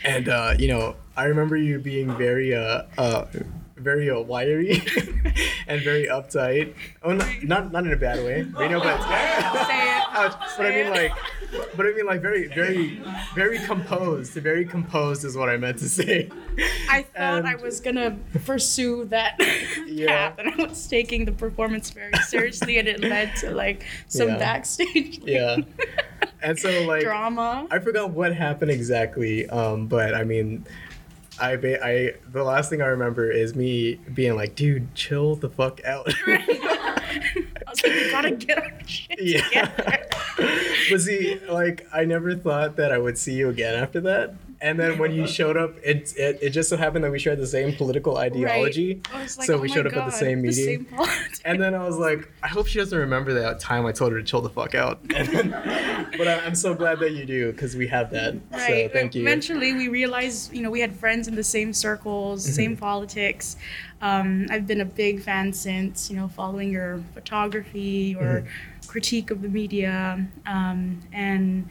And 0.05 0.28
uh, 0.28 0.55
you 0.59 0.68
know, 0.68 0.96
I 1.16 1.24
remember 1.24 1.57
you 1.57 1.78
being 1.78 2.16
very 2.16 2.55
uh, 2.55 2.82
uh, 2.98 3.24
very 3.78 4.10
uh, 4.10 4.20
wiry 4.20 4.70
and 5.66 5.80
very 5.82 6.06
uptight. 6.06 6.74
Oh, 7.02 7.12
not, 7.12 7.28
not 7.42 7.72
not 7.72 7.86
in 7.86 7.92
a 7.92 7.96
bad 7.96 8.24
way, 8.24 8.38
you 8.40 8.68
know, 8.68 8.80
but 8.80 9.00
Say 9.02 9.96
it. 9.96 10.04
Ouch. 10.10 10.34
But 10.56 10.66
I 10.66 10.70
mean, 10.70 10.90
like, 10.90 11.12
but 11.76 11.86
I 11.86 11.92
mean, 11.92 12.06
like, 12.06 12.20
very, 12.22 12.48
very, 12.48 13.00
very 13.34 13.58
composed. 13.60 14.32
Very 14.32 14.64
composed 14.64 15.24
is 15.24 15.36
what 15.36 15.48
I 15.48 15.56
meant 15.58 15.78
to 15.78 15.88
say. 15.88 16.28
I 16.90 17.02
thought 17.14 17.44
I 17.44 17.54
was 17.56 17.80
gonna 17.80 18.16
pursue 18.44 19.04
that 19.06 19.36
Yeah. 19.86 20.30
path, 20.30 20.38
and 20.38 20.48
I 20.60 20.66
was 20.66 20.86
taking 20.88 21.24
the 21.24 21.32
performance 21.32 21.90
very 21.90 22.12
seriously, 22.26 22.78
and 22.78 22.88
it 22.88 23.00
led 23.00 23.36
to 23.36 23.50
like 23.50 23.84
some 24.08 24.28
Yeah. 24.28 24.38
backstage 24.38 25.18
Yeah. 25.24 25.58
And 26.42 26.58
so, 26.58 26.82
like, 26.86 27.02
drama. 27.02 27.66
I 27.70 27.78
forgot 27.80 28.10
what 28.10 28.32
happened 28.34 28.70
exactly. 28.70 29.48
Um, 29.50 29.86
but 29.88 30.14
I 30.14 30.24
mean, 30.24 30.64
I, 31.41 31.57
ba- 31.57 31.84
I, 31.84 32.14
the 32.30 32.43
last 32.43 32.70
thing 32.70 32.82
I 32.82 32.86
remember 32.86 33.30
is 33.30 33.55
me 33.55 33.97
being 34.14 34.34
like, 34.34 34.55
dude, 34.55 34.95
chill 34.95 35.36
the 35.36 35.49
fuck 35.49 35.82
out. 35.84 36.12
I 36.26 37.70
was 37.70 37.82
like, 37.82 37.93
we 37.93 38.11
gotta 38.11 38.30
get 38.32 38.59
our 38.59 38.72
shit 38.86 39.18
yeah. 39.20 39.43
together. 39.43 40.07
but 40.91 41.01
see, 41.01 41.39
like, 41.49 41.86
I 41.93 42.05
never 42.05 42.34
thought 42.34 42.76
that 42.76 42.93
I 42.93 42.99
would 42.99 43.18
see 43.18 43.34
you 43.34 43.49
again 43.49 43.74
after 43.74 44.01
that. 44.03 44.34
And 44.61 44.78
then 44.78 44.98
when 44.98 45.12
you 45.12 45.26
showed 45.28 45.56
up, 45.56 45.76
it, 45.84 46.12
it, 46.16 46.38
it 46.42 46.50
just 46.50 46.68
so 46.68 46.76
happened 46.76 47.04
that 47.04 47.12
we 47.12 47.18
shared 47.20 47.38
the 47.38 47.46
same 47.46 47.76
political 47.76 48.16
ideology. 48.16 49.00
Was 49.14 49.38
like, 49.38 49.46
so 49.46 49.54
oh 49.54 49.61
we 49.61 49.68
showed 49.68 49.86
up 49.86 49.92
at 49.96 50.04
the 50.04 50.11
same 50.11 50.42
meeting. 50.42 50.84
same. 50.90 51.09
And 51.44 51.62
then 51.62 51.74
I 51.76 51.86
was 51.86 51.96
like, 51.96 52.28
I 52.42 52.48
hope 52.48 52.66
she 52.66 52.78
doesn't 52.80 52.98
remember 52.98 53.34
that 53.34 53.61
time 53.61 53.86
I 53.86 53.92
told 53.92 54.11
her 54.12 54.18
to 54.18 54.24
chill 54.24 54.40
the 54.40 54.50
fuck 54.50 54.74
out. 54.74 54.98
Then, 55.09 55.50
but 56.18 56.26
I, 56.26 56.40
I'm 56.44 56.56
so 56.56 56.74
glad 56.74 56.98
that 57.00 57.12
you 57.12 57.24
do 57.24 57.52
because 57.52 57.76
we 57.76 57.86
have 57.86 58.11
that. 58.11 58.34
Right. 58.50 58.88
So 58.90 58.92
thank 58.92 59.14
you. 59.14 59.22
Eventually, 59.22 59.74
we 59.74 59.86
realized, 59.86 60.52
you 60.52 60.62
know, 60.62 60.70
we 60.70 60.80
had 60.80 60.94
friends 60.96 61.28
in 61.28 61.36
the 61.36 61.44
same 61.44 61.72
circles, 61.72 62.44
same 62.44 62.72
Mm-hmm. 62.72 62.80
politics. 62.80 63.56
Um, 64.02 64.46
I've 64.50 64.66
been 64.66 64.80
a 64.80 64.84
big 64.84 65.22
fan 65.22 65.52
since, 65.52 66.11
you 66.11 66.16
know, 66.16 66.26
following 66.28 66.70
your 66.72 67.00
photography 67.14 68.16
or 68.16 68.40
Mm-hmm. 68.42 68.88
critique 68.88 69.30
of 69.30 69.42
the 69.42 69.48
media. 69.48 70.26
Um, 70.46 71.00
and 71.12 71.68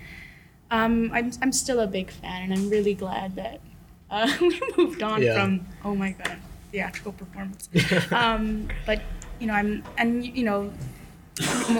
um, 0.71 1.11
I'm, 1.13 1.31
I'm 1.41 1.51
still 1.51 1.79
a 1.79 1.87
big 1.87 2.09
fan, 2.11 2.43
and 2.43 2.53
I'm 2.53 2.69
really 2.69 2.93
glad 2.93 3.35
that 3.35 3.59
uh, 4.11 4.31
we 4.41 4.59
moved 4.77 5.01
on 5.03 5.21
Yeah. 5.21 5.33
from, 5.33 5.65
oh 5.83 5.95
my 5.95 6.11
God, 6.11 6.37
theatrical 6.71 7.13
performance. 7.13 7.69
um, 8.11 8.67
but 8.85 9.01
you 9.39 9.47
know, 9.47 9.53
I'm, 9.53 9.83
and 9.97 10.25
you 10.25 10.43
know, 10.43 10.73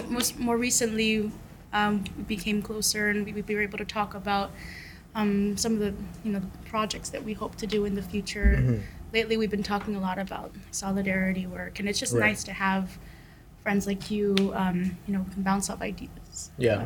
most 0.09 0.37
more 0.39 0.57
recently, 0.57 1.31
um, 1.73 2.03
we 2.17 2.23
became 2.23 2.61
closer, 2.61 3.09
and 3.09 3.25
we, 3.25 3.33
we 3.33 3.55
were 3.55 3.61
able 3.61 3.77
to 3.77 3.85
talk 3.85 4.13
about 4.13 4.51
um, 5.15 5.57
some 5.57 5.73
of 5.73 5.79
the, 5.79 5.93
you 6.23 6.31
know, 6.31 6.41
projects 6.65 7.09
that 7.09 7.23
we 7.23 7.33
hope 7.33 7.55
to 7.55 7.67
do 7.67 7.85
in 7.85 7.95
the 7.95 8.01
future. 8.01 8.57
Mhm. 8.59 8.81
Lately, 9.13 9.37
we've 9.37 9.49
been 9.49 9.63
talking 9.63 9.95
a 9.95 9.99
lot 9.99 10.19
about 10.19 10.51
solidarity 10.71 11.47
work, 11.47 11.79
and 11.79 11.87
it's 11.89 11.99
just 11.99 12.13
Right. 12.13 12.27
nice 12.27 12.43
to 12.43 12.53
have 12.53 12.97
friends 13.63 13.87
like 13.87 14.11
you, 14.11 14.35
um, 14.53 14.97
you 15.07 15.13
know, 15.13 15.25
can 15.33 15.43
bounce 15.43 15.69
off 15.69 15.81
ideas. 15.81 16.51
Yeah. 16.57 16.85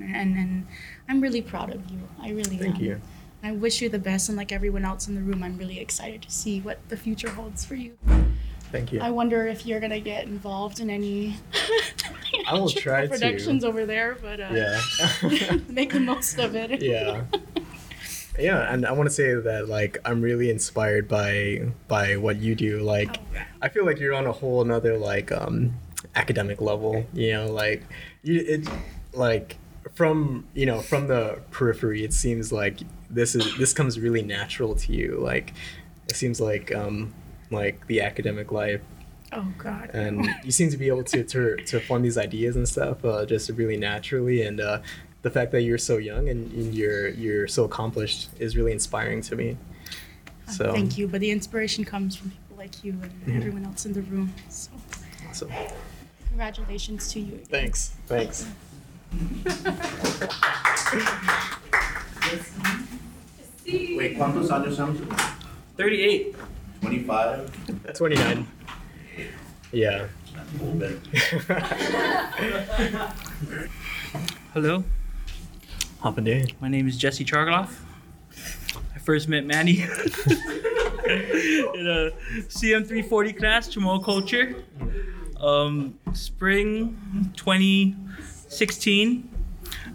And 0.00 0.36
and 0.38 0.66
I'm 1.10 1.20
really 1.20 1.42
proud 1.42 1.74
of 1.74 1.90
you. 1.90 1.98
I 2.22 2.30
really 2.30 2.56
am. 2.56 2.62
Thank 2.62 2.76
am. 2.76 2.82
you. 2.82 3.00
I 3.42 3.52
wish 3.52 3.82
you 3.82 3.88
the 3.88 3.98
best, 3.98 4.28
and 4.28 4.38
like 4.38 4.52
everyone 4.52 4.84
else 4.84 5.08
in 5.08 5.14
the 5.16 5.20
room, 5.20 5.42
I'm 5.42 5.56
really 5.58 5.80
excited 5.80 6.22
to 6.22 6.30
see 6.30 6.60
what 6.60 6.78
the 6.88 6.96
future 6.96 7.30
holds 7.30 7.64
for 7.64 7.74
you. 7.74 7.96
Thank 8.70 8.92
you. 8.92 9.00
I 9.00 9.10
wonder 9.10 9.46
if 9.48 9.66
you're 9.66 9.80
gonna 9.80 9.98
get 9.98 10.24
involved 10.26 10.78
in 10.78 10.88
any 10.88 11.36
I 12.46 12.54
will 12.54 12.68
try 12.68 13.02
to. 13.02 13.08
productions 13.08 13.64
over 13.64 13.84
there, 13.86 14.16
but 14.22 14.38
uh, 14.40 14.50
Yeah. 14.52 15.58
make 15.68 15.92
the 15.92 15.98
most 16.00 16.38
of 16.38 16.54
it. 16.54 16.80
yeah 16.80 17.24
yeah 18.38 18.72
and 18.72 18.86
i 18.86 18.92
want 18.92 19.06
to 19.08 19.14
say 19.14 19.34
that 19.34 19.68
like 19.68 19.98
i'm 20.04 20.22
really 20.22 20.50
inspired 20.50 21.08
by 21.08 21.60
by 21.88 22.16
what 22.16 22.36
you 22.38 22.54
do 22.54 22.78
like 22.80 23.18
i 23.60 23.68
feel 23.68 23.84
like 23.84 23.98
you're 23.98 24.14
on 24.14 24.26
a 24.26 24.32
whole 24.32 24.62
another 24.62 24.96
like 24.96 25.30
um 25.32 25.74
academic 26.14 26.60
level 26.60 27.04
you 27.12 27.32
know 27.32 27.50
like 27.50 27.82
you 28.22 28.40
it 28.40 28.68
like 29.12 29.58
from 30.00 30.46
you 30.54 30.64
know 30.64 30.80
from 30.80 31.08
the 31.08 31.38
periphery 31.50 32.02
it 32.02 32.14
seems 32.14 32.50
like 32.50 32.78
this 33.10 33.34
is 33.34 33.44
this 33.58 33.74
comes 33.74 34.00
really 34.00 34.22
natural 34.22 34.74
to 34.74 34.94
you 34.94 35.18
like 35.20 35.52
it 36.08 36.16
seems 36.16 36.40
like 36.40 36.74
um 36.74 37.12
like 37.50 37.86
the 37.86 38.00
academic 38.00 38.50
life 38.50 38.80
Oh 39.32 39.46
God. 39.58 39.90
and 39.92 40.26
you 40.42 40.52
seem 40.52 40.70
to 40.70 40.78
be 40.78 40.88
able 40.88 41.04
to 41.04 41.22
to, 41.22 41.56
to 41.66 41.80
form 41.80 42.00
these 42.00 42.16
ideas 42.16 42.56
and 42.56 42.66
stuff 42.66 43.04
uh, 43.04 43.26
just 43.26 43.50
really 43.50 43.76
naturally 43.76 44.40
and 44.40 44.58
uh, 44.58 44.78
the 45.20 45.30
fact 45.30 45.52
that 45.52 45.62
you're 45.66 45.76
so 45.90 45.98
young 45.98 46.30
and, 46.30 46.50
and 46.54 46.74
you're 46.74 47.08
you're 47.10 47.46
so 47.46 47.64
accomplished 47.64 48.30
is 48.38 48.56
really 48.56 48.72
inspiring 48.72 49.20
to 49.28 49.36
me 49.36 49.48
Uh, 50.48 50.52
so 50.58 50.72
Thank 50.72 50.96
you, 50.98 51.08
but 51.12 51.20
the 51.20 51.30
inspiration 51.30 51.84
comes 51.84 52.16
from 52.16 52.30
people 52.30 52.56
like 52.56 52.82
you 52.84 52.92
and 53.04 53.12
Mhm. 53.26 53.36
everyone 53.36 53.64
else 53.66 53.84
in 53.84 53.92
the 53.92 54.02
room. 54.12 54.32
So 54.48 54.70
awesome 55.28 55.50
congratulations 56.30 57.02
to 57.12 57.20
you. 57.20 57.34
again. 57.34 57.46
thanks 57.56 57.80
thanks 58.06 58.46
Wait, 63.96 64.16
¿cuántos 64.16 64.50
años 64.50 64.76
son? 64.76 64.98
38. 65.76 66.36
25? 66.82 67.46
29 67.94 68.46
yeah 69.72 70.06
A 70.34 70.64
little 70.64 70.74
bit. 70.74 70.98
Hello, 74.54 74.84
Hapa 76.02 76.24
day 76.24 76.46
my 76.60 76.68
name 76.68 76.88
is 76.88 76.96
Jesse 76.96 77.24
Chargualaf. 77.24 77.70
I 78.94 78.98
first 78.98 79.28
met 79.28 79.44
Manny 79.44 79.82
in 81.04 81.86
a 81.86 82.10
CM340 82.48 83.38
class, 83.38 83.68
Chamorro 83.68 84.02
Culture, 84.02 84.56
um, 85.40 85.98
spring 86.12 86.96
2016 88.50 89.30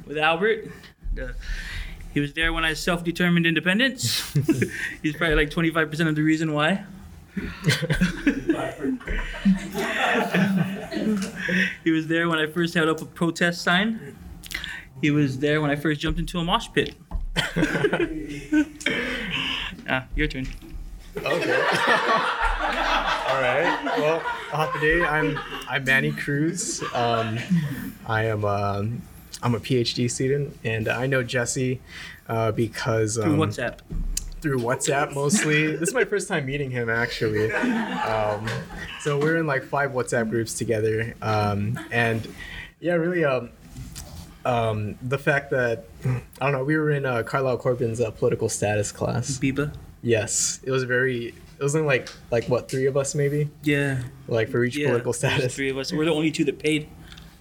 with 0.07 0.17
Albert. 0.17 0.71
The- 1.13 1.35
he 2.13 2.21
was 2.21 2.33
there 2.33 2.53
when 2.53 2.63
I 2.63 2.73
self-determined 2.73 3.45
independence. 3.45 4.31
He's 5.03 5.17
probably 5.17 5.35
like 5.35 5.49
25% 5.49 6.07
of 6.07 6.15
the 6.15 6.21
reason 6.21 6.53
why. 6.53 6.85
he 11.83 11.91
was 11.91 12.07
there 12.07 12.29
when 12.29 12.39
I 12.39 12.47
first 12.47 12.73
held 12.73 12.87
up 12.87 13.01
a 13.01 13.05
protest 13.05 13.61
sign. 13.61 14.15
He 15.01 15.11
was 15.11 15.39
there 15.39 15.59
when 15.59 15.69
I 15.69 15.75
first 15.75 15.99
jumped 15.99 16.17
into 16.17 16.39
a 16.39 16.45
mosh 16.45 16.69
pit. 16.73 16.95
ah, 19.89 20.05
your 20.15 20.27
turn. 20.27 20.47
okay 21.17 21.61
all 23.35 23.41
right 23.41 23.83
well 23.99 24.19
Hapa 24.51 24.79
day 24.79 25.03
i'm 25.03 25.37
i'm 25.67 25.83
manny 25.83 26.13
cruz 26.13 26.81
um, 26.93 27.37
i 28.05 28.23
am 28.23 28.45
um, 28.45 29.01
i'm 29.43 29.55
a 29.55 29.59
phd 29.59 30.09
student 30.09 30.57
and 30.63 30.87
i 30.87 31.05
know 31.05 31.21
jesse 31.21 31.81
uh, 32.29 32.53
because 32.53 33.15
Through 33.15 33.33
um, 33.33 33.37
WhatsApp. 33.39 33.79
through 34.39 34.59
WhatsApp 34.59 35.13
mostly. 35.13 35.75
this 35.75 35.89
is 35.89 35.93
my 35.93 36.05
first 36.05 36.29
time 36.29 36.45
meeting 36.45 36.71
him 36.71 36.89
actually. 36.89 37.51
Um, 37.51 38.47
so 39.01 39.19
we're 39.19 39.37
in 39.37 39.47
like 39.47 39.63
five 39.63 39.91
WhatsApp 39.91 40.29
groups 40.29 40.53
together, 40.53 41.13
um, 41.21 41.77
and 41.91 42.25
yeah, 42.79 42.93
really, 42.93 43.25
um, 43.25 43.49
um, 44.45 44.95
the 45.01 45.17
fact 45.17 45.51
that 45.51 45.85
I 46.05 46.21
don't 46.39 46.51
know, 46.53 46.63
we 46.63 46.77
were 46.77 46.91
in 46.91 47.05
uh, 47.05 47.23
Carlyle 47.23 47.57
Corbin's 47.57 47.99
uh, 47.99 48.11
political 48.11 48.47
status 48.47 48.91
class. 48.91 49.37
Biba. 49.39 49.73
Yes, 50.05 50.59
it 50.63 50.69
was 50.71 50.83
very. 50.83 51.33
It 51.57 51.63
was 51.63 51.73
not 51.73 51.85
like 51.85 52.09
like 52.31 52.45
what 52.47 52.69
three 52.69 52.85
of 52.85 52.95
us 52.95 53.15
maybe, 53.15 53.49
Yeah. 53.63 54.03
like 54.27 54.49
for 54.49 54.63
each 54.63 54.77
yeah. 54.77 54.87
political 54.87 55.13
status. 55.13 55.55
Three 55.55 55.69
of 55.71 55.77
us. 55.77 55.91
We're 55.91 56.05
the 56.05 56.11
only 56.13 56.29
two 56.31 56.43
that 56.45 56.59
paid. 56.59 56.87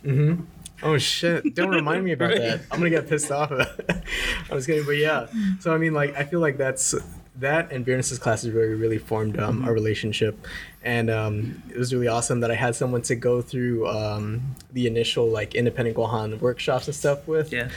Mm-hmm. 0.03 0.45
Oh 0.83 0.97
shit! 0.99 1.55
Don't 1.55 1.71
remind 1.83 2.05
me 2.05 2.13
about 2.13 2.31
Right. 2.31 2.39
that. 2.41 2.61
I'm 2.71 2.79
gonna 2.79 2.91
get 2.91 3.09
pissed 3.09 3.31
off. 3.31 3.53
I 4.51 4.55
was 4.55 4.67
kidding, 4.67 4.85
but 4.87 4.93
yeah. 4.97 5.27
So 5.61 5.75
I 5.75 5.79
mean, 5.79 5.93
like, 5.95 6.17
I 6.17 6.25
feel 6.25 6.41
like 6.41 6.57
that's 6.57 6.95
that 7.37 7.73
and 7.73 7.85
Bernice's 7.85 8.19
classes 8.19 8.53
really, 8.53 8.75
really 8.75 8.99
formed 8.99 9.39
um, 9.39 9.57
Mm-hmm. 9.59 9.65
our 9.69 9.73
relationship, 9.75 10.47
and 10.83 11.11
um, 11.11 11.63
it 11.71 11.77
was 11.77 11.93
really 11.93 12.09
awesome 12.09 12.41
that 12.41 12.51
I 12.51 12.55
had 12.55 12.75
someone 12.77 13.03
to 13.03 13.15
go 13.17 13.43
through 13.43 13.89
um, 13.89 14.55
the 14.73 14.87
initial 14.87 15.29
like 15.29 15.55
independent 15.55 15.97
Guahan 15.97 16.41
workshops 16.41 16.87
and 16.87 16.95
stuff 16.95 17.27
with. 17.29 17.53
Yeah. 17.53 17.69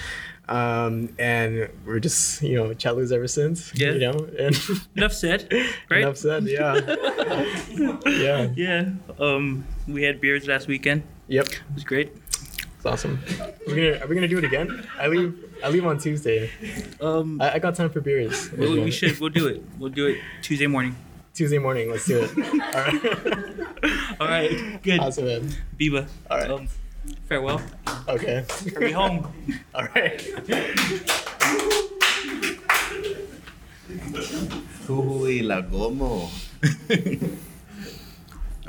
Um, 0.49 1.09
and 1.19 1.69
we're 1.85 1.99
just 1.99 2.41
you 2.41 2.55
know 2.55 2.73
chatloos 2.73 3.11
ever 3.11 3.27
since. 3.27 3.73
Yeah. 3.75 3.91
You 3.91 3.99
know, 3.99 4.27
and 4.39 4.57
Enough 4.95 5.13
said. 5.13 5.51
Right. 5.89 6.01
enough 6.01 6.17
said. 6.17 6.43
Yeah. 6.45 6.75
yeah. 8.05 8.49
Yeah. 8.55 8.89
Um, 9.19 9.65
we 9.87 10.03
had 10.03 10.19
beers 10.21 10.47
last 10.47 10.67
weekend. 10.67 11.03
Yep. 11.27 11.47
It 11.47 11.61
was 11.73 11.83
great. 11.83 12.11
It's 12.31 12.85
awesome. 12.85 13.19
Are 13.39 13.53
we 13.67 13.75
gonna 13.75 14.03
Are 14.03 14.07
we 14.07 14.15
gonna 14.15 14.27
do 14.27 14.37
it 14.37 14.43
again? 14.43 14.87
I 14.99 15.07
leave. 15.07 15.33
I 15.63 15.69
leave 15.69 15.85
on 15.85 15.97
Tuesday. 15.97 16.51
Um, 17.01 17.41
I, 17.41 17.53
I 17.55 17.59
got 17.59 17.75
time 17.75 17.89
for 17.89 18.01
beers. 18.01 18.51
we, 18.51 18.79
we 18.79 18.91
should. 18.91 19.19
We'll 19.19 19.29
do 19.31 19.47
it. 19.47 19.63
We'll 19.79 19.89
do 19.89 20.05
it 20.07 20.19
Tuesday 20.41 20.67
morning. 20.67 20.95
Tuesday 21.33 21.57
morning. 21.57 21.89
Let's 21.91 22.05
do 22.05 22.19
it. 22.23 22.31
All 22.37 22.81
right. 22.81 24.19
All 24.21 24.27
right. 24.27 24.81
Good. 24.83 24.99
Awesome, 24.99 25.25
man. 25.25 25.49
Biba. 25.79 26.07
All 26.29 26.37
right. 26.37 26.51
Um, 26.51 26.67
farewell. 27.27 27.61
Okay. 28.07 28.45
Hurry 28.73 28.91
home. 28.91 29.31
All 29.75 29.87
right. 29.95 30.21
Hui 34.87 35.41
Lagomo. 35.41 36.29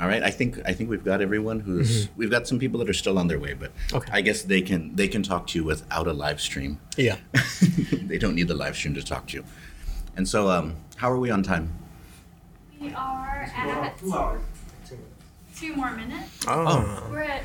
All 0.01 0.07
right, 0.07 0.23
I 0.23 0.29
think 0.31 0.59
I 0.65 0.71
think 0.71 0.89
we've 0.89 1.03
got 1.03 1.21
everyone 1.21 1.59
who's 1.59 2.07
we've 2.15 2.31
got 2.31 2.47
some 2.47 2.57
people 2.57 2.79
that 2.79 2.89
are 2.89 2.93
still 2.93 3.17
on 3.19 3.27
their 3.27 3.39
way, 3.39 3.53
but 3.53 3.71
Okay. 3.93 4.09
I 4.13 4.21
guess 4.21 4.43
they 4.43 4.61
can 4.61 4.95
they 4.95 5.07
can 5.09 5.23
talk 5.23 5.47
to 5.47 5.57
you 5.59 5.65
without 5.65 6.07
a 6.07 6.13
live 6.13 6.39
stream. 6.39 6.79
Yeah. 6.97 7.17
they 7.91 8.17
don't 8.17 8.35
need 8.35 8.47
the 8.47 8.55
live 8.55 8.75
stream 8.77 8.93
to 8.95 9.03
talk 9.03 9.27
to 9.27 9.37
you. 9.37 9.43
And 10.15 10.27
so, 10.27 10.49
um, 10.49 10.75
how 10.97 11.11
are 11.11 11.17
we 11.19 11.29
on 11.31 11.43
time? 11.43 11.71
We 12.79 12.93
are 12.93 13.49
at 13.55 13.97
Two 13.99 14.13
hours. 14.13 14.41
two 15.55 15.75
more 15.75 15.91
minutes. 15.91 16.45
Oh. 16.47 17.05
We're 17.09 17.21
at 17.23 17.43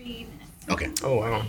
43 0.00 0.26
minutes. 0.26 0.50
Okay. 0.70 0.90
Oh 1.02 1.16
wow. 1.16 1.44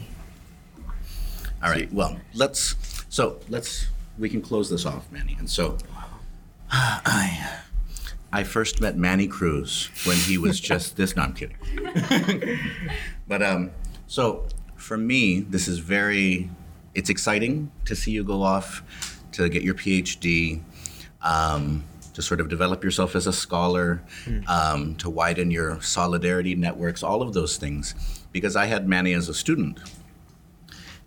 All 1.63 1.69
right. 1.69 1.91
Well, 1.93 2.17
let's 2.33 2.75
so 3.09 3.39
let's 3.49 3.87
we 4.17 4.29
can 4.29 4.41
close 4.41 4.69
this 4.69 4.85
off, 4.85 5.11
Manny. 5.11 5.35
And 5.39 5.49
so 5.49 5.77
I 6.71 7.59
I 8.33 8.43
first 8.43 8.81
met 8.81 8.97
Manny 8.97 9.27
Cruz 9.27 9.89
when 10.05 10.17
he 10.17 10.37
was 10.37 10.59
just 10.71 10.97
this. 10.97 11.15
No, 11.15 11.23
I'm 11.23 11.33
kidding. 11.33 11.57
but 13.27 13.41
um, 13.41 13.71
so 14.07 14.45
for 14.75 14.97
me, 14.97 15.41
this 15.41 15.67
is 15.67 15.79
very. 15.79 16.49
It's 16.93 17.09
exciting 17.09 17.71
to 17.85 17.95
see 17.95 18.11
you 18.11 18.23
go 18.23 18.41
off 18.43 18.83
to 19.33 19.47
get 19.47 19.63
your 19.63 19.75
PhD. 19.75 20.61
Um, 21.21 21.83
to 22.13 22.21
sort 22.21 22.41
of 22.41 22.49
develop 22.49 22.83
yourself 22.83 23.15
as 23.15 23.25
a 23.25 23.31
scholar, 23.31 24.01
um, 24.47 24.95
to 24.95 25.09
widen 25.09 25.49
your 25.49 25.81
solidarity 25.81 26.55
networks, 26.55 27.03
all 27.03 27.21
of 27.21 27.31
those 27.31 27.55
things. 27.55 27.95
Because 28.31 28.55
I 28.55 28.65
had 28.65 28.87
Manny 28.87 29.13
as 29.13 29.29
a 29.29 29.33
student, 29.33 29.79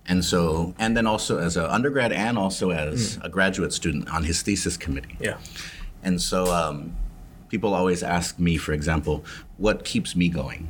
and 0.07 0.23
so, 0.23 0.75
and 0.77 0.95
then 0.95 1.07
also 1.07 1.39
as 1.39 1.57
an 1.57 1.65
undergrad 1.65 2.11
and 2.11 2.37
also 2.37 2.69
as 2.69 3.17
a 3.23 3.29
graduate 3.29 3.73
student 3.73 4.07
on 4.09 4.23
his 4.23 4.41
thesis 4.41 4.77
committee. 4.77 5.17
Yeah. 5.19 5.37
And 6.03 6.21
so, 6.21 6.53
um, 6.53 6.95
people 7.49 7.73
always 7.73 8.03
ask 8.03 8.37
me, 8.37 8.57
for 8.57 8.73
example, 8.73 9.25
what 9.57 9.83
keeps 9.85 10.15
me 10.15 10.29
going? 10.29 10.67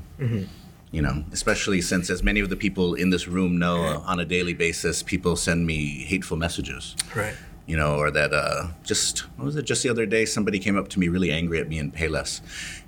You 0.92 1.02
know, 1.02 1.26
especially 1.34 1.82
since, 1.82 2.10
as 2.10 2.24
many 2.24 2.40
of 2.40 2.50
the 2.50 2.56
people 2.56 2.94
in 2.94 3.10
this 3.10 3.28
room 3.28 3.60
know, 3.60 3.84
uh, 3.84 4.02
on 4.06 4.20
a 4.22 4.26
daily 4.26 4.54
basis, 4.54 5.04
people 5.04 5.36
send 5.36 5.66
me 5.66 6.06
hateful 6.06 6.38
messages. 6.38 6.96
Right. 7.14 7.36
You 7.66 7.76
know, 7.76 7.98
or 7.98 8.12
that 8.12 8.32
uh, 8.32 8.68
just 8.84 9.20
what 9.38 9.46
was 9.46 9.56
it? 9.58 9.66
Just 9.66 9.84
the 9.84 9.90
other 9.90 10.06
day, 10.06 10.24
somebody 10.26 10.60
came 10.60 10.78
up 10.78 10.88
to 10.90 11.00
me 11.00 11.10
really 11.10 11.32
angry 11.32 11.60
at 11.60 11.68
me 11.68 11.80
in 11.80 11.92
Payless, 11.92 12.40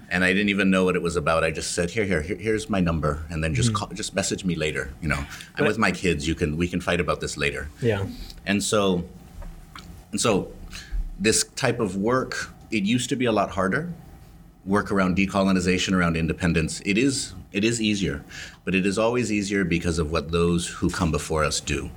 and 0.09 0.23
I 0.23 0.31
didn't 0.33 0.49
even 0.49 0.69
know 0.69 0.85
what 0.85 0.95
it 0.95 1.01
was 1.01 1.15
about. 1.15 1.43
I 1.43 1.51
just 1.51 1.71
said, 1.73 1.91
"Here, 1.91 2.05
here, 2.05 2.21
here 2.21 2.37
here's 2.37 2.69
my 2.69 2.79
number," 2.79 3.25
and 3.29 3.43
then 3.43 3.53
just 3.53 3.69
hmm. 3.69 3.75
call, 3.75 3.87
just 3.89 4.15
message 4.15 4.45
me 4.45 4.55
later. 4.55 4.91
You 5.01 5.09
know, 5.09 5.25
I'm 5.55 5.65
with 5.65 5.77
my 5.77 5.91
kids. 5.91 6.27
You 6.27 6.35
can 6.35 6.57
we 6.57 6.67
can 6.67 6.81
fight 6.81 6.99
about 6.99 7.21
this 7.21 7.37
later. 7.37 7.69
Yeah. 7.81 8.05
And 8.45 8.63
so, 8.63 9.03
and 10.11 10.19
so, 10.21 10.51
this 11.19 11.43
type 11.55 11.79
of 11.79 11.95
work 11.95 12.53
it 12.71 12.83
used 12.83 13.09
to 13.09 13.15
be 13.15 13.25
a 13.25 13.31
lot 13.31 13.51
harder. 13.51 13.91
Work 14.65 14.91
around 14.91 15.17
decolonization, 15.17 15.93
around 15.93 16.17
independence. 16.17 16.81
It 16.85 16.97
is 16.97 17.33
it 17.53 17.63
is 17.63 17.81
easier, 17.81 18.23
but 18.65 18.75
it 18.75 18.85
is 18.85 18.97
always 18.97 19.31
easier 19.31 19.63
because 19.63 19.99
of 19.99 20.11
what 20.11 20.31
those 20.31 20.67
who 20.67 20.89
come 20.89 21.11
before 21.11 21.43
us 21.43 21.61
do. 21.61 21.89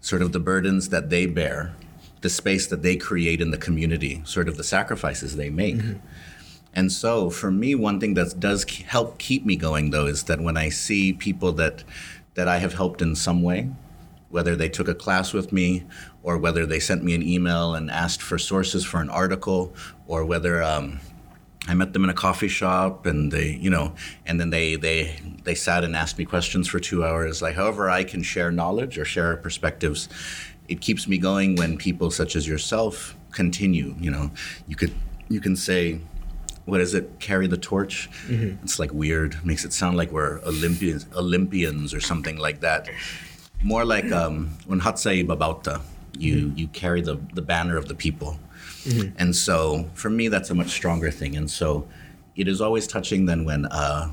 Sort 0.00 0.22
of 0.22 0.32
the 0.32 0.38
burdens 0.38 0.90
that 0.90 1.10
they 1.10 1.26
bear, 1.26 1.74
the 2.20 2.30
space 2.30 2.68
that 2.68 2.82
they 2.82 2.96
create 2.96 3.40
in 3.40 3.50
the 3.50 3.58
community, 3.58 4.22
sort 4.24 4.48
of 4.48 4.56
the 4.56 4.64
sacrifices 4.64 5.34
they 5.34 5.50
make. 5.50 5.76
Mm-hmm. 5.76 5.98
And 6.78 6.92
so, 6.92 7.28
for 7.28 7.50
me, 7.50 7.74
one 7.74 7.98
thing 7.98 8.14
that 8.14 8.38
does 8.38 8.62
help 8.86 9.18
keep 9.18 9.44
me 9.44 9.56
going, 9.56 9.90
though, 9.90 10.06
is 10.06 10.22
that 10.24 10.40
when 10.40 10.56
I 10.56 10.68
see 10.68 11.12
people 11.12 11.50
that 11.54 11.82
that 12.34 12.46
I 12.46 12.58
have 12.58 12.74
helped 12.74 13.02
in 13.02 13.16
some 13.16 13.42
way, 13.42 13.68
whether 14.28 14.54
they 14.54 14.68
took 14.68 14.86
a 14.86 14.94
class 14.94 15.32
with 15.32 15.52
me, 15.52 15.82
or 16.22 16.38
whether 16.38 16.66
they 16.66 16.78
sent 16.78 17.02
me 17.02 17.14
an 17.16 17.22
email 17.24 17.74
and 17.74 17.90
asked 17.90 18.22
for 18.22 18.38
sources 18.38 18.84
for 18.84 19.00
an 19.00 19.10
article, 19.10 19.74
or 20.06 20.24
whether 20.24 20.62
um, 20.62 21.00
I 21.66 21.74
met 21.74 21.94
them 21.94 22.04
in 22.04 22.10
a 22.10 22.14
coffee 22.14 22.46
shop 22.46 23.06
and 23.06 23.32
they, 23.32 23.58
you 23.60 23.70
know, 23.70 23.92
and 24.24 24.38
then 24.38 24.50
they 24.50 24.76
they 24.76 25.18
they 25.42 25.56
sat 25.56 25.82
and 25.82 25.96
asked 25.96 26.16
me 26.16 26.26
questions 26.26 26.68
for 26.68 26.78
two 26.78 27.04
hours. 27.04 27.42
Like, 27.42 27.56
however, 27.56 27.90
I 27.90 28.04
can 28.04 28.22
share 28.22 28.52
knowledge 28.52 28.98
or 28.98 29.04
share 29.04 29.36
perspectives. 29.36 30.08
It 30.68 30.80
keeps 30.80 31.08
me 31.08 31.18
going 31.18 31.56
when 31.56 31.76
people 31.76 32.12
such 32.12 32.36
as 32.36 32.46
yourself 32.46 33.16
continue. 33.32 33.96
You 33.98 34.12
know, 34.12 34.30
you 34.68 34.76
could 34.76 34.94
you 35.28 35.40
can 35.40 35.56
say, 35.56 36.00
what 36.68 36.80
is 36.80 36.94
it? 36.94 37.18
Carry 37.18 37.46
the 37.46 37.56
torch. 37.56 38.10
It's 38.62 38.78
like 38.78 38.92
weird. 38.92 39.44
Makes 39.44 39.64
it 39.64 39.72
sound 39.72 39.96
like 39.96 40.12
we're 40.12 40.40
Olympians, 40.44 41.06
Olympians 41.14 41.94
or 41.94 42.00
something 42.00 42.36
like 42.36 42.60
that. 42.60 42.88
More 43.62 43.84
like 43.84 44.12
um, 44.12 44.50
when 44.66 44.80
Hatsai 44.80 45.26
Babauta, 45.26 45.80
you 46.18 46.52
you 46.54 46.68
carry 46.68 47.00
the 47.00 47.16
the 47.34 47.42
banner 47.42 47.76
of 47.76 47.88
the 47.88 47.94
people. 47.94 48.38
And 49.16 49.34
so 49.34 49.88
for 49.94 50.10
me, 50.10 50.28
that's 50.28 50.50
a 50.50 50.54
much 50.54 50.70
stronger 50.70 51.10
thing. 51.10 51.36
And 51.36 51.50
so 51.50 51.86
it 52.36 52.48
is 52.48 52.60
always 52.60 52.86
touching 52.86 53.26
than 53.26 53.44
when, 53.44 53.66
uh, 53.66 54.10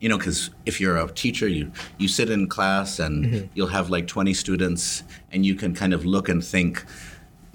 you 0.00 0.08
know, 0.08 0.18
because 0.18 0.50
if 0.66 0.80
you're 0.80 0.98
a 0.98 1.10
teacher, 1.12 1.48
you, 1.48 1.72
you 1.98 2.08
sit 2.08 2.28
in 2.28 2.48
class 2.48 2.98
and 2.98 3.48
you'll 3.54 3.68
have 3.68 3.88
like 3.88 4.06
20 4.06 4.34
students 4.34 5.04
and 5.32 5.46
you 5.46 5.54
can 5.54 5.74
kind 5.74 5.94
of 5.94 6.04
look 6.04 6.28
and 6.28 6.44
think, 6.44 6.84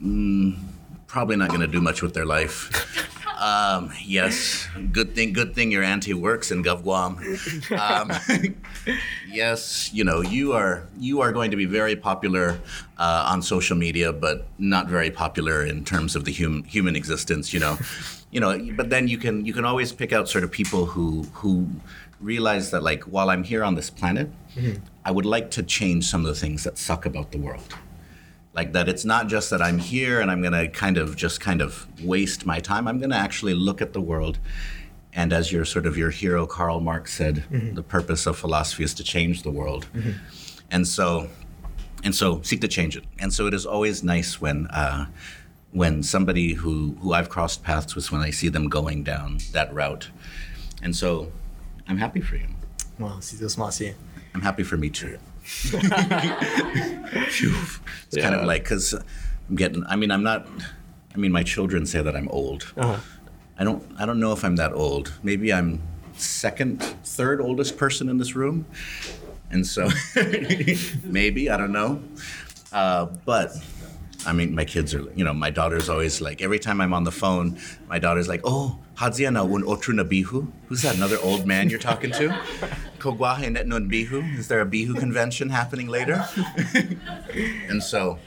mm, 0.02 0.58
probably 1.06 1.36
not 1.36 1.50
going 1.50 1.62
to 1.62 1.68
do 1.68 1.82
much 1.82 2.02
with 2.02 2.14
their 2.14 2.26
life. 2.26 3.08
Um, 3.42 3.92
yes, 4.06 4.68
good 4.92 5.16
thing. 5.16 5.34
Good 5.34 5.56
thing 5.56 5.72
your 5.72 5.82
auntie 5.82 6.14
works 6.14 6.52
in 6.52 6.64
GovGuam. 6.64 7.18
Um, 7.72 8.56
yes, 9.28 9.92
you 9.92 10.04
know 10.04 10.22
you 10.22 10.54
are 10.54 10.88
you 11.00 11.22
are 11.22 11.32
going 11.32 11.50
to 11.50 11.58
be 11.58 11.66
very 11.66 11.96
popular 11.96 12.60
uh, 13.00 13.26
on 13.32 13.42
social 13.42 13.76
media, 13.76 14.14
but 14.14 14.46
not 14.60 14.88
very 14.88 15.10
popular 15.10 15.66
in 15.66 15.84
terms 15.84 16.16
of 16.16 16.26
the 16.26 16.32
human 16.32 16.64
human 16.66 16.96
existence. 16.96 17.52
You 17.52 17.62
know, 17.62 17.80
you 18.30 18.40
know. 18.40 18.60
But 18.76 18.92
then 18.92 19.08
you 19.08 19.18
can 19.18 19.44
you 19.44 19.54
can 19.54 19.66
always 19.66 19.92
pick 19.92 20.14
out 20.14 20.30
sort 20.30 20.44
of 20.44 20.52
people 20.52 20.86
who 20.86 21.24
who 21.34 21.68
realize 22.20 22.70
that 22.70 22.84
like 22.84 23.06
while 23.06 23.32
I'm 23.32 23.44
here 23.44 23.64
on 23.64 23.74
this 23.74 23.90
planet, 23.90 24.30
I 25.04 25.10
would 25.10 25.26
like 25.26 25.50
to 25.52 25.64
change 25.64 26.06
some 26.06 26.22
of 26.22 26.28
the 26.28 26.40
things 26.40 26.64
that 26.64 26.78
suck 26.78 27.08
about 27.08 27.32
the 27.32 27.40
world 27.40 27.74
like 28.54 28.74
that 28.74 28.90
it's 28.90 29.06
not 29.06 29.28
just 29.28 29.50
that 29.50 29.62
i'm 29.62 29.78
here 29.80 30.20
and 30.20 30.30
i'm 30.30 30.42
going 30.42 30.54
to 30.54 30.68
kind 30.68 30.98
of 30.98 31.16
just 31.16 31.40
kind 31.40 31.62
of 31.62 31.88
waste 32.04 32.46
my 32.46 32.60
time. 32.60 32.88
I'm 32.88 33.00
going 33.00 33.12
to 33.12 33.16
actually 33.18 33.54
look 33.54 33.82
at 33.82 33.94
the 33.94 34.02
world. 34.02 34.40
And 35.14 35.34
as 35.34 35.52
your 35.52 35.66
sort 35.66 35.86
of 35.86 35.98
your 35.98 36.10
hero 36.10 36.46
karl 36.48 36.80
marx 36.80 37.14
said 37.14 37.44
the 37.74 37.84
purpose 37.84 38.26
of 38.26 38.38
philosophy 38.38 38.84
is 38.84 38.94
to 38.96 39.04
change 39.04 39.44
the 39.44 39.52
world. 39.52 39.88
And 40.70 40.88
so 40.88 41.28
and 42.04 42.16
so 42.16 42.42
seek 42.42 42.62
to 42.62 42.68
change 42.68 42.96
it. 42.98 43.04
And 43.20 43.34
so 43.34 43.46
it 43.46 43.54
is 43.54 43.66
always 43.66 44.04
nice 44.04 44.40
when 44.42 44.68
uh, 44.68 45.08
when 45.72 46.02
somebody 46.04 46.54
who 46.54 46.96
who 47.02 47.14
i've 47.14 47.30
crossed 47.30 47.64
paths 47.64 47.96
with 47.96 48.12
when 48.12 48.22
i 48.22 48.30
see 48.32 48.50
them 48.50 48.70
going 48.70 49.04
down 49.04 49.40
that 49.52 49.74
route. 49.74 50.10
And 50.82 50.96
so 50.96 51.32
i'm 51.88 51.98
happy 51.98 52.22
for 52.22 52.38
you 52.38 52.48
Wow, 53.00 53.20
si 53.20 53.38
Dios 53.38 53.58
i'm 54.34 54.42
happy 54.42 54.64
for 54.64 54.78
me 54.78 54.90
too 54.90 55.18
It's 58.14 58.22
kind 58.22 58.36
of 58.36 58.46
like 58.46 58.64
because 58.64 58.94
I'm 58.94 59.56
getting. 59.56 59.86
I 59.86 59.96
mean, 59.96 60.12
I'm 60.12 60.24
not. 60.24 60.48
I 61.14 61.18
mean, 61.18 61.32
my 61.32 61.44
children 61.44 61.86
say 61.86 62.02
that 62.02 62.16
I'm 62.16 62.28
old. 62.30 62.74
Uh-huh. 62.78 63.00
I 63.58 63.64
don't. 63.64 63.84
I 63.98 64.06
don't 64.06 64.20
know 64.20 64.34
if 64.34 64.44
I'm 64.44 64.56
that 64.58 64.74
old. 64.74 65.14
Maybe 65.24 65.54
I'm 65.54 65.82
second, 66.16 66.82
third 67.04 67.42
oldest 67.42 67.78
person 67.78 68.10
in 68.10 68.18
this 68.18 68.36
room, 68.36 68.66
and 69.50 69.66
so 69.66 69.90
maybe 71.04 71.50
I 71.50 71.58
don't 71.58 71.72
know. 71.72 72.02
Uh, 72.72 73.08
but 73.26 73.52
I 74.26 74.34
mean, 74.34 74.54
my 74.56 74.66
kids 74.66 74.94
are. 74.94 75.04
You 75.16 75.24
know, 75.24 75.34
my 75.34 75.50
daughter's 75.50 75.90
always 75.90 76.22
like. 76.22 76.42
Every 76.42 76.60
time 76.60 76.80
I'm 76.82 76.94
on 76.94 77.04
the 77.04 77.12
phone, 77.12 77.58
my 77.90 78.00
daughter's 78.00 78.28
like, 78.28 78.42
"Oh, 78.44 78.80
Hadzia 78.96 79.32
na 79.34 79.44
un 79.44 79.64
otru 79.64 79.94
na 79.96 80.04
bihu." 80.04 80.52
Who's 80.68 80.82
that? 80.84 80.96
Another 80.96 81.18
old 81.24 81.46
man 81.48 81.70
you're 81.70 81.80
talking 81.80 82.12
to? 82.12 82.30
Kogwahe 83.00 83.52
net 83.52 83.68
nun 83.68 83.90
bihu. 83.90 84.38
Is 84.38 84.48
there 84.48 84.62
a 84.62 84.66
bihu 84.66 84.98
convention 84.98 85.50
happening 85.50 85.88
later? 85.88 86.24
and 87.70 87.82
so 87.84 88.20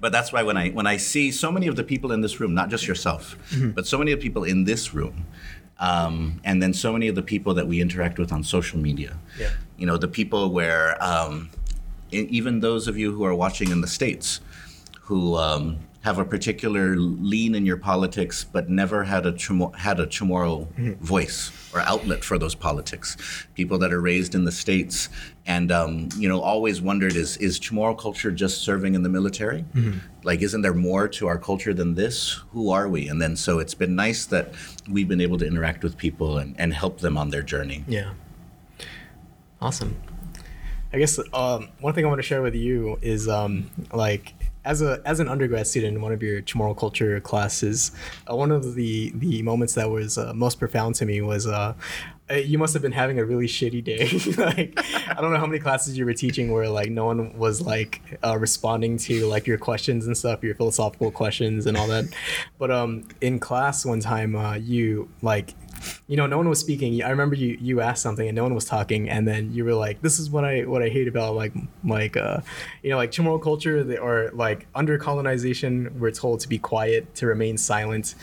but 0.00 0.10
that's 0.10 0.32
why 0.32 0.42
when 0.42 0.56
I 0.56 0.70
when 0.70 0.86
I 0.86 0.96
see 0.96 1.30
so 1.30 1.52
many 1.52 1.68
of 1.68 1.76
the 1.76 1.84
people 1.84 2.10
in 2.10 2.20
this 2.22 2.40
room, 2.40 2.54
not 2.54 2.70
just 2.70 2.86
yourself, 2.88 3.36
but 3.74 3.86
so 3.86 3.98
many 3.98 4.10
of 4.12 4.18
the 4.18 4.22
people 4.22 4.42
in 4.44 4.64
this 4.64 4.92
room, 4.92 5.26
um, 5.78 6.40
and 6.42 6.60
then 6.60 6.72
so 6.74 6.92
many 6.92 7.06
of 7.06 7.14
the 7.14 7.22
people 7.22 7.54
that 7.54 7.68
we 7.68 7.80
interact 7.80 8.18
with 8.18 8.32
on 8.32 8.42
social 8.42 8.80
media, 8.80 9.16
Yeah. 9.38 9.50
you 9.76 9.86
know, 9.86 9.96
the 9.96 10.08
people 10.08 10.50
where 10.50 11.00
um, 11.02 11.50
even 12.10 12.60
those 12.60 12.88
of 12.88 12.98
you 12.98 13.12
who 13.12 13.22
are 13.24 13.34
watching 13.34 13.70
in 13.70 13.80
the 13.80 13.86
states, 13.86 14.40
who 15.04 15.36
um, 15.36 15.78
have 16.02 16.18
a 16.18 16.24
particular 16.24 16.96
lean 16.96 17.54
in 17.54 17.64
your 17.64 17.76
politics, 17.76 18.44
but 18.44 18.68
never 18.68 19.04
had 19.04 19.24
a 19.24 19.32
Chamorro, 19.32 19.74
had 19.74 20.00
a 20.00 20.06
Chamorro 20.06 20.68
voice 21.00 21.50
or 21.72 21.80
outlet 21.80 22.24
for 22.24 22.38
those 22.38 22.54
politics. 22.54 23.16
People 23.54 23.78
that 23.78 23.92
are 23.92 24.00
raised 24.00 24.34
in 24.34 24.44
the 24.44 24.52
states 24.52 25.08
and 25.46 25.72
um, 25.72 26.08
you 26.16 26.28
know 26.28 26.40
always 26.40 26.80
wondered 26.80 27.14
is 27.14 27.36
is 27.38 27.58
Chamorro 27.58 27.98
culture 27.98 28.30
just 28.30 28.62
serving 28.62 28.94
in 28.94 29.02
the 29.02 29.08
military? 29.08 29.64
Like, 30.24 30.42
isn't 30.42 30.62
there 30.62 30.74
more 30.74 31.08
to 31.08 31.26
our 31.28 31.38
culture 31.38 31.74
than 31.74 31.94
this? 31.94 32.40
Who 32.52 32.70
are 32.70 32.88
we? 32.88 33.08
And 33.08 33.20
then 33.20 33.36
so 33.36 33.58
it's 33.58 33.74
been 33.74 33.94
nice 33.94 34.26
that 34.26 34.52
we've 34.88 35.08
been 35.08 35.20
able 35.20 35.38
to 35.38 35.46
interact 35.46 35.82
with 35.82 35.96
people 35.96 36.38
and, 36.38 36.54
and 36.58 36.74
help 36.74 36.98
them 36.98 37.16
on 37.16 37.30
their 37.30 37.42
journey. 37.42 37.84
Yeah. 37.86 38.12
Awesome. 39.60 39.96
I 40.92 40.98
guess 40.98 41.18
um, 41.32 41.68
one 41.80 41.94
thing 41.94 42.04
I 42.04 42.08
want 42.08 42.18
to 42.18 42.26
share 42.26 42.42
with 42.42 42.54
you 42.54 42.98
is 43.00 43.28
um, 43.28 43.70
like 43.92 44.34
as 44.64 44.82
a 44.82 45.00
as 45.04 45.20
an 45.20 45.28
undergrad 45.28 45.66
student 45.66 45.96
in 45.96 46.02
one 46.02 46.12
of 46.12 46.22
your 46.22 46.42
Chamorro 46.42 46.76
culture 46.76 47.20
classes, 47.20 47.92
uh, 48.30 48.36
one 48.36 48.52
of 48.52 48.74
the 48.74 49.12
the 49.14 49.42
moments 49.42 49.74
that 49.74 49.90
was 49.90 50.18
uh, 50.18 50.32
most 50.34 50.58
profound 50.58 50.94
to 50.96 51.06
me 51.06 51.20
was 51.20 51.46
uh, 51.46 51.74
uh, 52.30 52.36
you 52.36 52.58
must 52.58 52.72
have 52.72 52.82
been 52.82 52.92
having 52.92 53.18
a 53.18 53.24
really 53.24 53.46
shitty 53.46 53.82
day. 53.82 54.06
like 54.42 54.78
I 55.08 55.20
don't 55.20 55.32
know 55.32 55.38
how 55.38 55.46
many 55.46 55.58
classes 55.58 55.98
you 55.98 56.04
were 56.04 56.14
teaching 56.14 56.52
where 56.52 56.68
like 56.68 56.90
no 56.90 57.04
one 57.04 57.36
was 57.36 57.60
like 57.60 58.18
uh, 58.24 58.38
responding 58.38 58.96
to 58.98 59.26
like 59.26 59.46
your 59.46 59.58
questions 59.58 60.06
and 60.06 60.16
stuff, 60.16 60.42
your 60.42 60.54
philosophical 60.54 61.10
questions 61.10 61.66
and 61.66 61.76
all 61.76 61.88
that. 61.88 62.04
But 62.58 62.70
um, 62.70 63.04
in 63.20 63.38
class 63.38 63.84
one 63.84 64.00
time, 64.00 64.36
uh, 64.36 64.54
you 64.54 65.08
like 65.20 65.54
you 66.06 66.16
know, 66.16 66.26
no 66.26 66.36
one 66.36 66.48
was 66.48 66.60
speaking. 66.60 67.02
I 67.02 67.10
remember 67.10 67.34
you 67.34 67.56
you 67.60 67.80
asked 67.80 68.02
something 68.02 68.26
and 68.26 68.36
no 68.36 68.42
one 68.42 68.54
was 68.54 68.64
talking, 68.64 69.08
and 69.08 69.26
then 69.26 69.52
you 69.52 69.64
were 69.64 69.74
like, 69.74 70.02
"This 70.02 70.18
is 70.18 70.30
what 70.30 70.44
I 70.44 70.62
what 70.62 70.82
I 70.82 70.88
hate 70.88 71.08
about 71.08 71.34
like 71.34 71.52
like 71.84 72.16
uh, 72.16 72.40
you 72.82 72.90
know 72.90 72.96
like 72.96 73.10
Chamorro 73.12 73.42
culture 73.42 73.84
they- 73.84 73.98
or 73.98 74.30
like 74.34 74.66
under 74.74 74.98
colonization, 74.98 75.94
we're 75.98 76.10
told 76.10 76.40
to 76.40 76.48
be 76.48 76.58
quiet, 76.58 77.14
to 77.16 77.26
remain 77.26 77.56
silent." 77.58 78.14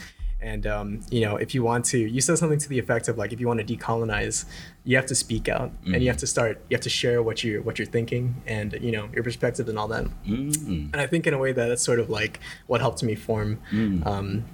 And 0.41 0.66
um, 0.66 1.01
you 1.12 1.20
know, 1.22 1.36
if 1.36 1.53
you 1.53 1.64
want 1.64 1.84
to, 1.86 1.97
you 1.97 2.22
said 2.22 2.38
something 2.38 2.60
to 2.60 2.70
the 2.70 2.80
effect 2.80 3.10
of 3.10 3.18
like, 3.18 3.34
if 3.34 3.41
you 3.41 3.47
want 3.47 3.60
to 3.60 3.76
decolonize, 3.76 4.45
you 4.86 4.95
have 4.95 5.05
to 5.07 5.16
speak 5.16 5.49
out, 5.49 5.70
and 5.86 6.01
you 6.01 6.07
have 6.07 6.18
to 6.18 6.28
start, 6.28 6.62
you 6.70 6.76
have 6.76 6.82
to 6.84 6.89
share 6.89 7.22
what 7.22 7.43
you 7.43 7.62
what 7.62 7.78
you're 7.78 7.86
thinking, 7.86 8.41
and 8.47 8.78
you 8.82 8.91
know 8.91 9.10
your 9.14 9.24
perspective 9.24 9.68
and 9.68 9.78
all 9.78 9.89
that. 9.89 10.05
Mm. 10.26 10.93
And 10.93 10.95
I 10.95 11.07
think 11.07 11.28
in 11.28 11.34
a 11.34 11.38
way 11.38 11.51
that 11.51 11.68
that's 11.68 11.84
sort 11.84 11.99
of 11.99 12.10
like 12.10 12.39
what 12.68 12.80
helped 12.80 13.03
me 13.03 13.16
form 13.16 13.60
um, 14.05 14.45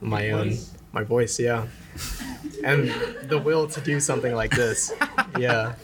my 0.00 0.30
own 0.30 0.56
my 0.92 1.02
voice, 1.02 1.38
yeah, 1.38 1.66
and 2.64 2.88
the 3.28 3.38
will 3.38 3.66
to 3.68 3.80
do 3.80 4.00
something 4.00 4.34
like 4.34 4.50
this, 4.50 4.92
yeah, 5.38 5.74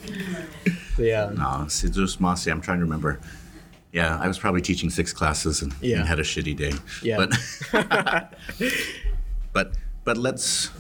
yeah. 0.98 1.30
No, 1.34 1.66
Sidus 1.68 2.18
Masi, 2.18 2.50
I'm 2.50 2.60
trying 2.60 2.78
to 2.78 2.84
remember. 2.84 3.20
Yeah, 3.92 4.18
I 4.18 4.28
was 4.28 4.38
probably 4.38 4.60
teaching 4.60 4.90
six 4.90 5.12
classes 5.12 5.62
and, 5.62 5.74
Yeah. 5.80 5.98
and 5.98 6.06
had 6.06 6.18
a 6.18 6.22
shitty 6.22 6.56
day. 6.56 6.72
Yeah. 7.02 7.26
But 7.72 8.34
but 9.52 9.72
but 10.04 10.18
let's 10.18 10.70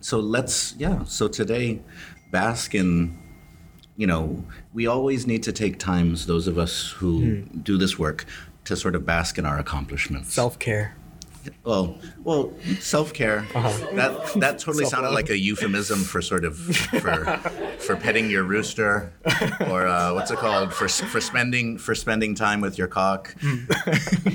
so 0.00 0.20
let's 0.20 0.74
yeah, 0.76 1.04
so 1.04 1.26
today 1.26 1.80
bask 2.30 2.74
in 2.74 3.18
you 3.96 4.06
know, 4.06 4.44
we 4.72 4.86
always 4.86 5.26
need 5.26 5.42
to 5.44 5.52
take 5.52 5.78
times, 5.78 6.26
those 6.26 6.46
of 6.48 6.58
us 6.58 6.90
who 6.90 7.20
hmm. 7.20 7.60
do 7.60 7.78
this 7.78 7.98
work, 7.98 8.24
to 8.64 8.76
sort 8.76 8.94
of 8.94 9.06
bask 9.06 9.38
in 9.38 9.46
our 9.46 9.58
accomplishments. 9.58 10.32
Self 10.32 10.58
care. 10.58 10.96
Well, 11.64 11.98
well, 12.22 12.52
self 12.80 13.12
care. 13.12 13.46
That 13.92 14.32
that 14.36 14.58
totally 14.58 14.84
sounded 14.84 15.10
like 15.10 15.30
a 15.30 15.38
euphemism 15.38 16.00
for 16.00 16.22
sort 16.22 16.44
of 16.44 16.56
for 16.58 17.24
for 17.78 17.96
petting 17.96 18.30
your 18.30 18.42
rooster, 18.42 19.12
or 19.68 19.86
uh, 19.86 20.14
what's 20.14 20.30
it 20.30 20.38
called 20.38 20.72
for 20.72 20.88
for 20.88 21.20
spending 21.20 21.78
for 21.78 21.94
spending 21.94 22.34
time 22.34 22.60
with 22.60 22.78
your 22.78 22.86
cock. 22.86 23.34
if 23.42 24.32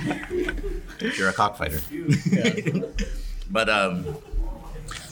you're 1.18 1.30
a 1.30 1.34
cockfighter. 1.34 1.82
but 3.49 3.70
um, 3.70 4.05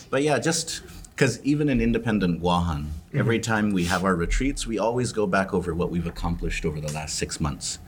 but 0.10 0.24
yeah, 0.24 0.40
just 0.40 0.82
because 1.12 1.42
even 1.44 1.70
in 1.70 1.82
independent 1.82 2.42
Guahan, 2.42 2.88
every 3.14 3.40
time 3.40 3.72
we 3.72 3.86
have 3.86 4.04
our 4.04 4.16
retreats, 4.16 4.68
we 4.68 4.78
always 4.78 5.12
go 5.12 5.26
back 5.28 5.54
over 5.54 5.74
what 5.74 5.90
we've 5.90 6.08
accomplished 6.08 6.66
over 6.66 6.80
the 6.80 6.92
last 6.94 7.16
six 7.16 7.40
months, 7.40 7.80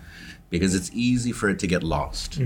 because 0.50 0.74
it's 0.76 0.90
easy 0.94 1.32
for 1.32 1.50
it 1.50 1.60
to 1.60 1.68
get 1.68 1.84
lost. 1.84 2.40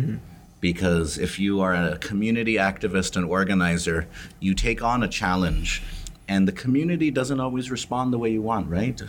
Because 0.64 1.18
if 1.18 1.40
you 1.40 1.60
are 1.60 1.76
a 1.76 1.98
community 1.98 2.54
activist 2.54 3.18
and 3.18 3.26
organizer, 3.26 4.08
you 4.40 4.54
take 4.54 4.82
on 4.82 5.04
a 5.04 5.10
challenge, 5.10 5.84
and 6.30 6.48
the 6.48 6.54
community 6.54 7.12
doesn't 7.12 7.42
always 7.42 7.70
respond 7.70 8.14
the 8.14 8.18
way 8.18 8.32
you 8.32 8.42
want, 8.42 8.70
right? 8.70 9.02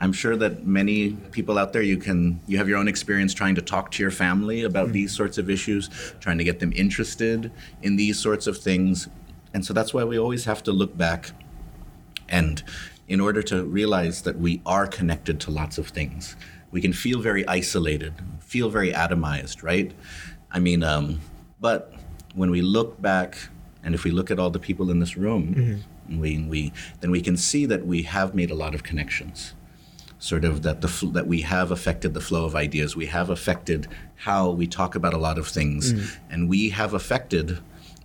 I'm 0.00 0.12
sure 0.12 0.34
that 0.34 0.66
many 0.66 1.12
people 1.30 1.58
out 1.60 1.72
there 1.72 1.82
you 1.82 1.96
can 1.96 2.40
you 2.48 2.58
have 2.58 2.68
your 2.68 2.76
own 2.76 2.88
experience 2.88 3.32
trying 3.32 3.54
to 3.54 3.62
talk 3.62 3.92
to 3.92 4.02
your 4.02 4.10
family 4.10 4.64
about 4.64 4.86
mm-hmm. 4.86 4.94
these 4.94 5.14
sorts 5.14 5.38
of 5.38 5.48
issues, 5.48 5.88
trying 6.18 6.38
to 6.38 6.44
get 6.44 6.58
them 6.58 6.72
interested 6.74 7.52
in 7.82 7.94
these 7.94 8.18
sorts 8.18 8.48
of 8.48 8.58
things. 8.58 9.06
And 9.54 9.64
so 9.64 9.72
that's 9.72 9.94
why 9.94 10.02
we 10.02 10.18
always 10.18 10.44
have 10.46 10.60
to 10.64 10.72
look 10.72 10.96
back 10.96 11.30
and 12.28 12.64
in 13.06 13.20
order 13.20 13.44
to 13.44 13.62
realize 13.62 14.22
that 14.22 14.40
we 14.40 14.60
are 14.66 14.88
connected 14.88 15.38
to 15.42 15.52
lots 15.52 15.78
of 15.78 15.86
things. 15.86 16.34
We 16.72 16.80
can 16.80 16.92
feel 16.92 17.20
very 17.20 17.46
isolated, 17.46 18.14
feel 18.40 18.70
very 18.70 18.92
atomized, 18.92 19.62
right? 19.62 19.92
I 20.52 20.58
mean, 20.58 20.82
um, 20.82 21.20
but 21.60 21.92
when 22.34 22.50
we 22.50 22.62
look 22.62 23.00
back, 23.00 23.36
and 23.82 23.94
if 23.94 24.04
we 24.04 24.10
look 24.10 24.30
at 24.30 24.38
all 24.38 24.50
the 24.50 24.58
people 24.58 24.90
in 24.90 24.98
this 24.98 25.16
room, 25.16 25.82
we, 26.08 26.38
we 26.42 26.72
then 27.00 27.10
we 27.10 27.20
can 27.20 27.36
see 27.36 27.66
that 27.66 27.86
we 27.86 28.02
have 28.02 28.34
made 28.34 28.50
a 28.50 28.54
lot 28.54 28.74
of 28.74 28.82
connections 28.82 29.54
sort 30.18 30.44
of 30.44 30.62
that 30.62 30.82
the 30.82 30.88
fl- 30.88 31.08
that 31.08 31.26
we 31.26 31.40
have 31.40 31.70
affected 31.70 32.12
the 32.14 32.20
flow 32.20 32.44
of 32.44 32.54
ideas. 32.54 32.94
We 32.94 33.06
have 33.06 33.30
affected 33.30 33.88
how 34.16 34.50
we 34.50 34.66
talk 34.66 34.94
about 34.94 35.14
a 35.14 35.18
lot 35.18 35.38
of 35.38 35.48
things, 35.48 35.94
and 36.30 36.48
we 36.48 36.70
have 36.70 36.92
affected 36.94 37.58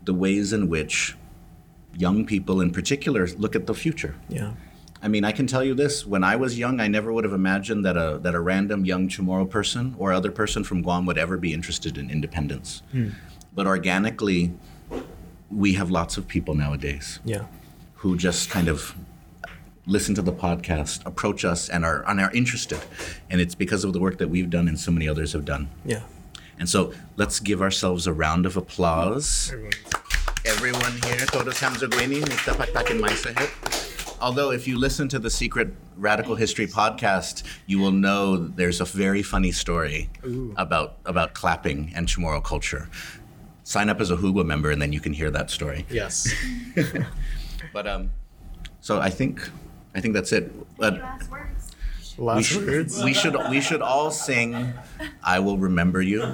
the 0.05 0.13
ways 0.13 0.53
in 0.53 0.69
which 0.69 1.15
young 1.97 2.25
people, 2.25 2.61
in 2.61 2.71
particular, 2.71 3.27
look 3.37 3.55
at 3.55 3.67
the 3.67 3.73
future. 3.73 4.15
Yeah. 4.29 4.51
I 5.05 5.07
mean, 5.07 5.23
I 5.23 5.31
can 5.31 5.45
tell 5.45 5.63
you 5.63 5.75
this: 5.75 6.03
when 6.03 6.23
I 6.23 6.35
was 6.35 6.57
young, 6.57 6.79
I 6.79 6.87
never 6.87 7.13
would 7.13 7.25
have 7.25 7.33
imagined 7.33 7.85
that 7.85 7.95
a 7.95 8.17
that 8.23 8.33
a 8.33 8.39
random 8.39 8.85
young 8.85 9.07
Chamorro 9.07 9.47
person 9.47 9.93
or 9.99 10.11
other 10.11 10.31
person 10.31 10.63
from 10.63 10.81
Guam 10.81 11.05
would 11.05 11.19
ever 11.19 11.37
be 11.37 11.53
interested 11.53 11.95
in 11.99 12.09
independence. 12.09 12.81
Hmm. 12.91 13.09
But 13.53 13.67
organically, 13.67 14.51
we 15.51 15.73
have 15.73 15.91
lots 15.91 16.17
of 16.17 16.27
people 16.27 16.55
nowadays 16.55 17.19
Yeah. 17.23 17.45
who 18.01 18.17
just 18.17 18.49
kind 18.49 18.67
of 18.67 18.95
listen 19.85 20.15
to 20.15 20.23
the 20.23 20.33
podcast, 20.33 21.05
approach 21.05 21.45
us, 21.45 21.69
and 21.69 21.85
are 21.85 22.03
and 22.09 22.19
are 22.19 22.31
interested. 22.33 22.79
And 23.29 23.39
it's 23.39 23.53
because 23.53 23.85
of 23.85 23.93
the 23.93 23.99
work 23.99 24.17
that 24.17 24.29
we've 24.33 24.49
done 24.49 24.67
and 24.67 24.79
so 24.79 24.91
many 24.91 25.07
others 25.07 25.33
have 25.33 25.45
done. 25.45 25.69
Yeah. 25.85 26.01
And 26.57 26.67
so 26.67 26.93
let's 27.15 27.39
give 27.39 27.61
ourselves 27.61 28.07
a 28.07 28.13
round 28.13 28.47
of 28.47 28.57
applause. 28.57 29.51
Everyone. 29.53 29.73
Everyone 30.45 30.93
here, 31.05 31.25
todos 31.29 31.59
hamzugweni, 31.61 32.21
nagtapaktakin 32.25 32.97
maisahit. 33.05 33.51
Although 34.21 34.51
if 34.51 34.67
you 34.67 34.77
listen 34.77 35.07
to 35.09 35.19
the 35.19 35.29
Secret 35.29 35.73
Radical 35.97 36.35
History 36.35 36.67
podcast, 36.67 37.43
you 37.67 37.79
will 37.79 37.91
know 37.91 38.37
there's 38.37 38.81
a 38.81 38.85
very 38.85 39.21
funny 39.21 39.51
story 39.51 40.09
about 40.57 40.97
about 41.05 41.33
clapping 41.33 41.91
and 41.95 42.07
Chamorro 42.07 42.43
culture. 42.43 42.89
Sign 43.63 43.89
up 43.89 43.99
as 43.99 44.11
a 44.11 44.15
Hugwa 44.17 44.45
member 44.45 44.71
and 44.71 44.81
then 44.81 44.93
you 44.93 44.99
can 44.99 45.13
hear 45.13 45.31
that 45.31 45.49
story. 45.49 45.85
Yes. 45.89 46.31
But 47.73 47.87
um, 47.87 48.11
so 48.79 49.01
I 49.01 49.09
think 49.09 49.49
I 49.95 49.99
think 49.99 50.13
that's 50.13 50.31
it. 50.31 50.49
But 50.77 50.99
Last 50.99 51.29
words. 51.29 51.75
we 52.17 52.23
Last 52.25 52.45
should, 52.45 52.65
words. 52.67 53.03
we 53.03 53.13
should 53.13 53.35
we 53.49 53.59
should 53.59 53.81
all 53.81 54.11
sing 54.11 54.71
"I 55.23 55.39
Will 55.39 55.57
Remember 55.57 56.01
You." 56.01 56.21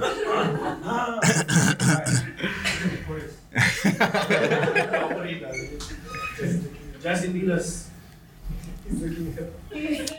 Justin 7.02 7.32
Vilas. 7.32 7.88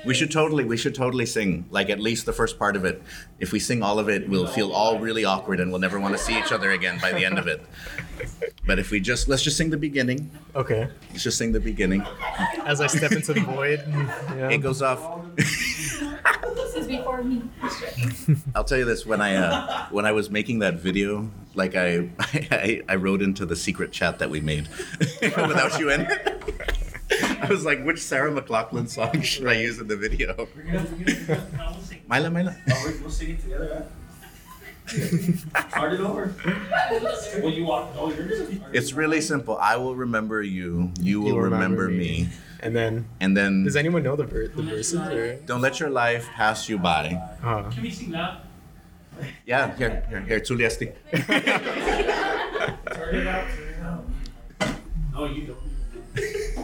We 0.06 0.14
should 0.14 0.32
totally 0.32 0.64
we 0.64 0.78
should 0.78 0.96
totally 0.96 1.26
sing 1.26 1.66
like 1.70 1.90
at 1.90 2.00
least 2.00 2.26
the 2.26 2.34
first 2.34 2.58
part 2.58 2.76
of 2.76 2.86
it. 2.86 3.02
If 3.40 3.52
we 3.52 3.60
sing 3.60 3.84
all 3.84 4.00
of 4.00 4.10
it, 4.10 4.28
we'll 4.28 4.48
feel 4.48 4.72
all 4.72 5.00
really 5.00 5.26
awkward 5.26 5.60
and 5.60 5.70
we'll 5.72 5.82
never 5.82 6.00
want 6.00 6.18
to 6.18 6.18
see 6.18 6.38
each 6.38 6.52
other 6.52 6.72
again 6.72 6.98
by 7.00 7.12
the 7.12 7.24
end 7.24 7.38
of 7.38 7.48
it. 7.48 7.62
But 8.66 8.80
if 8.80 8.90
we 8.90 9.00
just 9.00 9.28
let's 9.28 9.44
just 9.44 9.58
sing 9.58 9.70
the 9.70 9.78
beginning. 9.78 10.32
Okay. 10.56 10.88
Let's 11.12 11.24
just 11.24 11.38
sing 11.38 11.52
the 11.52 11.60
beginning. 11.60 12.04
As 12.66 12.82
I 12.82 12.88
step 12.88 13.12
into 13.12 13.34
the 13.34 13.42
void. 13.42 13.84
Yeah. 13.88 14.50
It 14.50 14.60
goes 14.60 14.82
off. 14.82 15.22
This 16.56 16.76
is 16.76 16.88
before 16.88 17.24
me. 17.24 17.42
I'll 18.56 18.64
tell 18.64 18.78
you 18.78 18.86
this: 18.86 19.06
when 19.06 19.22
I 19.22 19.36
uh, 19.36 19.86
when 19.90 20.06
I 20.06 20.12
was 20.12 20.30
making 20.30 20.60
that 20.60 20.76
video, 20.76 21.30
like 21.56 21.76
I, 21.76 22.10
I 22.20 22.82
I 22.88 22.96
wrote 22.96 23.22
into 23.22 23.46
the 23.46 23.56
secret 23.56 23.92
chat 23.92 24.20
that 24.20 24.30
we 24.30 24.42
made 24.42 24.68
without 25.22 25.80
you 25.80 25.90
in. 25.90 26.02
it. 26.02 26.40
I 27.42 27.48
was 27.50 27.66
like, 27.66 27.84
which 27.84 28.00
Sarah 28.00 28.32
McLachlan 28.32 28.90
song 28.90 29.22
should 29.22 29.48
I 29.48 29.54
use 29.60 29.80
in 29.80 29.88
the 29.88 29.96
video? 29.98 30.48
We're 30.56 30.64
gonna, 30.64 30.86
we're 30.98 31.26
gonna, 31.26 31.84
sing. 31.84 32.02
Mila, 32.10 32.30
Mila. 32.32 32.56
Oh, 32.72 32.84
we- 32.88 33.00
we'll 33.02 33.12
sing 33.12 33.32
it 33.32 33.42
together, 33.42 33.70
huh? 33.74 34.03
Start 35.70 35.94
it 35.94 36.00
over. 36.02 36.34
Well, 37.42 37.52
you 37.52 37.66
want, 37.66 37.96
no, 37.96 38.12
you're 38.14 38.28
just. 38.28 38.52
It's 38.72 38.94
really 38.94 39.22
simple. 39.22 39.58
I 39.58 39.78
will 39.78 39.96
remember 39.96 40.42
you. 40.42 40.92
You 41.00 41.22
will 41.22 41.34
will 41.34 41.42
remember, 41.42 41.84
remember 41.86 41.90
me. 41.90 42.24
me. 42.24 42.30
And 42.60 42.76
then, 42.76 43.06
And 43.20 43.36
then 43.36 43.64
does 43.66 43.76
anyone 43.76 44.04
know 44.04 44.16
the, 44.16 44.24
ver- 44.24 44.48
the 44.48 44.62
verses? 44.64 45.00
Or? 45.00 45.36
don't 45.46 45.62
let 45.62 45.80
your 45.80 45.90
life 45.90 46.28
pass 46.34 46.70
you 46.70 46.78
by. 46.78 47.20
Uh, 47.44 47.70
Can 47.70 47.82
we 47.84 47.92
sing 47.92 48.12
loud? 48.12 48.38
Yeah, 49.46 49.76
here, 49.76 50.04
here, 50.10 50.22
here, 50.22 50.40
Tuliasti. 50.40 50.94
Turn 51.12 51.24
it 53.16 53.28
out, 53.28 53.48
turn 53.48 53.68
it 53.68 53.80
out. 53.84 54.06
No, 55.14 55.26
you 55.26 55.42
don't. 55.48 55.58
It's 56.16 56.56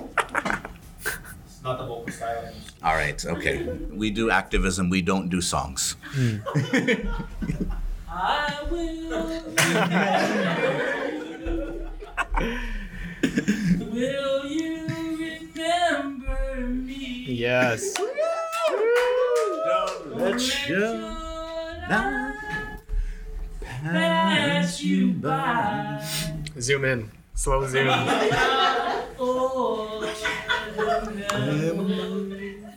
not 1.63 1.77
the 1.77 1.85
vocal 1.85 2.11
style. 2.11 2.51
All 2.81 2.95
right, 2.95 3.23
okay. 3.25 3.63
We 3.91 4.09
do 4.09 4.31
activism. 4.31 4.89
We 4.89 5.01
don't 5.01 5.27
do 5.29 5.41
songs. 5.41 5.95
I 8.21 8.67
will. 8.69 9.09
will 13.91 14.45
you 14.45 14.87
remember 15.55 16.57
me? 16.67 17.25
yes. 17.29 17.93
Don't 17.95 18.09
let 20.17 20.67
your 20.67 20.95
life 20.95 22.81
Pass 23.71 24.83
you 24.83 25.13
by. 25.13 26.05
Zoom 26.59 26.83
in. 26.83 27.09
Slow 27.35 27.65
zoom. 27.67 27.87
Oh, 29.21 30.13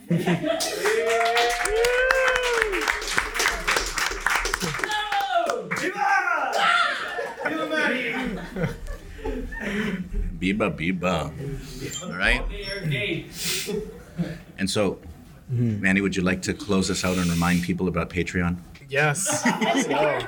Biba 10.43 10.75
Biba. 10.75 11.31
All 12.03 12.19
right. 12.19 12.43
And 14.59 14.69
so, 14.69 14.99
Manny, 15.49 16.01
would 16.01 16.17
you 16.17 16.23
like 16.23 16.43
to 16.43 16.53
close 16.53 16.91
us 16.91 17.05
out 17.05 17.17
and 17.17 17.31
remind 17.31 17.63
people 17.63 17.87
about 17.87 18.11
Patreon? 18.11 18.57
Yes. 18.89 19.47
So, 19.83 20.19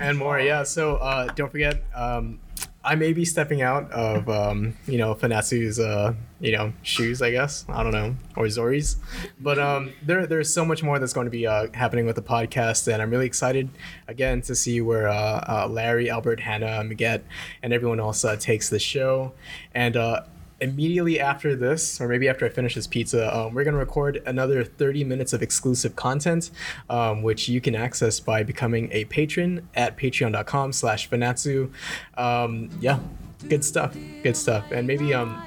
and 0.00 0.16
more. 0.16 0.38
Yeah. 0.40 0.62
So 0.62 0.96
uh, 0.96 1.26
don't 1.34 1.50
forget, 1.50 1.82
um, 1.94 2.38
I 2.84 2.96
may 2.96 3.12
be 3.12 3.24
stepping 3.24 3.62
out 3.62 3.90
of 3.92 4.28
um, 4.28 4.76
you 4.86 4.98
know 4.98 5.14
Fanachu's 5.14 5.78
uh, 5.78 6.14
you 6.40 6.52
know 6.52 6.72
shoes, 6.82 7.22
I 7.22 7.30
guess. 7.30 7.64
I 7.68 7.82
don't 7.82 7.92
know, 7.92 8.16
or 8.36 8.46
Zori's, 8.46 8.96
but 9.40 9.58
um, 9.58 9.92
there 10.02 10.26
there's 10.26 10.52
so 10.52 10.64
much 10.64 10.82
more 10.82 10.98
that's 10.98 11.12
going 11.12 11.26
to 11.26 11.30
be 11.30 11.46
uh, 11.46 11.68
happening 11.74 12.06
with 12.06 12.16
the 12.16 12.22
podcast, 12.22 12.92
and 12.92 13.00
I'm 13.00 13.10
really 13.10 13.26
excited 13.26 13.70
again 14.08 14.42
to 14.42 14.54
see 14.54 14.80
where 14.80 15.08
uh, 15.08 15.44
uh, 15.64 15.68
Larry, 15.70 16.10
Albert, 16.10 16.40
Hannah, 16.40 16.82
Maget, 16.82 17.24
and 17.62 17.72
everyone 17.72 18.00
else 18.00 18.24
uh, 18.24 18.36
takes 18.36 18.68
the 18.68 18.78
show, 18.78 19.32
and. 19.74 19.96
Immediately 20.62 21.18
after 21.18 21.56
this, 21.56 22.00
or 22.00 22.06
maybe 22.06 22.28
after 22.28 22.46
I 22.46 22.48
finish 22.48 22.76
this 22.76 22.86
pizza, 22.86 23.36
um, 23.36 23.52
we're 23.52 23.64
going 23.64 23.74
to 23.74 23.80
record 23.80 24.22
another 24.26 24.62
30 24.62 25.02
minutes 25.02 25.32
of 25.32 25.42
exclusive 25.42 25.96
content, 25.96 26.50
um, 26.88 27.22
which 27.22 27.48
you 27.48 27.60
can 27.60 27.74
access 27.74 28.20
by 28.20 28.44
becoming 28.44 28.88
a 28.92 29.04
patron 29.06 29.68
at 29.74 29.98
patreon.com 29.98 30.72
slash 30.72 31.10
fanachu. 31.10 31.72
Um, 32.16 32.70
yeah, 32.80 33.00
good 33.48 33.64
stuff. 33.64 33.96
Good 34.22 34.36
stuff. 34.36 34.70
And 34.70 34.86
maybe 34.86 35.12
um, 35.12 35.42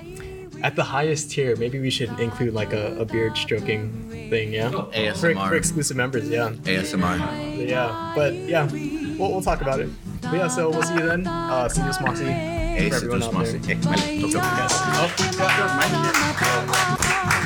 at 0.61 0.75
the 0.75 0.83
highest 0.83 1.31
tier, 1.31 1.55
maybe 1.55 1.79
we 1.79 1.89
should 1.89 2.19
include 2.19 2.53
like 2.53 2.73
a, 2.73 2.97
a 2.97 3.05
beard 3.05 3.37
stroking 3.37 4.09
thing, 4.29 4.53
yeah? 4.53 4.69
For, 4.69 4.83
ASMR. 4.91 5.47
for 5.47 5.55
exclusive 5.55 5.95
members, 5.95 6.27
yeah. 6.27 6.49
ASMR. 6.49 7.67
Yeah, 7.69 8.13
but 8.15 8.33
yeah, 8.33 8.69
we'll, 9.17 9.31
we'll 9.31 9.41
talk 9.41 9.61
about 9.61 9.79
it. 9.79 9.89
But 10.21 10.33
yeah, 10.33 10.47
so 10.47 10.69
we'll 10.69 10.83
see 10.83 10.95
you 10.95 11.05
then. 11.05 11.25
Uh, 11.25 11.69
see 11.69 11.81
you, 11.81 11.87
Mossy. 11.87 12.54
Hey, 12.75 12.89
For 12.89 12.95
everyone 12.97 13.21
Situs 13.21 13.55